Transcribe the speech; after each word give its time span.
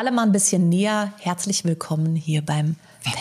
Alle 0.00 0.12
mal 0.12 0.22
ein 0.22 0.32
bisschen 0.32 0.70
näher. 0.70 1.12
Herzlich 1.18 1.66
willkommen 1.66 2.16
hier 2.16 2.40
beim 2.40 2.76
Wimpertusch. 3.04 3.19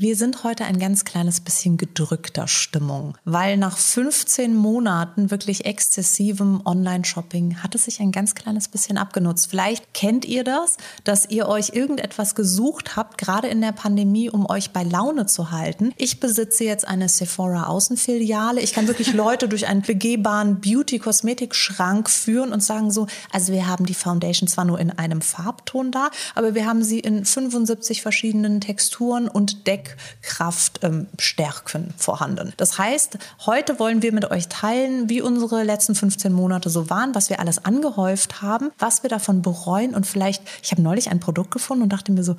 Wir 0.00 0.14
sind 0.14 0.44
heute 0.44 0.64
ein 0.64 0.78
ganz 0.78 1.04
kleines 1.04 1.40
bisschen 1.40 1.76
gedrückter 1.76 2.46
Stimmung, 2.46 3.18
weil 3.24 3.56
nach 3.56 3.76
15 3.76 4.54
Monaten 4.54 5.32
wirklich 5.32 5.64
exzessivem 5.64 6.62
Online-Shopping 6.64 7.64
hat 7.64 7.74
es 7.74 7.86
sich 7.86 7.98
ein 7.98 8.12
ganz 8.12 8.36
kleines 8.36 8.68
bisschen 8.68 8.96
abgenutzt. 8.96 9.50
Vielleicht 9.50 9.94
kennt 9.94 10.24
ihr 10.24 10.44
das, 10.44 10.76
dass 11.02 11.28
ihr 11.28 11.48
euch 11.48 11.70
irgendetwas 11.70 12.36
gesucht 12.36 12.94
habt, 12.94 13.18
gerade 13.18 13.48
in 13.48 13.60
der 13.60 13.72
Pandemie, 13.72 14.30
um 14.30 14.48
euch 14.48 14.70
bei 14.70 14.84
Laune 14.84 15.26
zu 15.26 15.50
halten. 15.50 15.92
Ich 15.96 16.20
besitze 16.20 16.62
jetzt 16.62 16.86
eine 16.86 17.08
Sephora 17.08 17.64
Außenfiliale. 17.64 18.60
Ich 18.60 18.74
kann 18.74 18.86
wirklich 18.86 19.12
Leute 19.14 19.48
durch 19.48 19.66
einen 19.66 19.82
begehbaren 19.82 20.60
Beauty-Kosmetik-Schrank 20.60 22.08
führen 22.08 22.52
und 22.52 22.62
sagen 22.62 22.92
so, 22.92 23.08
also 23.32 23.52
wir 23.52 23.66
haben 23.66 23.84
die 23.84 23.94
Foundation 23.94 24.46
zwar 24.46 24.64
nur 24.64 24.78
in 24.78 24.92
einem 24.92 25.22
Farbton 25.22 25.90
da, 25.90 26.10
aber 26.36 26.54
wir 26.54 26.66
haben 26.66 26.84
sie 26.84 27.00
in 27.00 27.24
75 27.24 28.00
verschiedenen 28.00 28.60
Texturen 28.60 29.26
und 29.26 29.66
Deck 29.66 29.87
Kraftstärken 30.22 31.84
ähm, 31.84 31.94
vorhanden. 31.96 32.52
Das 32.56 32.78
heißt, 32.78 33.18
heute 33.46 33.78
wollen 33.78 34.02
wir 34.02 34.12
mit 34.12 34.30
euch 34.30 34.48
teilen, 34.48 35.08
wie 35.08 35.20
unsere 35.20 35.62
letzten 35.62 35.94
15 35.94 36.32
Monate 36.32 36.70
so 36.70 36.90
waren, 36.90 37.14
was 37.14 37.30
wir 37.30 37.40
alles 37.40 37.64
angehäuft 37.64 38.42
haben, 38.42 38.70
was 38.78 39.02
wir 39.02 39.10
davon 39.10 39.42
bereuen 39.42 39.94
und 39.94 40.06
vielleicht, 40.06 40.42
ich 40.62 40.70
habe 40.70 40.82
neulich 40.82 41.10
ein 41.10 41.20
Produkt 41.20 41.50
gefunden 41.50 41.82
und 41.84 41.92
dachte 41.92 42.12
mir 42.12 42.24
so, 42.24 42.36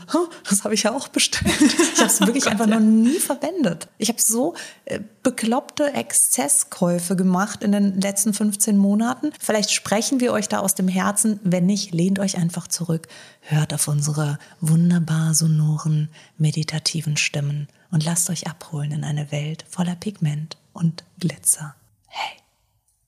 das 0.50 0.64
habe 0.64 0.74
ich 0.74 0.84
ja 0.84 0.92
auch 0.92 1.08
bestellt. 1.08 1.54
Ich 1.60 2.00
habe 2.00 2.10
es 2.10 2.20
wirklich 2.26 2.46
oh 2.46 2.50
einfach 2.50 2.68
noch 2.68 2.80
nie 2.80 3.20
verwendet. 3.20 3.88
Ich 3.98 4.10
habe 4.10 4.22
so 4.22 4.56
äh, 4.86 5.00
bekloppte 5.30 5.94
Exzesskäufe 5.94 7.16
gemacht 7.16 7.62
in 7.62 7.72
den 7.72 8.02
letzten 8.02 8.34
15 8.34 8.76
Monaten. 8.76 9.32
Vielleicht 9.40 9.70
sprechen 9.70 10.20
wir 10.20 10.34
euch 10.34 10.50
da 10.50 10.58
aus 10.58 10.74
dem 10.74 10.88
Herzen. 10.88 11.40
Wenn 11.44 11.68
nicht, 11.68 11.94
lehnt 11.94 12.18
euch 12.18 12.36
einfach 12.36 12.68
zurück, 12.68 13.08
hört 13.42 13.72
auf 13.72 13.88
unsere 13.88 14.40
wunderbar 14.60 15.36
sonoren, 15.36 16.10
meditativen 16.40 17.16
Stimmen 17.16 17.68
und 17.92 18.04
lasst 18.04 18.32
euch 18.32 18.48
abholen 18.48 18.92
in 18.92 19.04
eine 19.04 19.32
Welt 19.32 19.66
voller 19.70 19.96
Pigment 19.96 20.58
und 20.74 21.04
Glitzer. 21.20 21.76
Hey. 22.08 22.40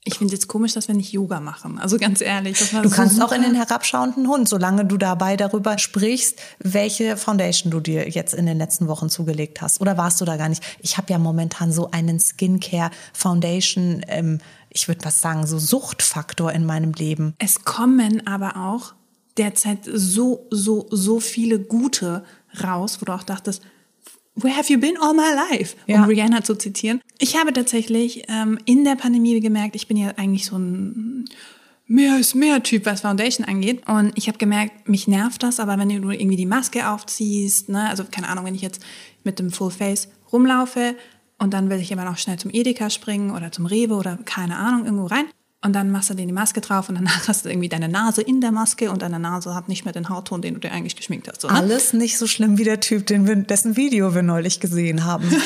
Ich 0.03 0.17
finde 0.17 0.33
es 0.33 0.39
jetzt 0.39 0.47
komisch, 0.47 0.73
dass 0.73 0.87
wir 0.87 0.95
nicht 0.95 1.11
Yoga 1.11 1.39
machen. 1.39 1.77
Also 1.77 1.97
ganz 1.97 2.21
ehrlich. 2.21 2.57
du 2.71 2.89
kannst 2.89 3.17
so 3.17 3.23
auch 3.23 3.31
in 3.31 3.43
den 3.43 3.53
herabschauenden 3.61 4.27
Hund, 4.27 4.49
solange 4.49 4.83
du 4.83 4.97
dabei 4.97 5.37
darüber 5.37 5.77
sprichst, 5.77 6.39
welche 6.57 7.17
Foundation 7.17 7.69
du 7.69 7.79
dir 7.79 8.09
jetzt 8.09 8.33
in 8.33 8.47
den 8.47 8.57
letzten 8.57 8.87
Wochen 8.87 9.09
zugelegt 9.09 9.61
hast. 9.61 9.79
Oder 9.79 9.97
warst 9.97 10.19
du 10.19 10.25
da 10.25 10.37
gar 10.37 10.49
nicht? 10.49 10.63
Ich 10.79 10.97
habe 10.97 11.13
ja 11.13 11.19
momentan 11.19 11.71
so 11.71 11.91
einen 11.91 12.19
Skincare 12.19 12.89
Foundation, 13.13 14.03
ähm, 14.07 14.39
ich 14.69 14.87
würde 14.87 15.05
was 15.05 15.21
sagen, 15.21 15.45
so 15.45 15.59
Suchtfaktor 15.59 16.51
in 16.51 16.65
meinem 16.65 16.93
Leben. 16.93 17.35
Es 17.37 17.63
kommen 17.63 18.25
aber 18.25 18.57
auch 18.57 18.95
derzeit 19.37 19.79
so, 19.85 20.47
so, 20.49 20.87
so 20.89 21.19
viele 21.19 21.59
gute 21.59 22.23
raus, 22.63 22.97
wo 23.01 23.05
du 23.05 23.13
auch 23.13 23.23
dachtest, 23.23 23.61
Where 24.35 24.55
have 24.55 24.69
you 24.71 24.79
been 24.79 24.97
all 24.97 25.13
my 25.13 25.33
life? 25.51 25.75
Um 25.87 25.93
ja. 25.93 26.03
Rihanna 26.05 26.43
zu 26.43 26.55
zitieren. 26.55 27.01
Ich 27.19 27.37
habe 27.37 27.51
tatsächlich 27.53 28.23
ähm, 28.29 28.57
in 28.65 28.85
der 28.85 28.95
Pandemie 28.95 29.39
gemerkt, 29.39 29.75
ich 29.75 29.87
bin 29.87 29.97
ja 29.97 30.13
eigentlich 30.17 30.45
so 30.45 30.57
ein 30.57 31.25
mehr 31.91 32.17
ist 32.17 32.35
mehr 32.35 32.63
Typ, 32.63 32.85
was 32.85 33.01
Foundation 33.01 33.45
angeht. 33.45 33.87
Und 33.87 34.13
ich 34.15 34.27
habe 34.27 34.37
gemerkt, 34.37 34.87
mich 34.87 35.07
nervt 35.07 35.43
das, 35.43 35.59
aber 35.59 35.77
wenn 35.77 35.89
du 35.89 36.09
irgendwie 36.09 36.37
die 36.37 36.45
Maske 36.45 36.87
aufziehst, 36.89 37.67
ne, 37.69 37.89
also 37.89 38.05
keine 38.09 38.29
Ahnung, 38.29 38.45
wenn 38.45 38.55
ich 38.55 38.61
jetzt 38.61 38.81
mit 39.23 39.39
dem 39.39 39.51
Full 39.51 39.71
Face 39.71 40.07
rumlaufe 40.31 40.95
und 41.37 41.53
dann 41.53 41.69
will 41.69 41.79
ich 41.79 41.91
immer 41.91 42.05
noch 42.05 42.17
schnell 42.17 42.39
zum 42.39 42.51
Edeka 42.53 42.89
springen 42.89 43.31
oder 43.31 43.51
zum 43.51 43.65
Rewe 43.65 43.95
oder 43.95 44.17
keine 44.23 44.57
Ahnung, 44.57 44.85
irgendwo 44.85 45.07
rein, 45.07 45.25
und 45.63 45.73
dann 45.73 45.91
machst 45.91 46.09
du 46.09 46.15
dir 46.15 46.25
die 46.25 46.33
Maske 46.33 46.61
drauf 46.61 46.89
und 46.89 46.95
danach 46.95 47.27
hast 47.27 47.45
du 47.45 47.49
irgendwie 47.49 47.69
deine 47.69 47.87
Nase 47.87 48.21
in 48.21 48.41
der 48.41 48.51
Maske 48.51 48.89
und 48.89 49.01
deine 49.01 49.19
Nase 49.19 49.53
hat 49.53 49.69
nicht 49.69 49.85
mehr 49.85 49.93
den 49.93 50.09
Hautton, 50.09 50.41
den 50.41 50.55
du 50.55 50.59
dir 50.59 50.71
eigentlich 50.71 50.95
geschminkt 50.95 51.27
hast. 51.27 51.41
So, 51.41 51.47
ne? 51.47 51.53
Alles 51.53 51.93
nicht 51.93 52.17
so 52.17 52.27
schlimm 52.27 52.57
wie 52.57 52.63
der 52.63 52.79
Typ, 52.79 53.05
den 53.05 53.27
wir, 53.27 53.35
dessen 53.35 53.75
Video 53.75 54.15
wir 54.15 54.23
neulich 54.23 54.59
gesehen 54.59 55.05
haben. 55.05 55.29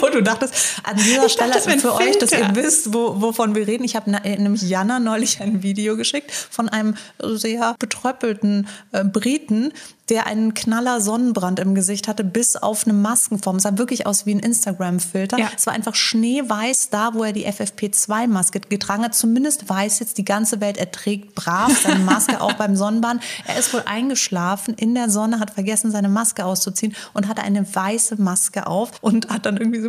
wo 0.00 0.08
du 0.08 0.22
dachtest, 0.22 0.54
an 0.82 0.96
dieser 0.96 1.28
Stelle 1.28 1.52
dachte, 1.52 1.78
für 1.78 1.94
euch, 1.94 2.18
dass 2.18 2.32
ihr 2.32 2.50
wisst, 2.54 2.92
wo, 2.92 3.20
wovon 3.20 3.54
wir 3.54 3.66
reden. 3.66 3.84
Ich 3.84 3.96
habe 3.96 4.10
äh, 4.24 4.36
nämlich 4.36 4.62
Jana 4.62 4.98
neulich 4.98 5.40
ein 5.40 5.62
Video 5.62 5.96
geschickt 5.96 6.30
von 6.30 6.68
einem 6.68 6.96
sehr 7.22 7.74
betröppelten 7.78 8.68
äh, 8.92 9.04
Briten, 9.04 9.72
der 10.08 10.26
einen 10.26 10.54
knaller 10.54 11.00
Sonnenbrand 11.00 11.58
im 11.58 11.74
Gesicht 11.74 12.06
hatte, 12.06 12.22
bis 12.22 12.54
auf 12.54 12.84
eine 12.84 12.92
Maskenform. 12.92 13.56
Es 13.56 13.64
sah 13.64 13.76
wirklich 13.76 14.06
aus 14.06 14.24
wie 14.24 14.34
ein 14.34 14.38
Instagram-Filter. 14.38 15.38
Ja. 15.38 15.50
Es 15.56 15.66
war 15.66 15.72
einfach 15.72 15.96
schneeweiß 15.96 16.90
da, 16.90 17.14
wo 17.14 17.24
er 17.24 17.32
die 17.32 17.46
FFP2-Maske 17.46 18.60
getragen 18.68 19.02
hat. 19.02 19.14
Zumindest 19.14 19.68
weiß 19.68 19.98
jetzt 19.98 20.18
die 20.18 20.24
ganze 20.24 20.60
Welt, 20.60 20.76
er 20.76 20.92
trägt 20.92 21.34
brav 21.34 21.76
seine 21.82 22.00
Maske 22.04 22.40
auch 22.40 22.52
beim 22.52 22.76
Sonnenbrand. 22.76 23.22
Er 23.46 23.58
ist 23.58 23.74
wohl 23.74 23.82
eingeschlafen 23.84 24.74
in 24.74 24.94
der 24.94 25.10
Sonne, 25.10 25.40
hat 25.40 25.50
vergessen, 25.50 25.90
seine 25.90 26.08
Maske 26.08 26.44
auszuziehen 26.44 26.94
und 27.12 27.26
hatte 27.26 27.42
eine 27.42 27.66
weiße 27.74 28.20
Maske 28.20 28.66
auf 28.66 28.92
und 29.00 29.28
hat 29.28 29.44
dann 29.44 29.56
irgendwie 29.56 29.80
so, 29.80 29.88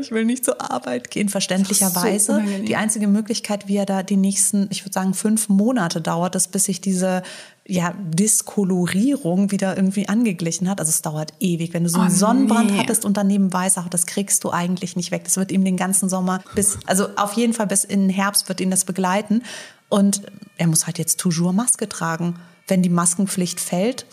ich 0.00 0.12
will 0.12 0.24
nicht 0.24 0.44
zur 0.44 0.60
Arbeit 0.70 1.10
gehen, 1.10 1.28
verständlicherweise. 1.28 2.34
So 2.34 2.62
die 2.64 2.76
einzige 2.76 3.08
Möglichkeit, 3.08 3.66
wie 3.66 3.76
er 3.76 3.86
da 3.86 4.02
die 4.04 4.16
nächsten, 4.16 4.68
ich 4.70 4.84
würde 4.84 4.92
sagen, 4.92 5.14
fünf 5.14 5.48
Monate 5.48 6.00
dauert 6.00 6.36
es, 6.36 6.46
bis 6.46 6.64
sich 6.64 6.80
diese 6.80 7.22
ja, 7.68 7.94
Diskolorierung 7.98 9.50
wieder 9.50 9.76
irgendwie 9.76 10.08
angeglichen 10.08 10.68
hat. 10.68 10.80
Also 10.80 10.90
es 10.90 11.02
dauert 11.02 11.32
ewig. 11.40 11.74
Wenn 11.74 11.84
du 11.84 11.90
so 11.90 12.00
einen 12.00 12.12
oh, 12.12 12.16
Sonnenbrand 12.16 12.70
nee. 12.70 12.78
hattest 12.78 13.04
und 13.04 13.16
daneben 13.16 13.52
weiß, 13.52 13.78
auch 13.78 13.88
das 13.88 14.06
kriegst 14.06 14.44
du 14.44 14.50
eigentlich 14.50 14.96
nicht 14.96 15.10
weg. 15.10 15.24
Das 15.24 15.36
wird 15.36 15.50
ihm 15.50 15.64
den 15.64 15.76
ganzen 15.76 16.08
Sommer 16.08 16.42
bis, 16.54 16.78
also 16.86 17.08
auf 17.16 17.32
jeden 17.32 17.52
Fall 17.52 17.66
bis 17.66 17.84
in 17.84 18.02
den 18.02 18.10
Herbst 18.10 18.48
wird 18.48 18.60
ihn 18.60 18.70
das 18.70 18.84
begleiten. 18.84 19.42
Und 19.88 20.22
er 20.56 20.68
muss 20.68 20.86
halt 20.86 20.98
jetzt 20.98 21.18
toujours 21.18 21.52
Maske 21.52 21.88
tragen. 21.88 22.36
Wenn 22.68 22.82
die 22.82 22.88
Maskenpflicht 22.88 23.60
fällt, 23.60 24.06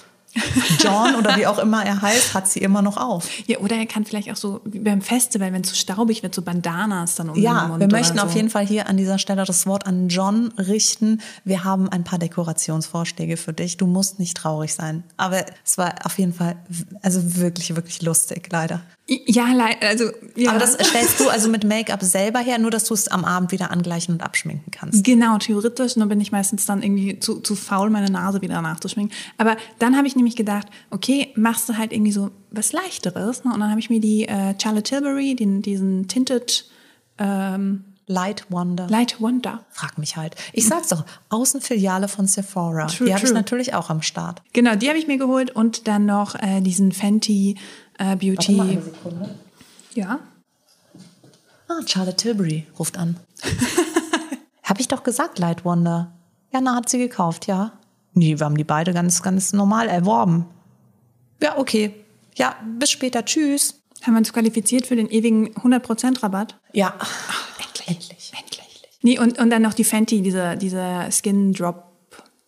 John 0.80 1.16
oder 1.16 1.38
wie 1.38 1.48
auch 1.48 1.60
immer 1.60 1.86
er 1.86 2.02
heißt, 2.02 2.34
hat 2.34 2.48
sie 2.48 2.60
immer 2.60 2.82
noch 2.82 2.98
auf. 2.98 3.30
Ja, 3.48 3.60
oder 3.60 3.76
er 3.76 3.86
kann 3.86 4.06
vielleicht 4.06 4.32
auch 4.32 4.36
so 4.36 4.62
wie 4.66 4.80
beim 4.80 5.02
Festival, 5.02 5.54
wenn 5.54 5.62
es 5.62 5.70
so 5.70 5.76
staubig 5.76 6.24
wird, 6.24 6.34
so 6.34 6.42
Bandanas 6.42 7.16
dann 7.16 7.30
um 7.30 7.38
ja, 7.38 7.62
den 7.62 7.70
Mund. 7.70 7.82
Ja, 7.82 7.90
wir 7.90 7.98
möchten 7.98 8.18
so. 8.18 8.24
auf 8.24 8.36
jeden 8.36 8.50
Fall 8.50 8.66
hier 8.66 8.88
an 8.88 8.98
dieser 8.98 9.20
Stelle 9.20 9.46
das 9.46 9.66
Wort 9.68 9.86
an 9.86 10.10
John 10.10 10.54
richten. 10.58 11.22
Wir 11.44 11.64
haben 11.64 11.90
ein 11.90 12.04
paar 12.04 12.20
Dekorationsvorschläge 12.20 13.38
für 13.38 13.54
dich. 13.54 13.78
Du 13.78 13.86
musst 13.86 14.20
nicht 14.20 14.38
traurig 14.38 14.74
sein. 14.74 15.04
Aber 15.18 15.46
es 15.64 15.78
war 15.78 15.94
auf 16.04 16.18
jeden 16.18 16.34
Fall, 16.34 16.56
also 17.02 17.38
wirklich, 17.38 17.76
wirklich 17.76 18.02
lustig, 18.02 18.50
leider. 18.52 18.82
Ja, 19.06 19.48
also 19.82 20.12
ja. 20.36 20.52
Aber 20.52 20.60
das 20.60 20.74
stellst 20.74 21.20
du 21.20 21.28
also 21.28 21.50
mit 21.50 21.66
Make-up 21.66 22.02
selber 22.02 22.40
her, 22.40 22.58
nur 22.58 22.72
dass 22.72 22.86
du 22.86 22.94
es 22.94 23.10
am 23.10 23.26
Abend 23.26 23.52
wieder 23.52 23.70
angleichen 23.70 24.16
und 24.16 24.24
abschminken 24.24 24.72
kannst. 24.72 25.04
Genau, 25.04 25.38
theoretisch. 25.38 25.98
Nur 25.98 26.08
bin 26.08 26.22
ich 26.22 26.32
meistens 26.32 26.66
dann 26.66 26.82
irgendwie 26.82 27.20
zu, 27.20 27.42
zu 27.42 27.56
faul, 27.56 27.90
meine 27.90 28.10
Nase 28.10 28.42
wieder 28.42 28.62
nachzuschminken. 28.62 29.16
Aber 29.38 29.58
dann 29.80 29.98
habe 29.98 30.08
ich 30.08 30.16
nämlich 30.24 30.36
gedacht, 30.36 30.68
okay, 30.90 31.32
machst 31.36 31.70
du 31.70 31.78
halt 31.78 31.94
irgendwie 31.94 32.12
so 32.12 32.32
was 32.52 32.72
Leichteres. 32.74 33.44
Ne? 33.44 33.54
Und 33.54 33.60
dann 33.60 33.70
habe 33.70 33.80
ich 33.80 33.90
mir 33.90 34.00
die 34.00 34.28
äh, 34.28 34.56
Charlotte 34.62 34.84
Tilbury, 34.84 35.36
den, 35.36 35.62
diesen 35.62 36.08
Tinted 36.08 36.66
ähm, 37.18 37.84
Light 38.08 38.46
Wonder. 38.50 38.88
Light 38.88 39.22
Wonder. 39.22 39.64
Frag 39.70 39.98
mich 39.98 40.18
halt. 40.18 40.36
Ich 40.52 40.68
sag's 40.68 40.90
doch, 40.90 41.06
Außenfiliale 41.30 42.08
von 42.08 42.28
Sephora. 42.28 42.88
True, 42.88 43.08
die 43.08 43.14
habe 43.14 43.26
ich 43.26 43.34
natürlich 43.34 43.74
auch 43.74 43.90
am 43.90 44.02
Start. 44.02 44.42
Genau, 44.54 44.76
die 44.76 44.90
habe 44.90 44.98
ich 44.98 45.08
mir 45.08 45.18
geholt 45.18 45.52
und 45.52 45.88
dann 45.88 46.06
noch 46.06 46.36
äh, 46.36 46.62
diesen 46.62 46.92
Fenty 46.92 47.58
äh, 47.98 48.16
Beauty. 48.16 48.36
Warte 48.38 48.52
mal 48.54 48.70
eine 48.70 48.82
Sekunde. 48.82 49.36
Ja. 49.94 50.20
Ah, 51.68 51.82
Charlotte 51.86 52.18
Tilbury 52.18 52.68
ruft 52.78 52.98
an. 52.98 53.18
Habe 54.64 54.82
ich 54.82 54.88
doch 54.88 55.04
gesagt, 55.04 55.40
Light 55.40 55.66
Wonder. 55.66 56.14
Jana 56.52 56.76
hat 56.76 56.90
sie 56.90 56.98
gekauft, 56.98 57.48
ja. 57.48 57.74
Nee, 58.14 58.40
wir 58.40 58.46
haben 58.46 58.58
die 58.58 58.64
beide 58.64 58.94
ganz, 58.94 59.22
ganz 59.22 59.54
normal 59.54 59.88
erworben. 59.88 60.46
Ja, 61.42 61.58
okay. 61.58 61.94
Ja, 62.36 62.56
bis 62.78 62.92
später. 62.92 63.26
Tschüss. 63.26 63.82
Haben 64.04 64.14
wir 64.14 64.20
uns 64.20 64.34
qualifiziert 64.34 64.86
für 64.86 64.96
den 64.96 65.10
ewigen 65.10 65.54
100% 65.56 66.24
Rabatt? 66.24 66.60
Ja. 66.74 66.94
Ach, 67.00 67.60
endlich. 67.60 68.12
Endlich. 68.12 68.34
Endlich. 68.34 68.90
Nee, 69.02 69.20
und, 69.20 69.40
und 69.40 69.50
dann 69.50 69.62
noch 69.62 69.74
die 69.74 69.84
Fenty, 69.84 70.22
diese, 70.22 70.58
diese 70.58 71.10
Skin 71.12 71.54
Drop 71.54 71.94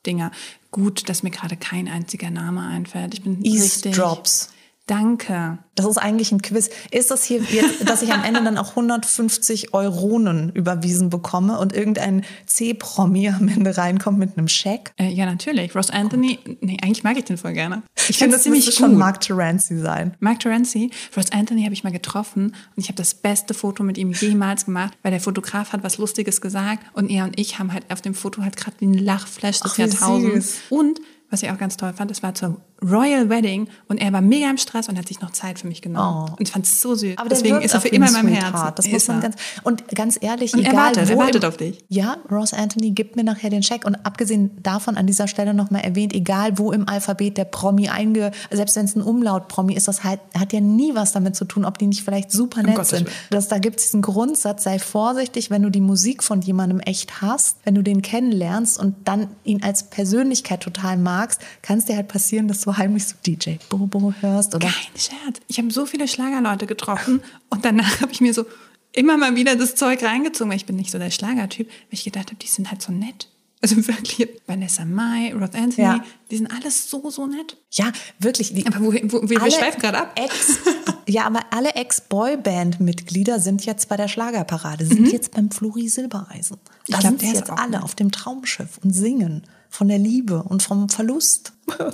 Dinger. 0.06 0.32
Gut, 0.72 1.10
dass 1.10 1.24
mir 1.24 1.32
gerade 1.32 1.58
kein 1.58 1.88
einziger 1.88 2.30
Name 2.30 2.62
einfällt. 2.62 3.14
Ich 3.14 3.24
bin 3.24 3.44
Ease 3.44 3.64
richtig. 3.64 3.96
Drops. 3.96 4.50
Danke. 4.88 5.58
Das 5.74 5.86
ist 5.88 5.98
eigentlich 5.98 6.32
ein 6.32 6.44
Quiz. 6.44 6.70
Ist 6.92 7.10
das 7.10 7.24
hier 7.24 7.42
jetzt, 7.42 7.90
dass 7.90 8.04
ich 8.04 8.14
am 8.14 8.24
Ende 8.24 8.44
dann 8.44 8.58
auch 8.58 8.70
150 8.70 9.74
Euronen 9.74 10.52
überwiesen 10.52 11.10
bekomme 11.10 11.58
und 11.60 11.74
irgendein 11.74 12.24
C-Promi 12.46 13.30
am 13.30 13.48
Ende 13.48 13.76
reinkommt 13.76 14.20
mit 14.20 14.38
einem 14.38 14.48
Scheck? 14.48 14.94
Äh, 14.98 15.10
ja, 15.10 15.26
natürlich. 15.26 15.74
Ross 15.76 15.90
Anthony, 15.90 16.40
nee, 16.62 16.78
eigentlich 16.84 17.04
mag 17.04 17.18
ich 17.18 17.26
den 17.26 17.38
voll 17.38 17.54
gerne. 17.54 17.82
Ich 18.08 18.20
finde, 18.20 18.36
das 18.36 18.44
ziemlich 18.44 18.66
gut. 18.66 18.76
schon 18.76 18.96
Mark 18.96 19.22
Terenzi 19.22 19.80
sein. 19.80 20.16
Mark 20.20 20.40
Terenzi, 20.42 20.92
Ross 21.18 21.32
Anthony 21.32 21.64
habe 21.64 21.74
ich 21.74 21.84
mal 21.84 21.92
getroffen 21.92 22.56
und 22.76 22.78
ich 22.78 22.88
habe 22.88 22.98
das 22.98 23.16
beste 23.16 23.56
Foto 23.56 23.84
mit 23.84 23.98
ihm 23.98 24.12
jemals 24.12 24.66
gemacht, 24.66 24.94
weil 25.02 25.12
der 25.12 25.20
Fotograf 25.20 25.74
hat 25.74 25.84
was 25.84 25.98
Lustiges 25.98 26.42
gesagt 26.42 26.84
und 26.94 27.10
er 27.10 27.26
und 27.26 27.40
ich 27.40 27.58
haben 27.58 27.74
halt 27.74 27.92
auf 27.92 28.02
dem 28.02 28.14
Foto 28.14 28.44
halt 28.44 28.56
gerade 28.56 28.78
den 28.78 28.94
Lachflash 28.94 29.62
des 29.62 29.72
Ach, 29.74 29.78
Jahrtausends. 29.80 30.60
Und 30.70 31.00
was 31.30 31.44
ich 31.44 31.50
auch 31.50 31.58
ganz 31.58 31.76
toll 31.76 31.94
fand, 31.94 32.12
es 32.12 32.22
war 32.22 32.36
zur 32.36 32.62
Royal 32.82 33.30
Wedding 33.30 33.70
und 33.88 33.98
er 33.98 34.12
war 34.12 34.22
mega 34.22 34.50
im 34.50 34.58
Stress 34.58 34.90
und 34.90 34.98
hat 34.98 35.08
sich 35.08 35.22
noch 35.22 35.32
Zeit 35.32 35.60
für 35.60 35.68
mich 35.68 35.82
genommen. 35.82 36.30
Oh. 36.30 36.36
Und 36.38 36.42
ich 36.42 36.52
fand 36.52 36.66
es 36.66 36.82
so 36.82 36.94
süß. 36.94 37.18
Aber 37.18 37.30
Deswegen 37.30 37.62
ist 37.62 37.74
er 37.74 37.82
für 37.82 37.88
immer 37.88 38.08
in 38.08 38.14
meinem 38.14 38.28
Herzen. 38.28 38.74
Das 38.76 38.88
muss 38.88 39.08
man 39.08 39.22
ganz, 39.22 39.36
und 39.64 39.88
ganz 39.96 40.18
ehrlich, 40.22 40.54
und 40.54 40.60
egal 40.60 40.74
er 40.74 40.78
wartet, 40.78 41.10
er 41.10 41.18
wartet 41.18 41.46
auf 41.46 41.58
dich. 41.58 41.84
Ja, 41.88 42.18
Ross 42.30 42.54
Anthony 42.54 42.92
gibt 42.92 43.16
mir 43.16 43.24
nachher 43.24 43.50
den 43.50 43.62
Check. 43.62 43.86
Und 43.86 43.96
abgesehen 44.06 44.62
davon 44.62 44.98
an 44.98 45.08
dieser 45.08 45.28
Stelle 45.28 45.54
nochmal 45.54 45.82
erwähnt, 45.82 46.14
egal 46.14 46.58
wo 46.58 46.72
im 46.72 46.88
Alphabet 46.88 47.38
der 47.38 47.46
Promi 47.46 47.90
einge, 47.90 48.32
selbst 48.52 48.76
wenn 48.76 48.86
es 48.86 48.96
ein 48.96 49.02
Umlaut-Promi 49.02 49.74
ist, 49.74 49.88
das 49.88 50.04
halt, 50.04 50.20
hat 50.38 50.54
ja 50.54 50.60
nie 50.60 50.96
was 50.96 51.14
damit 51.14 51.36
zu 51.36 51.46
tun, 51.46 51.66
ob 51.66 51.78
die 51.78 51.88
nicht 51.88 52.04
vielleicht 52.04 52.32
super 52.32 52.62
nett 52.62 52.76
Gottes 52.76 52.90
sind. 52.90 53.10
Das, 53.30 53.48
da 53.48 53.58
gibt 53.58 53.80
es 53.80 53.86
diesen 53.86 54.02
Grundsatz, 54.02 54.64
sei 54.64 54.80
vorsichtig, 54.80 55.50
wenn 55.50 55.64
du 55.64 55.70
die 55.70 55.82
Musik 55.82 56.24
von 56.24 56.42
jemandem 56.42 56.80
echt 56.82 57.22
hast, 57.22 57.58
wenn 57.64 57.76
du 57.76 57.82
den 57.82 58.02
kennenlernst 58.02 58.80
und 58.80 58.96
dann 59.06 59.28
ihn 59.44 59.64
als 59.64 59.84
Persönlichkeit 59.90 60.62
total 60.62 60.98
magst, 60.98 61.42
kann 61.62 61.80
es 61.80 61.86
dir 61.86 61.96
halt 61.96 62.08
passieren, 62.08 62.48
dass 62.48 62.65
du 62.66 62.78
heimlich 62.78 63.06
so 63.08 63.16
DJ 63.26 63.56
Bobo 63.70 64.14
hörst 64.22 64.56
oder 64.56 64.68
Kein 64.68 65.00
Scherz. 65.00 65.40
Ich 65.48 65.58
habe 65.58 65.72
so 65.72 65.86
viele 65.86 66.08
Schlagerleute 66.08 66.66
getroffen 66.66 67.22
und 67.50 67.64
danach 67.66 68.02
habe 68.02 68.12
ich 68.12 68.22
mir 68.22 68.34
so 68.34 68.46
immer 68.92 69.18
mal 69.18 69.36
wieder 69.36 69.56
das 69.56 69.76
Zeug 69.76 70.04
reingezogen, 70.04 70.50
weil 70.52 70.58
ich 70.58 70.66
bin 70.66 70.76
nicht 70.76 70.92
so 70.92 70.98
der 71.00 71.12
Schlagertyp, 71.12 71.68
weil 71.68 71.76
ich 71.92 72.04
gedacht 72.04 72.28
habe, 72.28 72.38
die 72.38 72.48
sind 72.48 72.70
halt 72.72 72.82
so 72.82 72.92
nett. 72.92 73.30
Also 73.62 73.78
wirklich, 73.88 74.30
Vanessa 74.46 74.86
Mai, 74.86 75.34
Roth 75.34 75.56
Anthony, 75.56 75.88
Ja. 75.88 76.04
die 76.30 76.38
sind 76.38 76.52
alles 76.52 76.90
so, 76.90 77.10
so 77.10 77.26
nett. 77.26 77.58
Ja, 77.72 77.92
wirklich. 78.20 78.54
Die, 78.54 78.66
Aber 78.68 78.80
wo, 78.80 78.94
wo, 78.94 79.28
wir, 79.30 79.40
schweifen 79.52 79.82
gerade 79.82 79.98
ab. 80.00 80.20
Ex, 80.20 80.60
ja, 81.08 81.26
aber 81.26 81.40
alle 81.52 81.74
Ex-Boyband-Mitglieder 81.74 83.40
sind 83.40 83.66
jetzt 83.66 83.90
bei 83.90 83.98
der 83.98 84.08
Schlagerparade, 84.08 84.86
sind 84.86 85.12
jetzt 85.12 85.32
beim 85.32 85.50
Flori 85.52 85.88
Silbereisen. 85.88 86.58
Da 86.64 86.72
Mhm. 86.72 86.76
Ich 86.88 87.00
glaub, 87.00 87.02
sind 87.02 87.22
der 87.22 87.28
sie 87.30 87.34
ist 87.36 87.40
jetzt 87.48 87.50
alle 87.60 87.82
auf 87.84 87.96
dem 87.96 88.12
Traumschiff 88.12 88.78
und 88.84 88.92
singen 88.94 89.44
von 89.76 89.88
der 89.88 90.00
Liebe 90.00 90.44
und 90.44 90.64
vom 90.64 90.90
Verlust. 90.90 91.54
Weil, 91.68 91.94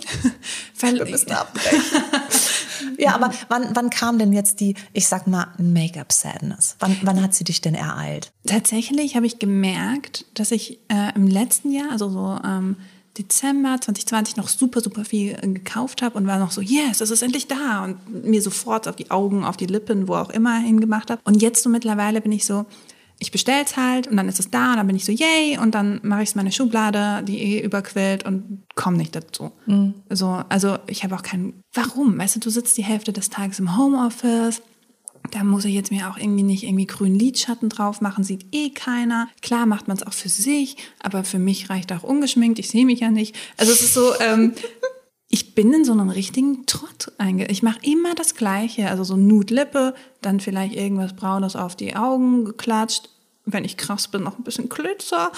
Ja, 2.98 3.16
aber 3.16 3.31
wann, 3.48 3.69
wann 3.74 3.89
kam 3.89 4.19
denn 4.19 4.33
jetzt 4.33 4.60
die, 4.60 4.75
ich 4.94 5.07
sag 5.07 5.28
mal, 5.28 5.48
Make-up-Sadness? 5.57 6.75
Wann, 6.80 6.98
wann 7.01 7.22
hat 7.22 7.33
sie 7.33 7.44
dich 7.44 7.62
denn 7.62 7.75
ereilt? 7.75 8.31
Tatsächlich 8.45 9.16
habe 9.16 9.25
ich 9.25 9.39
gemerkt, 9.39 10.25
dass 10.33 10.51
ich 10.51 10.80
äh, 10.88 11.13
im 11.16 11.28
letzten 11.28 11.72
Jahr, 11.72 11.92
also 11.92 12.10
so 12.10 12.39
ähm, 12.45 12.75
Dezember 13.18 13.78
2020, 13.81 14.38
noch 14.38 14.48
super, 14.48 14.81
super 14.81 15.06
viel 15.06 15.38
äh, 15.42 15.48
gekauft 15.48 16.01
habe 16.01 16.18
und 16.18 16.27
war 16.27 16.39
noch 16.39 16.51
so, 16.51 16.62
yes, 16.62 17.01
es 17.01 17.12
ist 17.12 17.22
endlich 17.22 17.48
da 17.48 17.84
und 17.84 18.25
mir 18.25 18.42
sofort 18.42 18.88
auf 18.88 18.95
die 18.95 19.12
Augen, 19.12 19.44
auf 19.44 19.57
die 19.57 19.68
Lippen, 19.68 20.07
wo 20.07 20.16
auch 20.16 20.30
immer 20.30 20.60
hingemacht 20.60 21.12
habe. 21.12 21.22
Und 21.24 21.42
jetzt 21.42 21.63
so 21.63 21.69
mittlerweile 21.69 22.22
bin 22.22 22.31
ich 22.31 22.45
so, 22.45 22.66
ich 23.22 23.32
bestell's 23.32 23.78
halt 23.78 24.08
und 24.08 24.18
dann 24.18 24.28
ist 24.28 24.40
es 24.40 24.50
da 24.50 24.72
und 24.72 24.78
dann 24.78 24.88
bin 24.88 24.96
ich 24.96 25.06
so, 25.06 25.12
yay, 25.12 25.60
und 25.60 25.76
dann 25.76 26.00
mache 26.02 26.24
ich 26.24 26.30
es 26.30 26.36
in 26.36 26.40
meine 26.40 26.52
Schublade, 26.52 27.24
die 27.24 27.38
eh 27.38 27.62
überquillt 27.62 28.26
und 28.26 28.64
komme 28.74 28.98
nicht 28.98 29.16
dazu. 29.16 29.52
So, 30.10 30.44
also 30.50 30.80
ich 30.88 31.04
habe 31.04 31.16
auch 31.16 31.22
keinen, 31.22 31.62
warum? 31.72 32.18
Weißt 32.18 32.36
du, 32.36 32.40
du 32.40 32.50
sitzt 32.50 32.80
die 32.80 32.84
Hälfte 32.84 33.14
des 33.14 33.30
Tages 33.30 33.60
im 33.60 33.78
Homeoffice, 33.78 34.64
da 35.30 35.44
muss 35.44 35.66
ich 35.66 35.76
jetzt 35.76 35.92
mir 35.92 36.10
auch 36.10 36.18
irgendwie 36.18 36.42
nicht 36.42 36.64
irgendwie 36.64 36.88
grünen 36.88 37.14
Lidschatten 37.14 37.70
drauf 37.70 38.02
machen, 38.02 38.24
sieht 38.24 38.48
eh 38.54 38.72
keiner. 38.72 39.30
Klar 39.44 39.68
macht 39.68 39.88
man 39.88 39.98
es 39.98 40.04
auch 40.04 40.14
für 40.14 40.30
sich, 40.30 40.78
aber 41.00 41.24
für 41.24 41.38
mich 41.38 41.70
reicht 41.70 41.94
auch 41.94 42.02
ungeschminkt, 42.02 42.58
ich 42.58 42.70
sehe 42.70 42.88
mich 42.88 43.02
ja 43.02 43.12
nicht. 43.12 43.36
Also 43.58 43.72
es 43.72 43.84
ist 43.84 43.94
so, 43.94 44.14
ähm, 44.20 44.54
ich 45.31 45.56
bin 45.56 45.74
in 45.74 45.86
so 45.86 45.94
einen 45.94 46.10
richtigen 46.10 46.66
Trott 46.66 47.12
einge... 47.18 47.48
Ich 47.48 47.63
mache 47.63 47.80
immer 47.83 48.13
das 48.16 48.36
Gleiche, 48.36 48.89
also 48.89 49.04
so 49.04 49.16
Nude-Lippe, 49.16 49.95
dann 50.22 50.39
vielleicht 50.39 50.75
irgendwas 50.75 51.13
Braunes 51.13 51.56
auf 51.56 51.75
die 51.75 51.95
Augen 51.95 52.45
geklatscht, 52.45 53.10
wenn 53.45 53.63
ich 53.63 53.78
krass 53.78 54.10
bin, 54.10 54.24
noch 54.24 54.38
ein 54.38 54.44
bisschen 54.44 54.69
Glitzer 54.69 55.31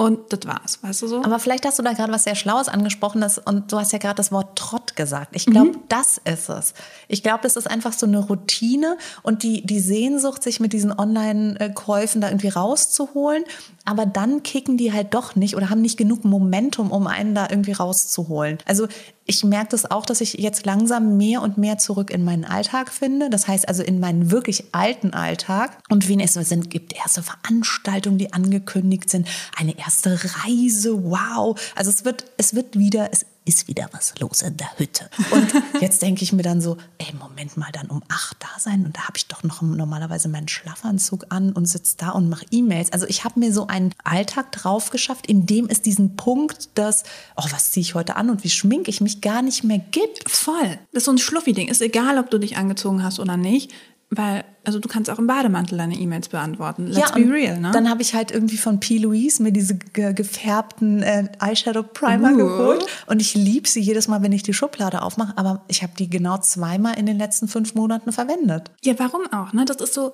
und 0.00 0.32
das 0.32 0.46
war's, 0.46 0.82
weißt 0.82 1.02
du 1.02 1.08
so? 1.08 1.22
Aber 1.22 1.38
vielleicht 1.38 1.66
hast 1.66 1.78
du 1.78 1.82
da 1.82 1.92
gerade 1.92 2.10
was 2.10 2.24
sehr 2.24 2.34
Schlaues 2.34 2.68
angesprochen 2.68 3.20
das, 3.20 3.36
und 3.36 3.70
du 3.70 3.78
hast 3.78 3.92
ja 3.92 3.98
gerade 3.98 4.14
das 4.14 4.32
Wort 4.32 4.56
Trott 4.58 4.96
gesagt. 4.96 5.36
Ich 5.36 5.44
glaube, 5.44 5.72
das 5.90 6.16
ist 6.24 6.48
es. 6.48 6.72
Ich 7.06 7.22
glaube, 7.22 7.40
das 7.42 7.56
ist 7.56 7.70
einfach 7.70 7.92
so 7.92 8.06
eine 8.06 8.18
Routine 8.18 8.96
und 9.22 9.42
die, 9.42 9.66
die 9.66 9.78
Sehnsucht, 9.78 10.42
sich 10.42 10.58
mit 10.58 10.72
diesen 10.72 10.98
Online-Käufen 10.98 12.22
da 12.22 12.28
irgendwie 12.28 12.48
rauszuholen. 12.48 13.44
Aber 13.90 14.06
dann 14.06 14.44
kicken 14.44 14.76
die 14.76 14.92
halt 14.92 15.14
doch 15.14 15.34
nicht 15.34 15.56
oder 15.56 15.68
haben 15.68 15.80
nicht 15.80 15.96
genug 15.96 16.24
Momentum, 16.24 16.92
um 16.92 17.08
einen 17.08 17.34
da 17.34 17.48
irgendwie 17.50 17.72
rauszuholen. 17.72 18.58
Also 18.64 18.86
ich 19.26 19.42
merke 19.42 19.70
das 19.70 19.90
auch, 19.90 20.06
dass 20.06 20.20
ich 20.20 20.34
jetzt 20.34 20.64
langsam 20.64 21.16
mehr 21.16 21.42
und 21.42 21.58
mehr 21.58 21.76
zurück 21.76 22.12
in 22.12 22.22
meinen 22.22 22.44
Alltag 22.44 22.92
finde. 22.92 23.30
Das 23.30 23.48
heißt 23.48 23.68
also 23.68 23.82
in 23.82 23.98
meinen 23.98 24.30
wirklich 24.30 24.66
alten 24.70 25.12
Alltag. 25.12 25.76
Und 25.88 26.06
wie 26.06 26.22
es 26.22 26.34
sind, 26.34 26.70
gibt 26.70 26.92
erste 26.92 27.24
Veranstaltungen, 27.24 28.18
die 28.18 28.32
angekündigt 28.32 29.10
sind, 29.10 29.26
eine 29.58 29.76
erste 29.76 30.20
Reise, 30.44 31.02
wow. 31.10 31.60
Also 31.74 31.90
es 31.90 32.04
wird, 32.04 32.26
es 32.36 32.54
wird 32.54 32.78
wieder, 32.78 33.08
es 33.10 33.26
ist 33.44 33.68
wieder 33.68 33.88
was 33.92 34.18
los 34.18 34.42
in 34.42 34.56
der 34.56 34.78
Hütte. 34.78 35.08
Und 35.30 35.52
jetzt 35.80 36.02
denke 36.02 36.22
ich 36.22 36.32
mir 36.32 36.42
dann 36.42 36.60
so, 36.60 36.76
ey, 36.98 37.12
Moment 37.18 37.56
mal, 37.56 37.70
dann 37.72 37.88
um 37.88 38.02
acht 38.08 38.36
da 38.40 38.58
sein 38.58 38.84
und 38.84 38.96
da 38.96 39.02
habe 39.02 39.16
ich 39.16 39.26
doch 39.28 39.42
noch 39.42 39.62
normalerweise 39.62 40.28
meinen 40.28 40.48
Schlafanzug 40.48 41.26
an 41.30 41.52
und 41.52 41.66
sitze 41.66 41.96
da 41.96 42.10
und 42.10 42.28
mache 42.28 42.46
E-Mails. 42.50 42.92
Also 42.92 43.06
ich 43.06 43.24
habe 43.24 43.40
mir 43.40 43.52
so 43.52 43.66
einen 43.66 43.94
Alltag 44.04 44.52
drauf 44.52 44.90
geschafft, 44.90 45.26
in 45.26 45.46
dem 45.46 45.68
es 45.68 45.82
diesen 45.82 46.16
Punkt, 46.16 46.70
dass, 46.74 47.04
oh, 47.36 47.44
was 47.50 47.72
ziehe 47.72 47.82
ich 47.82 47.94
heute 47.94 48.16
an 48.16 48.30
und 48.30 48.44
wie 48.44 48.50
schminke 48.50 48.90
ich 48.90 49.00
mich, 49.00 49.20
gar 49.20 49.42
nicht 49.42 49.64
mehr 49.64 49.78
gibt. 49.78 50.30
Voll. 50.30 50.78
Das 50.92 51.02
ist 51.02 51.04
so 51.06 51.12
ein 51.12 51.18
Schluffi-Ding. 51.18 51.68
Ist 51.68 51.80
egal, 51.82 52.18
ob 52.18 52.30
du 52.30 52.38
dich 52.38 52.56
angezogen 52.56 53.02
hast 53.02 53.20
oder 53.20 53.36
nicht. 53.36 53.72
Weil, 54.12 54.44
also 54.64 54.80
du 54.80 54.88
kannst 54.88 55.08
auch 55.08 55.20
im 55.20 55.28
Bademantel 55.28 55.78
deine 55.78 55.94
E-Mails 55.94 56.30
beantworten. 56.30 56.88
Let's 56.88 57.12
be 57.12 57.20
und 57.20 57.30
real, 57.30 57.60
ne? 57.60 57.70
Dann 57.72 57.88
habe 57.88 58.02
ich 58.02 58.12
halt 58.12 58.32
irgendwie 58.32 58.56
von 58.56 58.80
P. 58.80 58.98
Louise 58.98 59.40
mir 59.40 59.52
diese 59.52 59.76
ge 59.76 60.12
gefärbten 60.12 61.02
äh, 61.04 61.28
Eyeshadow 61.38 61.84
Primer 61.84 62.32
Uh. 62.32 62.36
geholt. 62.36 62.86
Und 63.06 63.22
ich 63.22 63.34
liebe 63.34 63.68
sie 63.68 63.80
jedes 63.80 64.08
Mal, 64.08 64.20
wenn 64.22 64.32
ich 64.32 64.42
die 64.42 64.52
Schublade 64.52 65.02
aufmache. 65.02 65.34
Aber 65.36 65.64
ich 65.68 65.84
habe 65.84 65.92
die 65.96 66.10
genau 66.10 66.38
zweimal 66.38 66.98
in 66.98 67.06
den 67.06 67.18
letzten 67.18 67.46
fünf 67.46 67.74
Monaten 67.74 68.10
verwendet. 68.10 68.72
Ja, 68.82 68.94
warum 68.98 69.32
auch? 69.32 69.52
Ne? 69.52 69.64
Das 69.64 69.76
ist 69.76 69.94
so, 69.94 70.12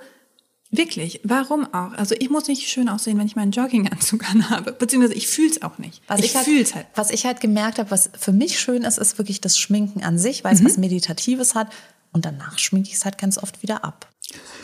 wirklich, 0.70 1.20
warum 1.24 1.72
auch? 1.72 1.92
Also 1.92 2.14
ich 2.18 2.30
muss 2.30 2.48
nicht 2.48 2.68
schön 2.68 2.88
aussehen, 2.88 3.18
wenn 3.18 3.26
ich 3.26 3.36
meinen 3.36 3.52
Jogginganzug 3.52 4.28
anhabe. 4.30 4.72
Beziehungsweise 4.72 5.14
ich 5.14 5.28
fühle 5.28 5.50
es 5.50 5.62
auch 5.62 5.78
nicht. 5.78 6.02
Was 6.08 6.20
ich 6.20 6.34
halt, 6.36 6.44
fühle 6.44 6.62
es 6.62 6.74
halt. 6.74 6.86
Was 6.94 7.10
ich 7.10 7.24
halt 7.26 7.40
gemerkt 7.40 7.78
habe, 7.78 7.90
was 7.90 8.10
für 8.18 8.32
mich 8.32 8.58
schön 8.58 8.82
ist, 8.82 8.98
ist 8.98 9.18
wirklich 9.18 9.40
das 9.40 9.58
Schminken 9.58 10.02
an 10.02 10.18
sich, 10.18 10.44
weil 10.44 10.54
es 10.54 10.60
Mhm. 10.60 10.66
was 10.66 10.76
Meditatives 10.78 11.54
hat. 11.54 11.68
Und 12.12 12.24
danach 12.24 12.58
schminke 12.58 12.88
ich 12.88 12.94
es 12.96 13.04
halt 13.04 13.18
ganz 13.18 13.36
oft 13.36 13.62
wieder 13.62 13.84
ab. 13.84 14.08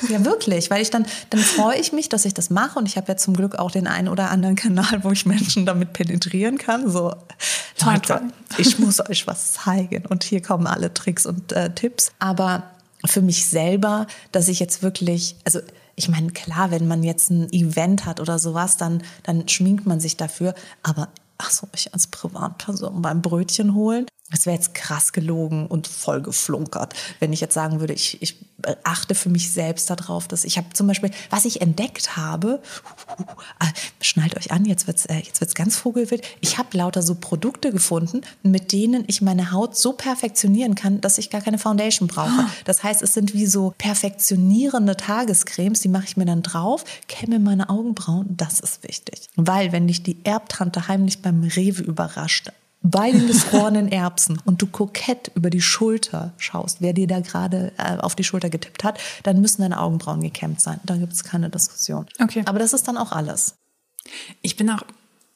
Ja, 0.08 0.24
wirklich, 0.24 0.70
weil 0.70 0.82
ich 0.82 0.90
dann, 0.90 1.06
dann 1.30 1.40
freue 1.40 1.78
ich 1.78 1.92
mich, 1.92 2.08
dass 2.08 2.24
ich 2.24 2.34
das 2.34 2.50
mache 2.50 2.78
und 2.78 2.88
ich 2.88 2.96
habe 2.96 3.08
ja 3.12 3.16
zum 3.16 3.34
Glück 3.34 3.56
auch 3.56 3.70
den 3.70 3.86
einen 3.86 4.08
oder 4.08 4.30
anderen 4.30 4.56
Kanal, 4.56 5.04
wo 5.04 5.10
ich 5.12 5.24
Menschen 5.26 5.66
damit 5.66 5.92
penetrieren 5.92 6.58
kann. 6.58 6.90
So, 6.90 7.14
Leute, 7.84 8.22
ich 8.58 8.78
muss 8.78 9.00
euch 9.08 9.26
was 9.26 9.52
zeigen 9.52 10.06
und 10.06 10.24
hier 10.24 10.42
kommen 10.42 10.66
alle 10.66 10.92
Tricks 10.92 11.26
und 11.26 11.52
äh, 11.52 11.72
Tipps. 11.74 12.10
Aber 12.18 12.64
für 13.04 13.22
mich 13.22 13.46
selber, 13.46 14.06
dass 14.32 14.48
ich 14.48 14.58
jetzt 14.58 14.82
wirklich, 14.82 15.36
also 15.44 15.60
ich 15.94 16.08
meine, 16.08 16.30
klar, 16.30 16.70
wenn 16.70 16.88
man 16.88 17.02
jetzt 17.02 17.30
ein 17.30 17.52
Event 17.52 18.06
hat 18.06 18.20
oder 18.20 18.38
sowas, 18.38 18.76
dann, 18.76 19.02
dann 19.22 19.48
schminkt 19.48 19.86
man 19.86 20.00
sich 20.00 20.16
dafür. 20.16 20.54
Aber 20.82 21.08
ach 21.38 21.50
so, 21.50 21.68
ich 21.74 21.92
als 21.92 22.06
Privatperson 22.06 23.02
beim 23.02 23.22
Brötchen 23.22 23.74
holen, 23.74 24.06
das 24.32 24.46
wäre 24.46 24.56
jetzt 24.56 24.74
krass 24.74 25.12
gelogen 25.12 25.66
und 25.66 25.86
voll 25.86 26.22
geflunkert, 26.22 26.94
wenn 27.20 27.32
ich 27.32 27.40
jetzt 27.40 27.54
sagen 27.54 27.80
würde, 27.80 27.92
ich, 27.92 28.20
ich 28.20 28.36
achte 28.84 29.14
für 29.14 29.28
mich 29.28 29.52
selbst 29.52 29.90
darauf, 29.90 30.28
dass 30.28 30.44
ich 30.44 30.56
habe 30.56 30.68
zum 30.72 30.86
Beispiel, 30.86 31.10
was 31.30 31.44
ich 31.44 31.60
entdeckt 31.60 32.16
habe, 32.16 32.60
äh, 33.60 33.66
schnallt 34.00 34.36
euch 34.36 34.52
an, 34.52 34.64
jetzt 34.64 34.86
wird's, 34.86 35.06
äh, 35.06 35.18
jetzt 35.18 35.40
wird's 35.40 35.54
ganz 35.54 35.76
vogelwild. 35.76 36.22
Ich 36.40 36.58
habe 36.58 36.76
lauter 36.76 37.02
so 37.02 37.14
Produkte 37.14 37.72
gefunden, 37.72 38.22
mit 38.42 38.72
denen 38.72 39.04
ich 39.06 39.20
meine 39.22 39.52
Haut 39.52 39.76
so 39.76 39.92
perfektionieren 39.92 40.74
kann, 40.74 41.00
dass 41.00 41.18
ich 41.18 41.30
gar 41.30 41.40
keine 41.40 41.58
Foundation 41.58 42.08
brauche. 42.08 42.46
Das 42.64 42.82
heißt, 42.82 43.02
es 43.02 43.14
sind 43.14 43.34
wie 43.34 43.46
so 43.46 43.74
perfektionierende 43.76 44.96
Tagescremes, 44.96 45.80
die 45.80 45.88
mache 45.88 46.04
ich 46.04 46.16
mir 46.16 46.26
dann 46.26 46.42
drauf, 46.42 46.84
kämme 47.08 47.38
meine 47.38 47.68
Augenbrauen, 47.68 48.36
das 48.36 48.60
ist 48.60 48.82
wichtig. 48.82 49.28
Weil 49.36 49.72
wenn 49.72 49.86
dich 49.86 50.02
die 50.02 50.24
Erbtante 50.24 50.88
heimlich 50.88 51.20
beim 51.20 51.42
Rewe 51.42 51.82
überrascht, 51.82 52.50
bei 52.82 53.12
den 53.12 53.26
gefrorenen 53.26 53.90
Erbsen 53.90 54.40
und 54.44 54.60
du 54.60 54.66
kokett 54.66 55.30
über 55.34 55.50
die 55.50 55.60
Schulter 55.60 56.32
schaust, 56.36 56.78
wer 56.80 56.92
dir 56.92 57.06
da 57.06 57.20
gerade 57.20 57.72
äh, 57.78 57.96
auf 57.98 58.16
die 58.16 58.24
Schulter 58.24 58.50
getippt 58.50 58.82
hat, 58.84 58.98
dann 59.22 59.40
müssen 59.40 59.62
deine 59.62 59.80
Augenbrauen 59.80 60.20
gekämmt 60.20 60.60
sein. 60.60 60.80
Da 60.84 60.96
gibt 60.96 61.12
es 61.12 61.22
keine 61.22 61.48
Diskussion. 61.48 62.06
Okay. 62.20 62.42
Aber 62.46 62.58
das 62.58 62.72
ist 62.72 62.88
dann 62.88 62.96
auch 62.96 63.12
alles. 63.12 63.54
Ich 64.42 64.56
bin 64.56 64.68
auch, 64.68 64.82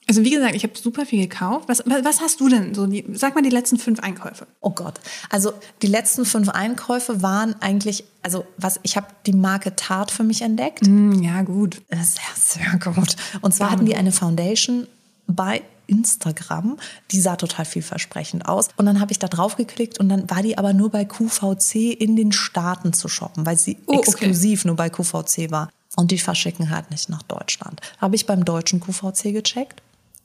also 0.08 0.24
wie 0.24 0.30
gesagt, 0.30 0.56
ich 0.56 0.64
habe 0.64 0.76
super 0.76 1.06
viel 1.06 1.20
gekauft. 1.20 1.68
Was, 1.68 1.84
was 1.86 2.20
hast 2.20 2.40
du 2.40 2.48
denn? 2.48 2.74
So 2.74 2.86
die, 2.86 3.04
sag 3.12 3.36
mal 3.36 3.42
die 3.42 3.50
letzten 3.50 3.78
fünf 3.78 4.00
Einkäufe. 4.00 4.48
Oh 4.60 4.70
Gott. 4.70 4.94
Also 5.30 5.52
die 5.82 5.88
letzten 5.88 6.24
fünf 6.24 6.48
Einkäufe 6.48 7.22
waren 7.22 7.54
eigentlich, 7.60 8.04
also 8.22 8.44
was, 8.56 8.80
ich 8.82 8.96
habe 8.96 9.06
die 9.24 9.32
Marke 9.32 9.76
Tarte 9.76 10.12
für 10.12 10.24
mich 10.24 10.42
entdeckt. 10.42 10.84
Hm, 10.84 11.22
ja, 11.22 11.42
gut. 11.42 11.80
Sehr, 11.90 12.02
sehr 12.34 12.78
gut. 12.80 13.14
Und 13.40 13.54
zwar 13.54 13.70
hatten 13.70 13.86
die 13.86 13.94
eine 13.94 14.10
Foundation 14.10 14.88
bei 15.28 15.62
Instagram, 15.86 16.78
die 17.10 17.20
sah 17.20 17.36
total 17.36 17.64
vielversprechend 17.64 18.46
aus. 18.46 18.68
Und 18.76 18.86
dann 18.86 19.00
habe 19.00 19.12
ich 19.12 19.18
da 19.18 19.28
drauf 19.28 19.56
geklickt 19.56 19.98
und 20.00 20.08
dann 20.08 20.28
war 20.30 20.42
die 20.42 20.58
aber 20.58 20.72
nur 20.72 20.90
bei 20.90 21.04
QVC 21.04 21.92
in 21.98 22.16
den 22.16 22.32
Staaten 22.32 22.92
zu 22.92 23.08
shoppen, 23.08 23.46
weil 23.46 23.58
sie 23.58 23.78
Oh, 23.86 23.92
okay. 23.94 24.00
exklusiv 24.00 24.64
nur 24.64 24.76
bei 24.76 24.90
QVC 24.90 25.50
war. 25.50 25.70
Und 25.96 26.10
die 26.10 26.18
verschicken 26.18 26.70
halt 26.70 26.90
nicht 26.90 27.08
nach 27.08 27.22
Deutschland. 27.22 27.80
Habe 27.98 28.16
ich 28.16 28.26
beim 28.26 28.44
deutschen 28.44 28.80
QVC 28.80 29.32
gecheckt. 29.32 29.82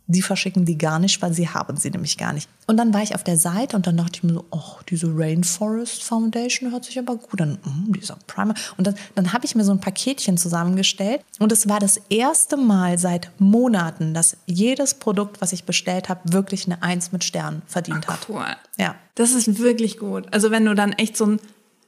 Die 0.08 0.22
verschicken 0.22 0.66
die 0.66 0.78
gar 0.78 1.00
nicht, 1.00 1.22
weil 1.22 1.34
sie 1.34 1.48
haben 1.48 1.78
sie 1.78 1.90
nämlich 1.90 2.18
gar 2.18 2.34
nicht. 2.34 2.50
Und 2.68 2.78
dann 2.78 2.94
war 2.94 3.02
ich 3.02 3.16
auf 3.16 3.24
der 3.24 3.38
Seite 3.38 3.76
und 3.76 3.88
dann 3.88 3.98
dachte 3.98 4.12
ich 4.16 4.24
mir 4.24 4.34
so, 4.34 4.46
oh, 4.52 4.76
diese 4.90 5.08
Rainforest 5.08 6.04
Foundation 6.04 6.72
hört 6.72 6.86
sich 6.86 7.00
aber 7.00 7.16
gut 7.16 7.42
an. 7.42 7.58
Mm, 7.64 7.94
dieser 7.94 8.18
Primer. 8.28 8.54
Und 8.78 8.88
dann, 8.88 8.96
dann 9.16 9.34
habe 9.34 9.46
ich 9.46 9.56
mir 9.56 9.64
so 9.64 9.72
ein 9.72 9.80
Paketchen 9.80 10.38
zusammengestellt. 10.38 11.22
Und 11.40 11.52
es 11.52 11.70
war 11.70 11.80
das 11.80 12.02
erste 12.10 12.58
Mal 12.58 12.98
seit 12.98 13.32
Monaten, 13.40 14.14
dass 14.14 14.38
jedes 14.46 14.96
Produkt, 14.96 15.42
was 15.42 15.54
ich 15.54 15.64
bestellt 15.64 16.10
habe, 16.10 16.22
wirklich 16.34 16.66
eine 16.66 16.84
Eins 16.84 17.12
mit 17.12 17.24
Sternen 17.24 17.62
verdient 17.66 18.06
Ach, 18.08 18.14
hat. 18.14 18.28
Cool. 18.30 18.46
Ja. 18.78 18.96
Das 19.16 19.32
ist 19.32 19.60
wirklich 19.60 19.98
gut. 19.98 20.26
Also 20.32 20.52
wenn 20.52 20.66
du 20.66 20.76
dann 20.76 20.94
echt 20.94 21.16
so 21.16 21.26
ein 21.26 21.40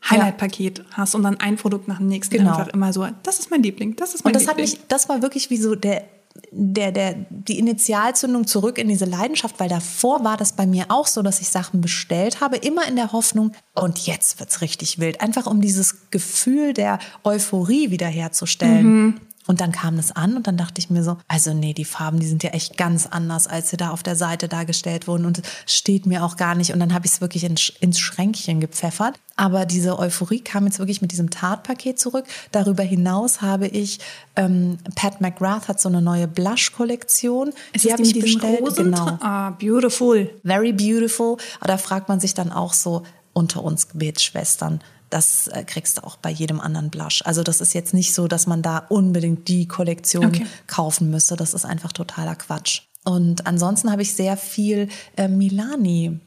Highlight-Paket 0.09 0.83
hast 0.91 1.15
und 1.15 1.23
dann 1.23 1.39
ein 1.39 1.55
Produkt 1.55 1.87
nach 1.87 1.97
dem 1.97 2.07
nächsten 2.07 2.35
Genau. 2.35 2.57
einfach 2.57 2.73
immer 2.73 2.91
so, 2.93 3.07
das 3.23 3.39
ist 3.39 3.51
mein 3.51 3.63
Liebling, 3.63 3.95
das 3.95 4.13
ist 4.13 4.23
mein 4.23 4.33
Und 4.33 4.41
das 4.41 4.47
hat 4.49 4.57
Liebling. 4.57 4.79
mich, 4.79 4.87
das 4.87 5.07
war 5.09 5.21
wirklich 5.21 5.49
wie 5.49 5.57
so 5.57 5.75
der, 5.75 6.03
der, 6.51 6.91
der, 6.91 7.25
die 7.29 7.59
Initialzündung 7.59 8.47
zurück 8.47 8.77
in 8.77 8.87
diese 8.87 9.05
Leidenschaft, 9.05 9.59
weil 9.59 9.69
davor 9.69 10.23
war 10.23 10.37
das 10.37 10.53
bei 10.53 10.65
mir 10.65 10.85
auch 10.89 11.07
so, 11.07 11.21
dass 11.21 11.41
ich 11.41 11.49
Sachen 11.49 11.81
bestellt 11.81 12.41
habe, 12.41 12.57
immer 12.57 12.87
in 12.87 12.95
der 12.95 13.11
Hoffnung, 13.11 13.53
und 13.75 13.99
jetzt 14.05 14.39
wird's 14.39 14.61
richtig 14.61 14.99
wild. 14.99 15.21
Einfach 15.21 15.47
um 15.47 15.61
dieses 15.61 16.09
Gefühl 16.11 16.73
der 16.73 16.99
Euphorie 17.23 17.91
wiederherzustellen. 17.91 19.19
Und 19.47 19.61
dann 19.61 19.71
kam 19.71 19.99
es 19.99 20.11
an 20.11 20.37
und 20.37 20.47
dann 20.47 20.57
dachte 20.57 20.79
ich 20.79 20.89
mir 20.89 21.03
so, 21.03 21.17
also 21.27 21.53
nee, 21.53 21.73
die 21.73 21.85
Farben, 21.85 22.19
die 22.19 22.27
sind 22.27 22.43
ja 22.43 22.51
echt 22.51 22.77
ganz 22.77 23.05
anders, 23.07 23.47
als 23.47 23.69
sie 23.69 23.77
da 23.77 23.89
auf 23.89 24.03
der 24.03 24.15
Seite 24.15 24.47
dargestellt 24.47 25.07
wurden 25.07 25.25
und 25.25 25.41
es 25.65 25.73
steht 25.73 26.05
mir 26.05 26.23
auch 26.23 26.37
gar 26.37 26.55
nicht. 26.55 26.73
Und 26.73 26.79
dann 26.79 26.93
habe 26.93 27.05
ich 27.05 27.13
es 27.13 27.21
wirklich 27.21 27.43
in, 27.43 27.55
ins 27.79 27.99
Schränkchen 27.99 28.59
gepfeffert. 28.59 29.19
Aber 29.35 29.65
diese 29.65 29.97
Euphorie 29.97 30.41
kam 30.41 30.65
jetzt 30.65 30.79
wirklich 30.79 31.01
mit 31.01 31.11
diesem 31.11 31.29
Tartpaket 31.31 31.99
zurück. 31.99 32.25
Darüber 32.51 32.83
hinaus 32.83 33.41
habe 33.41 33.67
ich, 33.67 33.99
ähm, 34.35 34.77
Pat 34.95 35.21
McGrath 35.21 35.67
hat 35.67 35.81
so 35.81 35.89
eine 35.89 36.01
neue 36.01 36.27
Blush-Kollektion. 36.27 37.51
Die 37.75 37.91
habe 37.91 38.03
ich 38.03 38.13
bestellt. 38.13 38.61
Rosen 38.61 38.85
Genau. 38.85 39.17
Ah, 39.21 39.51
beautiful. 39.51 40.29
Very 40.43 40.71
beautiful. 40.71 41.37
Aber 41.59 41.67
da 41.67 41.77
fragt 41.77 42.09
man 42.09 42.19
sich 42.19 42.33
dann 42.33 42.51
auch 42.51 42.73
so 42.73 43.03
unter 43.33 43.63
uns 43.63 43.89
Gebetsschwestern. 43.89 44.81
Das 45.13 45.47
äh, 45.49 45.63
kriegst 45.63 45.97
du 45.97 46.03
auch 46.03 46.15
bei 46.17 46.31
jedem 46.31 46.59
anderen 46.59 46.89
Blush. 46.89 47.21
Also 47.23 47.43
das 47.43 47.61
ist 47.61 47.73
jetzt 47.73 47.93
nicht 47.93 48.13
so, 48.15 48.27
dass 48.27 48.47
man 48.47 48.63
da 48.63 48.79
unbedingt 48.89 49.47
die 49.47 49.67
Kollektion 49.67 50.25
Okay. 50.25 50.45
kaufen 50.65 51.11
müsste. 51.11 51.35
Das 51.35 51.53
ist 51.53 51.65
einfach 51.65 51.91
totaler 51.91 52.35
Quatsch. 52.35 52.81
Und 53.03 53.45
ansonsten 53.45 53.91
habe 53.91 54.01
ich 54.01 54.13
sehr 54.15 54.37
viel 54.37 54.87
äh, 55.15 55.27
Milani 55.27 56.19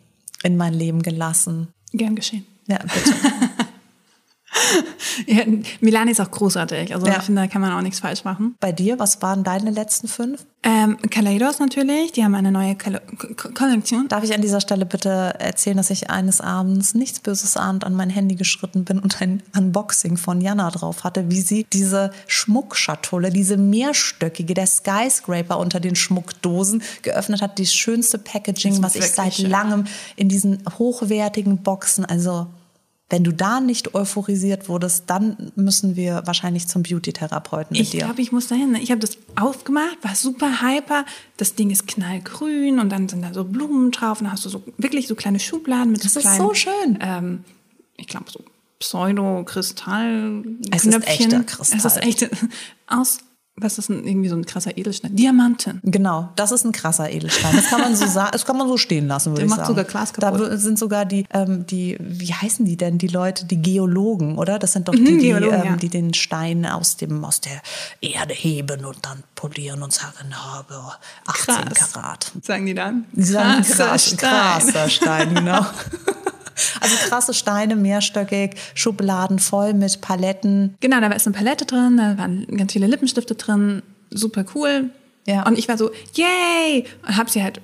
in 0.44 0.56
mein 0.56 0.72
Leben 0.74 1.02
gelassen. 1.02 1.68
Gern 1.92 2.14
geschehen. 2.14 2.46
Ja, 2.68 2.78
bitte. 2.78 3.12
Ja, 5.26 5.44
Milani 5.80 6.10
ist 6.10 6.20
auch 6.20 6.30
großartig. 6.30 6.94
Also 6.94 7.06
Ja. 7.06 7.16
ich 7.18 7.22
finde, 7.22 7.42
da 7.42 7.46
kann 7.48 7.60
man 7.62 7.72
auch 7.72 7.80
nichts 7.80 8.00
falsch 8.00 8.24
machen. 8.24 8.54
Bei 8.60 8.70
dir, 8.72 8.98
was 8.98 9.22
waren 9.22 9.44
deine 9.44 9.70
letzten 9.70 10.08
fünf? 10.08 10.44
Ähm, 10.62 10.98
Kaleidos 11.10 11.58
natürlich, 11.58 12.12
die 12.12 12.22
haben 12.24 12.34
eine 12.34 12.50
neue 12.52 12.74
Kale 12.74 13.00
Ko- 13.18 13.28
Ko- 13.36 13.48
Kollektion. 13.54 14.08
Darf 14.08 14.24
ich 14.24 14.34
an 14.34 14.42
dieser 14.42 14.60
Stelle 14.60 14.84
bitte 14.84 15.34
erzählen, 15.38 15.76
dass 15.76 15.90
ich 15.90 16.10
eines 16.10 16.40
Abends 16.40 16.94
nichts 16.94 17.20
Böses 17.20 17.56
ahnt 17.56 17.84
an 17.84 17.94
mein 17.94 18.10
Handy 18.10 18.34
geschritten 18.34 18.84
bin 18.84 18.98
und 18.98 19.20
ein 19.22 19.42
Unboxing 19.56 20.16
von 20.16 20.40
Jana 20.40 20.70
drauf 20.70 21.04
hatte, 21.04 21.30
wie 21.30 21.40
sie 21.40 21.66
diese 21.72 22.10
Schmuckschatulle, 22.26 23.30
diese 23.30 23.56
mehrstöckige, 23.56 24.54
der 24.54 24.66
Skyscraper 24.66 25.58
unter 25.58 25.78
den 25.80 25.94
Schmuckdosen 25.96 26.82
geöffnet 27.02 27.42
hat. 27.42 27.58
Die 27.58 27.66
schönste 27.66 28.18
Packaging, 28.18 28.80
Das 28.80 28.82
was 28.82 28.96
ich 28.96 29.12
seit 29.12 29.34
schön. 29.34 29.50
langem 29.50 29.84
in 30.16 30.28
diesen 30.28 30.58
hochwertigen 30.78 31.58
Boxen, 31.58 32.04
also 32.04 32.46
wenn 33.08 33.22
du 33.22 33.32
da 33.32 33.60
nicht 33.60 33.94
euphorisiert 33.94 34.68
wurdest, 34.68 35.04
dann 35.06 35.52
müssen 35.54 35.94
wir 35.94 36.22
wahrscheinlich 36.26 36.66
zum 36.66 36.82
Beauty-Therapeuten 36.82 37.74
mit 37.76 37.80
Ich 37.80 37.90
dir. 37.90 38.00
glaube, 38.04 38.20
ich 38.20 38.32
muss 38.32 38.48
dahin. 38.48 38.74
Ich 38.74 38.90
habe 38.90 39.00
das 39.00 39.16
aufgemacht, 39.36 39.96
war 40.02 40.16
super 40.16 40.60
hyper. 40.60 41.04
Das 41.36 41.54
Ding 41.54 41.70
ist 41.70 41.86
knallgrün 41.86 42.80
und 42.80 42.90
dann 42.90 43.08
sind 43.08 43.22
da 43.22 43.32
so 43.32 43.44
Blumen 43.44 43.92
drauf 43.92 44.18
und 44.20 44.24
dann 44.24 44.32
hast 44.32 44.44
du 44.44 44.48
so 44.48 44.62
wirklich 44.76 45.06
so 45.06 45.14
kleine 45.14 45.38
Schubladen 45.38 45.92
mit 45.92 46.04
Das 46.04 46.14
so 46.14 46.18
ist 46.20 46.24
kleinen. 46.24 46.40
so 46.40 46.54
schön. 46.54 46.98
Ähm, 47.00 47.44
ich 47.96 48.08
glaube 48.08 48.26
so 48.28 48.40
Pseudo-Kristall. 48.80 50.44
Es 50.70 50.84
ist 50.84 51.06
echter 51.06 51.42
Kristall. 51.44 51.78
Es 51.78 51.84
ist 51.84 51.96
echt 52.02 52.28
aus. 52.86 53.18
Was 53.58 53.78
ist 53.78 53.88
denn 53.88 54.06
irgendwie 54.06 54.28
so 54.28 54.36
ein 54.36 54.44
krasser 54.44 54.76
Edelstein? 54.76 55.16
Diamanten. 55.16 55.80
Genau, 55.82 56.28
das 56.36 56.52
ist 56.52 56.64
ein 56.66 56.72
krasser 56.72 57.10
Edelstein. 57.10 57.56
Das 57.56 57.68
kann 57.70 57.80
man 57.80 57.96
so 57.96 58.06
sagen, 58.06 58.28
das 58.32 58.44
kann 58.44 58.58
man 58.58 58.68
so 58.68 58.76
stehen 58.76 59.06
lassen, 59.08 59.30
würde 59.30 59.36
Der 59.40 59.44
ich 59.46 59.50
macht 59.50 59.60
sagen. 59.60 59.68
sogar 59.68 59.84
Glas 59.84 60.12
Da 60.12 60.30
kaputt. 60.30 60.60
sind 60.60 60.78
sogar 60.78 61.06
die, 61.06 61.24
ähm, 61.32 61.64
die, 61.66 61.96
wie 61.98 62.34
heißen 62.34 62.66
die 62.66 62.76
denn, 62.76 62.98
die 62.98 63.06
Leute, 63.08 63.46
die 63.46 63.62
Geologen, 63.62 64.36
oder? 64.36 64.58
Das 64.58 64.72
sind 64.72 64.88
doch 64.88 64.94
die, 64.94 65.04
die, 65.04 65.12
Mhm, 65.12 65.18
Geologen, 65.20 65.54
ähm, 65.56 65.64
ja. 65.64 65.76
die 65.76 65.88
den 65.88 66.12
Stein 66.12 66.66
aus 66.66 66.98
dem, 66.98 67.24
aus 67.24 67.40
der 67.40 67.62
Erde 68.02 68.34
heben 68.34 68.84
und 68.84 68.98
dann 69.06 69.22
polieren 69.34 69.82
und 69.82 69.92
sagen, 69.92 70.34
habe 70.34 70.74
18 71.26 71.54
Krass. 71.54 71.92
Karat. 71.92 72.32
Sagen 72.42 72.66
die 72.66 72.74
dann? 72.74 73.06
Die 73.12 73.22
sagen 73.22 73.62
Krasser 73.62 73.86
krass, 73.86 74.06
Stein. 74.10 74.18
krasser 74.18 74.88
Stein, 74.90 75.34
genau. 75.34 75.64
Also 76.80 76.96
krasse 77.08 77.34
Steine, 77.34 77.76
mehrstöckig, 77.76 78.54
Schubladen 78.74 79.38
voll 79.38 79.74
mit 79.74 80.00
Paletten. 80.00 80.74
Genau, 80.80 81.00
da 81.00 81.08
war 81.08 81.16
ist 81.16 81.26
eine 81.26 81.36
Palette 81.36 81.66
drin, 81.66 81.96
da 81.96 82.18
waren 82.18 82.46
ganz 82.56 82.72
viele 82.72 82.86
Lippenstifte 82.86 83.34
drin, 83.34 83.82
super 84.10 84.44
cool. 84.54 84.90
Ja. 85.26 85.46
Und 85.46 85.58
ich 85.58 85.68
war 85.68 85.76
so, 85.76 85.90
yay! 86.14 86.84
Und 87.06 87.16
hab 87.16 87.28
sie 87.30 87.42
halt 87.42 87.60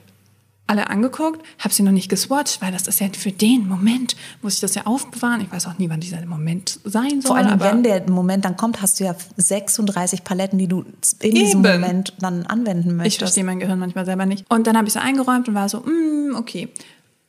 alle 0.67 0.89
angeguckt, 0.89 1.45
hab 1.59 1.73
sie 1.73 1.83
noch 1.83 1.93
nicht 1.93 2.09
geswatcht, 2.09 2.63
weil 2.63 2.73
das 2.73 2.87
ist 2.87 3.01
ja 3.01 3.09
für 3.13 3.31
den 3.33 3.69
Moment, 3.69 4.17
muss 4.41 4.55
ich 4.55 4.61
das 4.61 4.75
ja 4.75 4.87
aufbewahren. 4.87 5.41
Ich 5.43 5.53
weiß 5.53 5.67
auch 5.67 5.77
nie, 5.79 5.91
wann 5.91 6.01
dieser 6.01 6.25
Moment 6.25 6.81
sein 6.85 7.21
soll. 7.21 7.29
Vor 7.29 7.37
allem, 7.37 7.49
aber 7.49 7.67
wenn 7.67 7.83
der 7.83 8.09
Moment 8.09 8.45
dann 8.45 8.57
kommt, 8.57 8.81
hast 8.81 8.99
du 8.99 9.05
ja 9.05 9.15
36 9.37 10.25
Paletten, 10.25 10.59
die 10.59 10.69
du 10.69 10.85
in 11.21 11.35
diesem 11.35 11.65
Eben. 11.65 11.81
Moment 11.81 12.15
dann 12.21 12.47
anwenden 12.47 12.91
ich 12.91 12.95
möchtest. 12.95 13.19
verstehe 13.19 13.45
mein 13.45 13.59
Gehirn 13.59 13.79
manchmal 13.79 14.07
selber 14.07 14.25
nicht. 14.25 14.45
Und 14.49 14.67
dann 14.67 14.77
habe 14.77 14.87
ich 14.87 14.95
sie 14.95 15.01
eingeräumt 15.01 15.49
und 15.49 15.55
war 15.55 15.69
so, 15.69 15.81
mm, 15.81 16.37
okay. 16.37 16.69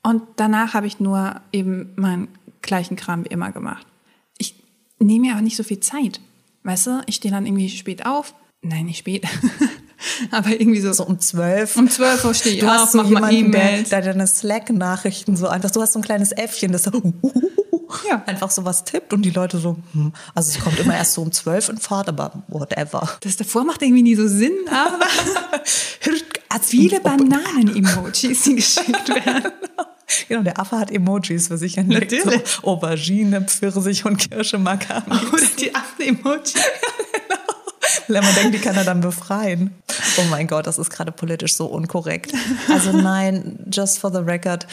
Und 0.03 0.21
danach 0.35 0.73
habe 0.73 0.85
ich 0.85 0.99
nur 0.99 1.41
eben 1.51 1.93
meinen 1.95 2.27
gleichen 2.61 2.95
Kram 2.95 3.23
wie 3.23 3.29
immer 3.29 3.51
gemacht. 3.51 3.87
Ich 4.37 4.55
nehme 4.99 5.27
mir 5.27 5.33
aber 5.33 5.41
nicht 5.41 5.55
so 5.55 5.63
viel 5.63 5.79
Zeit. 5.79 6.19
Weißt 6.63 6.87
du, 6.87 7.01
ich 7.07 7.15
stehe 7.15 7.33
dann 7.33 7.45
irgendwie 7.45 7.69
spät 7.69 8.05
auf. 8.05 8.35
Nein, 8.61 8.85
nicht 8.85 8.99
spät. 8.99 9.25
aber 10.31 10.49
irgendwie 10.49 10.79
so. 10.79 10.93
so 10.93 11.05
um 11.05 11.19
zwölf. 11.19 11.75
Um 11.75 11.89
12 11.89 12.25
Uhr 12.25 12.33
stehe 12.33 12.55
ich 12.55 12.61
Du 12.61 12.67
auf, 12.67 12.73
hast 12.73 12.91
so 12.93 12.99
mach 12.99 13.09
mal 13.09 13.31
jemanden, 13.31 13.89
der, 13.89 14.01
deine 14.01 14.27
Slack-Nachrichten 14.27 15.35
so 15.35 15.47
einfach, 15.47 15.71
du 15.71 15.81
hast 15.81 15.93
so 15.93 15.99
ein 15.99 16.03
kleines 16.03 16.31
Äffchen, 16.31 16.71
das 16.71 16.83
so 16.83 16.91
Ja. 18.09 18.23
einfach 18.25 18.49
so 18.49 18.65
was 18.65 18.85
tippt 18.85 19.13
und 19.13 19.21
die 19.21 19.29
Leute 19.29 19.59
so, 19.59 19.77
hm. 19.93 20.13
also 20.33 20.49
es 20.49 20.63
kommt 20.63 20.79
immer 20.79 20.95
erst 20.95 21.13
so 21.13 21.21
um 21.21 21.31
zwölf 21.31 21.69
in 21.69 21.77
Fahrt, 21.77 22.09
aber 22.09 22.43
whatever. 22.47 23.07
Das 23.21 23.37
davor 23.37 23.65
macht 23.65 23.83
irgendwie 23.83 24.01
nie 24.01 24.15
so 24.15 24.27
Sinn, 24.27 24.53
aber 24.67 25.05
viele 26.61 26.99
Bananen-Emojis, 27.01 28.43
die 28.43 28.55
geschickt 28.55 29.09
werden. 29.09 29.51
Genau, 30.33 30.45
der 30.45 30.59
Affe 30.59 30.79
hat 30.79 30.89
Emojis 30.89 31.49
für 31.49 31.59
sich 31.59 31.77
entdeckt. 31.77 32.11
Natürlich. 32.11 32.47
So 32.47 32.67
Aubergine, 32.67 33.43
Pfirsich 33.43 34.03
und 34.03 34.17
Kirsche 34.17 34.57
mag 34.57 34.89
am 34.89 35.03
Oder 35.05 35.43
die 35.59 35.75
Affen-Emojis. 35.75 36.55
Weil 38.07 38.21
man 38.21 38.33
denkt, 38.33 38.55
die 38.55 38.59
kann 38.59 38.75
er 38.75 38.83
dann 38.83 39.01
befreien. 39.01 39.75
Oh 40.17 40.23
mein 40.31 40.47
Gott, 40.47 40.65
das 40.65 40.79
ist 40.79 40.89
gerade 40.89 41.11
politisch 41.11 41.53
so 41.53 41.67
unkorrekt. 41.67 42.33
Also 42.67 42.91
nein, 42.91 43.59
just 43.71 43.99
for 43.99 44.11
the 44.11 44.17
record, 44.17 44.65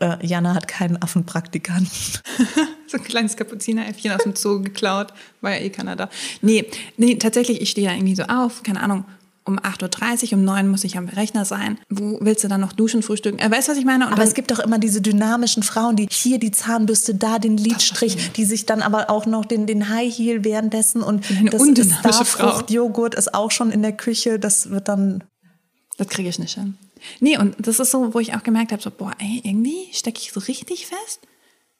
äh, 0.00 0.16
Jana 0.26 0.54
hat 0.54 0.66
keinen 0.66 1.00
Affenpraktikanten. 1.00 1.88
So 2.90 2.96
ein 2.96 3.04
kleines 3.04 3.36
Kapuzineräffchen 3.36 4.10
aus 4.12 4.22
dem 4.22 4.34
Zoo 4.34 4.62
geklaut, 4.62 5.12
war 5.42 5.50
ja 5.50 5.58
eh 5.58 5.68
keiner 5.68 5.94
da. 5.94 6.08
Nee, 6.40 6.64
nee, 6.96 7.16
tatsächlich, 7.16 7.60
ich 7.60 7.68
stehe 7.68 7.86
da 7.86 7.92
irgendwie 7.92 8.14
so 8.14 8.22
auf, 8.22 8.62
keine 8.62 8.82
Ahnung, 8.82 9.04
um 9.48 9.58
8.30 9.58 10.32
Uhr, 10.32 10.38
um 10.38 10.44
9 10.44 10.66
Uhr 10.66 10.70
muss 10.70 10.84
ich 10.84 10.96
am 10.96 11.08
Rechner 11.08 11.44
sein. 11.44 11.78
Wo 11.88 12.18
willst 12.20 12.44
du 12.44 12.48
dann 12.48 12.60
noch 12.60 12.72
duschen, 12.72 13.02
frühstücken? 13.02 13.38
Äh, 13.38 13.50
weißt 13.50 13.68
du, 13.68 13.72
was 13.72 13.78
ich 13.78 13.84
meine? 13.84 14.06
Und 14.06 14.12
Aber 14.12 14.22
es 14.22 14.34
gibt 14.34 14.50
doch 14.50 14.60
immer 14.60 14.78
diese 14.78 15.00
dynamischen 15.00 15.62
Frauen, 15.62 15.96
die 15.96 16.06
hier 16.10 16.38
die 16.38 16.52
Zahnbürste, 16.52 17.14
da 17.14 17.38
den 17.38 17.56
Lidstrich, 17.56 18.32
die 18.32 18.44
sich 18.44 18.66
dann 18.66 18.82
aber 18.82 19.10
auch 19.10 19.26
noch 19.26 19.44
den, 19.44 19.66
den 19.66 19.88
High 19.88 20.16
Heel 20.16 20.44
währenddessen 20.44 21.02
und 21.02 21.28
Eine 21.30 21.50
das 21.50 21.60
undynamische. 21.60 22.24
Fruchtjoghurt 22.24 23.14
ist 23.14 23.34
auch 23.34 23.50
schon 23.50 23.70
in 23.70 23.82
der 23.82 23.92
Küche. 23.92 24.38
Das 24.38 24.70
wird 24.70 24.88
dann 24.88 25.24
das 25.98 26.08
kriege 26.08 26.28
ich 26.28 26.38
nicht 26.38 26.54
hin. 26.54 26.78
Nee, 27.20 27.38
und 27.38 27.54
das 27.58 27.80
ist 27.80 27.90
so, 27.90 28.14
wo 28.14 28.20
ich 28.20 28.34
auch 28.34 28.42
gemerkt 28.42 28.72
habe, 28.72 28.82
so, 28.82 28.90
boah, 28.90 29.12
ey, 29.18 29.40
irgendwie 29.44 29.88
stecke 29.92 30.20
ich 30.20 30.32
so 30.32 30.40
richtig 30.40 30.86
fest. 30.86 31.20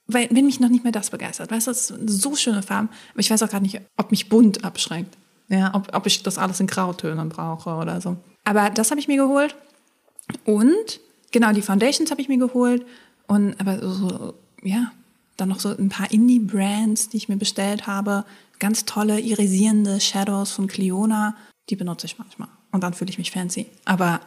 Weil, 0.06 0.28
wenn 0.30 0.46
mich 0.46 0.60
noch 0.60 0.68
nicht 0.68 0.84
mehr 0.84 0.92
das 0.92 1.10
begeistert, 1.10 1.50
weißt 1.50 1.66
du, 1.66 1.70
das 1.70 1.88
sind 1.88 2.10
so 2.10 2.34
schöne 2.34 2.62
Farben, 2.62 2.88
aber 3.12 3.20
ich 3.20 3.30
weiß 3.30 3.42
auch 3.42 3.50
gar 3.50 3.60
nicht, 3.60 3.80
ob 3.96 4.10
mich 4.10 4.28
bunt 4.28 4.64
abschreckt. 4.64 5.16
Ja. 5.48 5.74
Ob, 5.74 5.94
ob 5.94 6.06
ich 6.06 6.22
das 6.22 6.38
alles 6.38 6.60
in 6.60 6.66
Grautönen 6.66 7.28
brauche 7.28 7.70
oder 7.70 8.00
so. 8.00 8.16
Aber 8.44 8.70
das 8.70 8.90
habe 8.90 9.00
ich 9.00 9.08
mir 9.08 9.16
geholt. 9.16 9.56
Und, 10.44 11.00
genau, 11.30 11.52
die 11.52 11.62
Foundations 11.62 12.10
habe 12.10 12.20
ich 12.20 12.28
mir 12.28 12.38
geholt. 12.38 12.84
Und, 13.26 13.58
aber 13.60 13.80
so, 13.80 14.08
so, 14.08 14.34
ja, 14.62 14.92
dann 15.36 15.48
noch 15.48 15.60
so 15.60 15.70
ein 15.70 15.88
paar 15.88 16.10
Indie-Brands, 16.10 17.08
die 17.10 17.16
ich 17.16 17.28
mir 17.28 17.36
bestellt 17.36 17.86
habe. 17.86 18.24
Ganz 18.58 18.84
tolle, 18.84 19.20
irisierende 19.20 20.00
Shadows 20.00 20.50
von 20.52 20.66
Cliona. 20.66 21.34
Die 21.70 21.76
benutze 21.76 22.06
ich 22.06 22.18
manchmal. 22.18 22.48
Und 22.72 22.82
dann 22.82 22.94
fühle 22.94 23.10
ich 23.10 23.18
mich 23.18 23.30
fancy. 23.30 23.66
Aber 23.84 24.20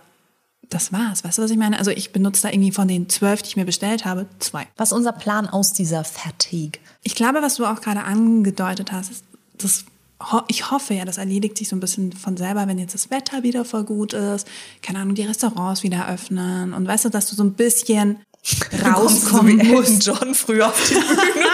das 0.70 0.94
war's. 0.94 1.24
Weißt 1.24 1.38
du, 1.38 1.44
was 1.44 1.52
ich 1.52 1.58
meine? 1.58 1.78
Also 1.78 1.92
ich 1.92 2.14
benutze 2.14 2.44
da 2.44 2.50
irgendwie 2.50 2.72
von 2.72 2.88
den 2.88 3.10
zwölf, 3.10 3.42
die 3.42 3.50
ich 3.50 3.58
mir 3.58 3.66
bestellt 3.66 4.06
habe, 4.06 4.28
zwei. 4.40 4.68
Was 4.78 4.90
ist 4.90 4.98
unser 4.98 5.12
Plan 5.12 5.48
aus 5.48 5.74
dieser 5.74 6.04
Fatigue? 6.04 6.80
Ich 7.04 7.16
glaube, 7.16 7.42
was 7.42 7.56
du 7.56 7.66
auch 7.66 7.82
gerade 7.82 8.04
angedeutet 8.04 8.92
hast, 8.92 9.12
ist 9.12 9.26
das 9.58 9.86
ho 10.32 10.42
ich 10.48 10.72
hoffe 10.72 10.94
ja, 10.94 11.06
das 11.06 11.18
erledigt 11.18 11.58
sich 11.58 11.70
so 11.70 11.76
ein 11.76 11.80
bisschen 11.80 12.12
von 12.14 12.38
selber, 12.38 12.68
wenn 12.68 12.78
jetzt 12.78 12.94
das 12.94 13.10
Wetter 13.10 13.44
wieder 13.44 13.66
voll 13.66 13.84
gut 13.84 14.14
ist, 14.14 14.48
keine 14.82 15.00
Ahnung, 15.00 15.16
die 15.16 15.24
Restaurants 15.24 15.84
wieder 15.84 16.08
öffnen 16.10 16.74
und 16.74 16.88
weißt 16.88 17.06
du, 17.06 17.10
dass 17.10 17.30
du 17.30 17.36
so 17.36 17.44
ein 17.44 17.54
bisschen 17.54 18.20
rauskommen 18.86 19.60
so 19.60 19.84
wie. 19.84 20.00
John 20.00 20.36
früher 20.36 20.68
auf 20.68 20.88
die 20.88 20.94
Bühne. 20.96 21.48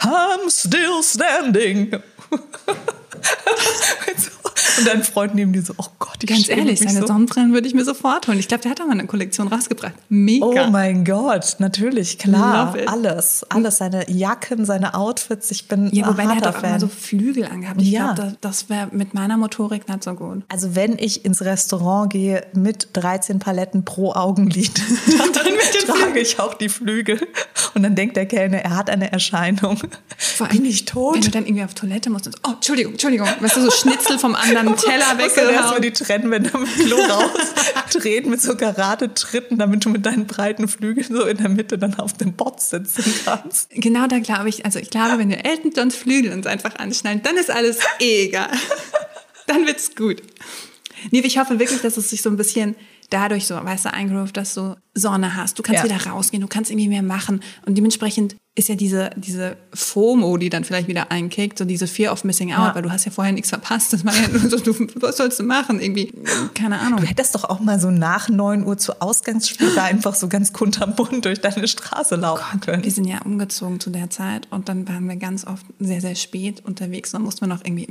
I'm 0.00 0.50
still 0.50 1.02
standing. 1.02 1.92
Und 4.78 4.86
dein 4.86 5.02
Freund 5.04 5.34
neben 5.34 5.52
dir 5.52 5.62
so, 5.62 5.74
oh 5.78 5.86
Gott, 5.98 6.16
ich 6.22 6.28
Ganz 6.28 6.48
ehrlich, 6.48 6.78
seine 6.80 7.00
so. 7.00 7.06
Sonnenbrillen 7.06 7.52
würde 7.52 7.66
ich 7.68 7.74
mir 7.74 7.84
sofort 7.84 8.28
holen. 8.28 8.38
Ich 8.38 8.48
glaube, 8.48 8.62
der 8.62 8.70
hat 8.70 8.80
auch 8.80 8.86
mal 8.86 8.92
eine 8.92 9.06
Kollektion 9.06 9.48
rausgebracht. 9.48 9.94
Mega. 10.08 10.46
Oh 10.46 10.70
mein 10.70 11.04
Gott, 11.04 11.56
natürlich, 11.58 12.18
klar. 12.18 12.74
Alles, 12.86 13.44
alles, 13.48 13.78
seine 13.78 14.10
Jacken, 14.10 14.64
seine 14.64 14.94
Outfits. 14.94 15.50
Ich 15.50 15.68
bin 15.68 15.90
Ja, 15.94 16.08
wobei 16.08 16.22
ein 16.22 16.28
der 16.28 16.36
hat 16.38 16.56
auch 16.56 16.62
immer 16.62 16.80
so 16.80 16.88
Flügel 16.88 17.44
angehabt. 17.46 17.80
Ich 17.82 17.90
Ja. 17.90 18.12
glaube, 18.14 18.36
das, 18.40 18.62
das 18.62 18.70
wäre 18.70 18.88
mit 18.92 19.14
meiner 19.14 19.36
Motorik 19.36 19.88
nicht 19.88 20.04
so 20.04 20.14
gut. 20.14 20.42
Also 20.48 20.74
wenn 20.74 20.98
ich 20.98 21.24
ins 21.24 21.42
Restaurant 21.42 22.12
gehe 22.12 22.46
mit 22.54 22.88
13 22.94 23.38
Paletten 23.38 23.84
pro 23.84 24.12
Augenlid, 24.12 24.72
dann, 25.34 25.96
trage 25.98 26.20
ich 26.20 26.38
auch 26.40 26.54
die 26.54 26.68
Flügel. 26.68 27.20
Und 27.74 27.82
dann 27.82 27.94
denkt 27.94 28.16
der 28.16 28.26
Kellner, 28.26 28.58
er 28.58 28.76
hat 28.76 28.90
eine 28.90 29.10
Erscheinung. 29.12 29.78
Vor 30.16 30.48
Bin 30.48 30.58
allem, 30.58 30.66
ich 30.66 30.84
tot? 30.84 31.14
Wenn 31.14 31.22
du 31.22 31.30
dann 31.30 31.46
irgendwie 31.46 31.64
auf 31.64 31.74
Toilette 31.74 32.10
musst 32.10 32.26
und 32.26 32.34
so, 32.34 32.38
oh, 32.46 32.52
Entschuldigung, 32.52 32.92
Entschuldigung. 32.92 33.28
Weißt 33.40 33.56
du, 33.56 33.62
so 33.62 33.70
Schnitzel 33.70 34.18
vom 34.18 34.34
anderen 34.34 34.61
Teller 34.76 35.14
Musst 35.14 35.36
dann 35.36 35.48
erstmal 35.48 35.48
weggehauen. 35.48 35.82
die 35.82 35.92
Trennwände 35.92 36.50
am 36.54 36.64
Klo 36.66 36.96
rausdrehen 37.08 38.30
mit 38.30 38.40
so 38.40 38.56
Karate-Tritten, 38.56 39.58
damit 39.58 39.84
du 39.84 39.88
mit 39.90 40.04
deinen 40.06 40.26
breiten 40.26 40.68
Flügeln 40.68 41.06
so 41.14 41.24
in 41.24 41.36
der 41.38 41.48
Mitte 41.48 41.78
dann 41.78 41.94
auf 41.98 42.12
dem 42.14 42.32
Bot 42.34 42.60
sitzen 42.60 43.04
kannst. 43.24 43.70
Genau 43.70 44.06
da 44.06 44.18
glaube 44.18 44.48
ich, 44.48 44.64
also 44.64 44.78
ich 44.78 44.90
glaube, 44.90 45.18
wenn 45.18 45.28
wir 45.28 45.44
Elton 45.44 45.72
Johns 45.76 45.96
Flügel 45.96 46.32
uns 46.32 46.46
einfach 46.46 46.76
anschneiden, 46.76 47.22
dann 47.22 47.36
ist 47.36 47.50
alles 47.50 47.78
eh 48.00 48.26
egal. 48.26 48.50
dann 49.46 49.66
wird's 49.66 49.94
gut. 49.94 50.22
Nee, 51.10 51.20
ich 51.20 51.38
hoffe 51.38 51.58
wirklich, 51.58 51.80
dass 51.80 51.96
es 51.96 52.10
sich 52.10 52.22
so 52.22 52.30
ein 52.30 52.36
bisschen 52.36 52.76
dadurch 53.10 53.46
so, 53.46 53.54
weißt 53.56 53.86
du, 53.86 53.92
eingroovt, 53.92 54.36
dass 54.36 54.54
du 54.54 54.76
Sonne 54.94 55.36
hast. 55.36 55.58
Du 55.58 55.62
kannst 55.62 55.84
Ja. 55.84 55.90
wieder 55.90 56.10
rausgehen, 56.10 56.40
du 56.40 56.48
kannst 56.48 56.70
irgendwie 56.70 56.88
mehr 56.88 57.02
machen. 57.02 57.42
Und 57.66 57.76
dementsprechend 57.76 58.36
ist 58.54 58.68
ja 58.68 58.74
diese, 58.74 59.08
diese 59.16 59.56
FOMO, 59.72 60.36
die 60.36 60.50
dann 60.50 60.64
vielleicht 60.64 60.86
wieder 60.86 61.10
einkickt, 61.10 61.58
so 61.58 61.64
diese 61.64 61.86
Fear 61.86 62.12
of 62.12 62.22
Missing 62.24 62.52
Out, 62.52 62.58
Ja. 62.68 62.74
weil 62.74 62.82
du 62.82 62.90
hast 62.92 63.06
ja 63.06 63.10
vorher 63.10 63.32
nichts 63.32 63.48
verpasst. 63.48 63.94
Das 63.94 64.04
war 64.04 64.12
ja 64.14 64.28
nur 64.28 64.50
so, 64.50 64.58
du, 64.58 64.74
was 64.96 65.16
sollst 65.16 65.38
du 65.40 65.42
machen? 65.44 65.80
Irgendwie, 65.80 66.12
keine 66.52 66.78
Ahnung. 66.80 67.00
Du 67.00 67.06
hättest 67.06 67.34
doch 67.34 67.44
auch 67.44 67.60
mal 67.60 67.80
so 67.80 67.90
nach 67.90 68.28
9 68.28 68.66
Uhr 68.66 68.76
zu 68.76 69.00
Ausgangsspiel 69.00 69.74
da 69.74 69.84
einfach 69.84 70.14
so 70.14 70.28
ganz 70.28 70.52
kunterbunt 70.52 71.24
durch 71.24 71.40
deine 71.40 71.66
Straße 71.66 72.16
laufen 72.16 72.60
können. 72.60 72.84
Wir 72.84 72.90
sind 72.90 73.06
ja 73.06 73.22
umgezogen 73.24 73.80
zu 73.80 73.88
der 73.88 74.10
Zeit 74.10 74.46
und 74.50 74.68
dann 74.68 74.86
waren 74.86 75.08
wir 75.08 75.16
ganz 75.16 75.46
oft 75.46 75.64
sehr, 75.78 76.02
sehr 76.02 76.14
spät 76.14 76.62
unterwegs. 76.62 77.12
Dann 77.12 77.22
mussten 77.22 77.40
wir 77.40 77.48
noch 77.48 77.64
irgendwie 77.64 77.86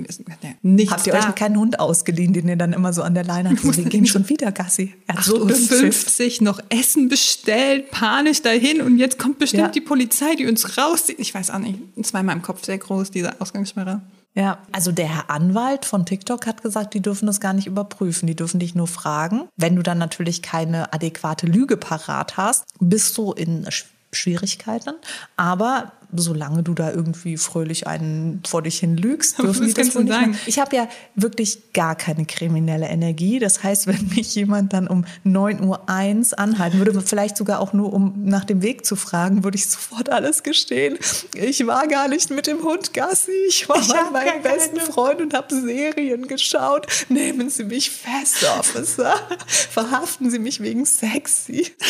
nichts 0.62 0.92
Habt 0.92 1.08
ihr 1.08 1.14
da. 1.14 1.28
euch 1.28 1.34
keinen 1.36 1.58
Hund 1.58 1.80
ausgeliehen, 1.80 2.34
den 2.34 2.48
ihr 2.48 2.56
dann 2.56 2.74
immer 2.74 2.94
so 2.94 3.02
an 3.02 3.16
der 3.16 3.24
Leine 3.24 3.50
habt? 3.50 3.64
Wir 3.78 3.86
gehen 3.86 4.06
schon 4.06 4.30
wieder 4.30 4.52
Gassi. 4.52 4.94
Er 5.08 5.16
hat 5.16 5.24
so 5.24 5.38
8.50 5.38 5.48
Dünnpfiff. 5.48 5.72
Uhr 5.72 5.78
50 5.92 6.42
noch 6.42 6.60
Essen 6.70 7.10
bestellt, 7.10 7.90
panisch 7.90 8.44
dahin 8.44 8.82
und 8.82 9.00
jetzt 9.00 9.18
kommt 9.18 9.40
bestimmt 9.40 9.64
Ja. 9.64 9.68
die 9.70 9.82
Polizei, 9.82 10.36
die 10.36 10.51
uns 10.52 10.78
rauszieht. 10.78 11.20
Ich 11.20 11.34
weiß 11.34 11.50
auch 11.50 11.58
nicht, 11.60 11.80
es 12.00 12.14
war 12.14 12.20
in 12.22 12.28
meinem 12.28 12.42
Kopf 12.44 12.64
sehr 12.64 12.78
groß, 12.78 13.10
diese 13.12 13.40
Ausgangssperre. 13.42 14.02
Ja, 14.34 14.60
also 14.72 14.92
der 14.94 15.08
Herr 15.14 15.30
Anwalt 15.30 15.84
von 15.84 16.06
TikTok 16.06 16.48
hat 16.48 16.62
gesagt, 16.64 16.94
die 16.94 17.02
dürfen 17.02 17.26
das 17.26 17.42
gar 17.42 17.52
nicht 17.54 17.68
überprüfen. 17.68 18.28
Die 18.28 18.36
dürfen 18.36 18.60
dich 18.62 18.76
nur 18.76 18.88
fragen. 18.88 19.50
Wenn 19.58 19.76
du 19.76 19.82
dann 19.84 19.98
natürlich 19.98 20.42
keine 20.42 20.94
adäquate 20.94 21.48
Lüge 21.48 21.76
parat 21.76 22.38
hast, 22.38 22.64
bist 22.80 23.18
du 23.18 23.34
in 23.34 23.66
Sch- 23.66 23.86
Schwierigkeiten. 24.14 24.94
Aber 25.36 25.92
solange 26.14 26.64
du 26.64 26.74
da 26.74 26.92
irgendwie 26.92 27.38
fröhlich 27.38 27.88
einen 27.88 28.42
vor 28.48 28.62
dich 28.62 28.80
hin 28.80 28.98
lügst, 28.98 29.38
dürfen 29.40 29.66
die 29.68 29.74
das 29.74 29.96
wohl 29.96 30.04
nicht 30.04 30.14
sagen? 30.14 30.32
machen. 30.32 30.42
Ich 30.46 30.60
habe 30.60 30.76
ja 30.76 30.88
wirklich 31.16 31.74
gar 31.74 31.96
keine 31.96 32.26
kriminelle 32.26 32.88
Energie. 32.88 33.40
Das 33.40 33.64
heißt, 33.64 33.88
wenn 33.88 34.08
mich 34.16 34.36
jemand 34.36 34.74
dann 34.74 34.88
um 34.88 35.06
9.01 35.26 35.64
Uhr 35.66 36.40
anhalten 36.40 36.78
würde, 36.80 37.00
vielleicht 37.02 37.38
sogar 37.38 37.60
auch 37.60 37.74
nur 37.74 37.94
um 37.94 38.24
nach 38.26 38.46
dem 38.46 38.62
Weg 38.62 38.86
zu 38.86 38.96
fragen, 38.96 39.44
würde 39.44 39.58
ich 39.58 39.68
sofort 39.70 40.10
alles 40.10 40.44
gestehen. 40.44 40.98
Ich 41.36 41.66
war 41.66 41.88
gar 41.88 42.08
nicht 42.08 42.30
mit 42.30 42.48
dem 42.48 42.64
Hund 42.64 42.94
Gassi. 42.94 43.32
Ich 43.48 43.68
war 43.70 43.80
Ich 43.80 43.88
bei 43.88 43.96
meinem 44.04 44.14
gar 44.14 44.24
keine- 44.26 44.42
besten 44.42 44.80
Freund 44.80 45.22
und 45.22 45.34
habe 45.34 45.54
Serien 45.54 46.28
geschaut. 46.28 46.88
Nehmen 47.10 47.50
Sie 47.50 47.64
mich 47.64 47.90
fest, 47.92 48.46
Officer. 48.60 49.14
Verhaften 49.48 50.30
Sie 50.30 50.40
mich 50.40 50.60
wegen 50.62 50.86
sexy. 50.86 51.72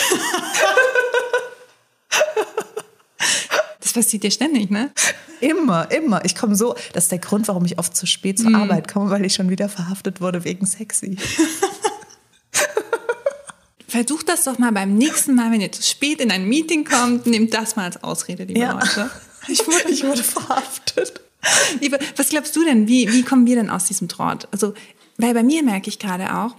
Das 3.82 3.94
passiert 3.94 4.24
dir 4.24 4.32
ständig, 4.32 4.70
ne? 4.70 4.92
Immer, 5.42 5.90
immer. 5.90 6.24
Ich 6.24 6.36
komme 6.36 6.56
so, 6.56 6.76
das 6.94 7.06
ist 7.06 7.12
der 7.12 7.18
Grund, 7.18 7.48
warum 7.48 7.66
ich 7.66 7.80
oft 7.80 7.98
zu 7.98 8.06
spät 8.06 8.38
zur 8.38 8.54
Arbeit 8.54 8.88
komme, 8.88 9.10
weil 9.10 9.26
ich 9.26 9.34
schon 9.34 9.50
wieder 9.50 9.70
verhaftet 9.70 10.22
wurde 10.22 10.44
wegen 10.44 10.68
sexy. 10.68 11.18
Versucht 13.88 14.30
das 14.30 14.44
doch 14.44 14.58
mal 14.60 14.72
beim 14.72 14.96
nächsten 14.96 15.34
Mal, 15.36 15.52
wenn 15.52 15.60
ihr 15.60 15.72
zu 15.72 15.82
spät 15.82 16.22
in 16.22 16.30
ein 16.32 16.48
Meeting 16.48 16.86
kommt, 16.86 17.26
nehmt 17.26 17.54
das 17.56 17.76
mal 17.76 17.86
als 17.86 18.02
Ausrede, 18.04 18.44
liebe 18.44 18.60
Ja. 18.60 18.74
Leute. 18.74 19.10
Ich 19.48 19.66
wurde, 19.66 19.90
ich 19.90 20.04
wurde 20.04 20.22
verhaftet. 20.24 21.20
Liebe, 21.80 21.98
was 22.16 22.30
glaubst 22.30 22.56
du 22.56 22.64
denn, 22.64 22.88
wie, 22.88 23.12
wie 23.12 23.24
kommen 23.24 23.48
wir 23.48 23.56
denn 23.56 23.72
aus 23.72 23.86
diesem 23.86 24.08
Trott? 24.08 24.48
Also, 24.52 24.76
weil 25.18 25.34
bei 25.34 25.42
mir 25.42 25.64
merke 25.64 25.90
ich 25.90 25.98
gerade 25.98 26.36
auch, 26.38 26.56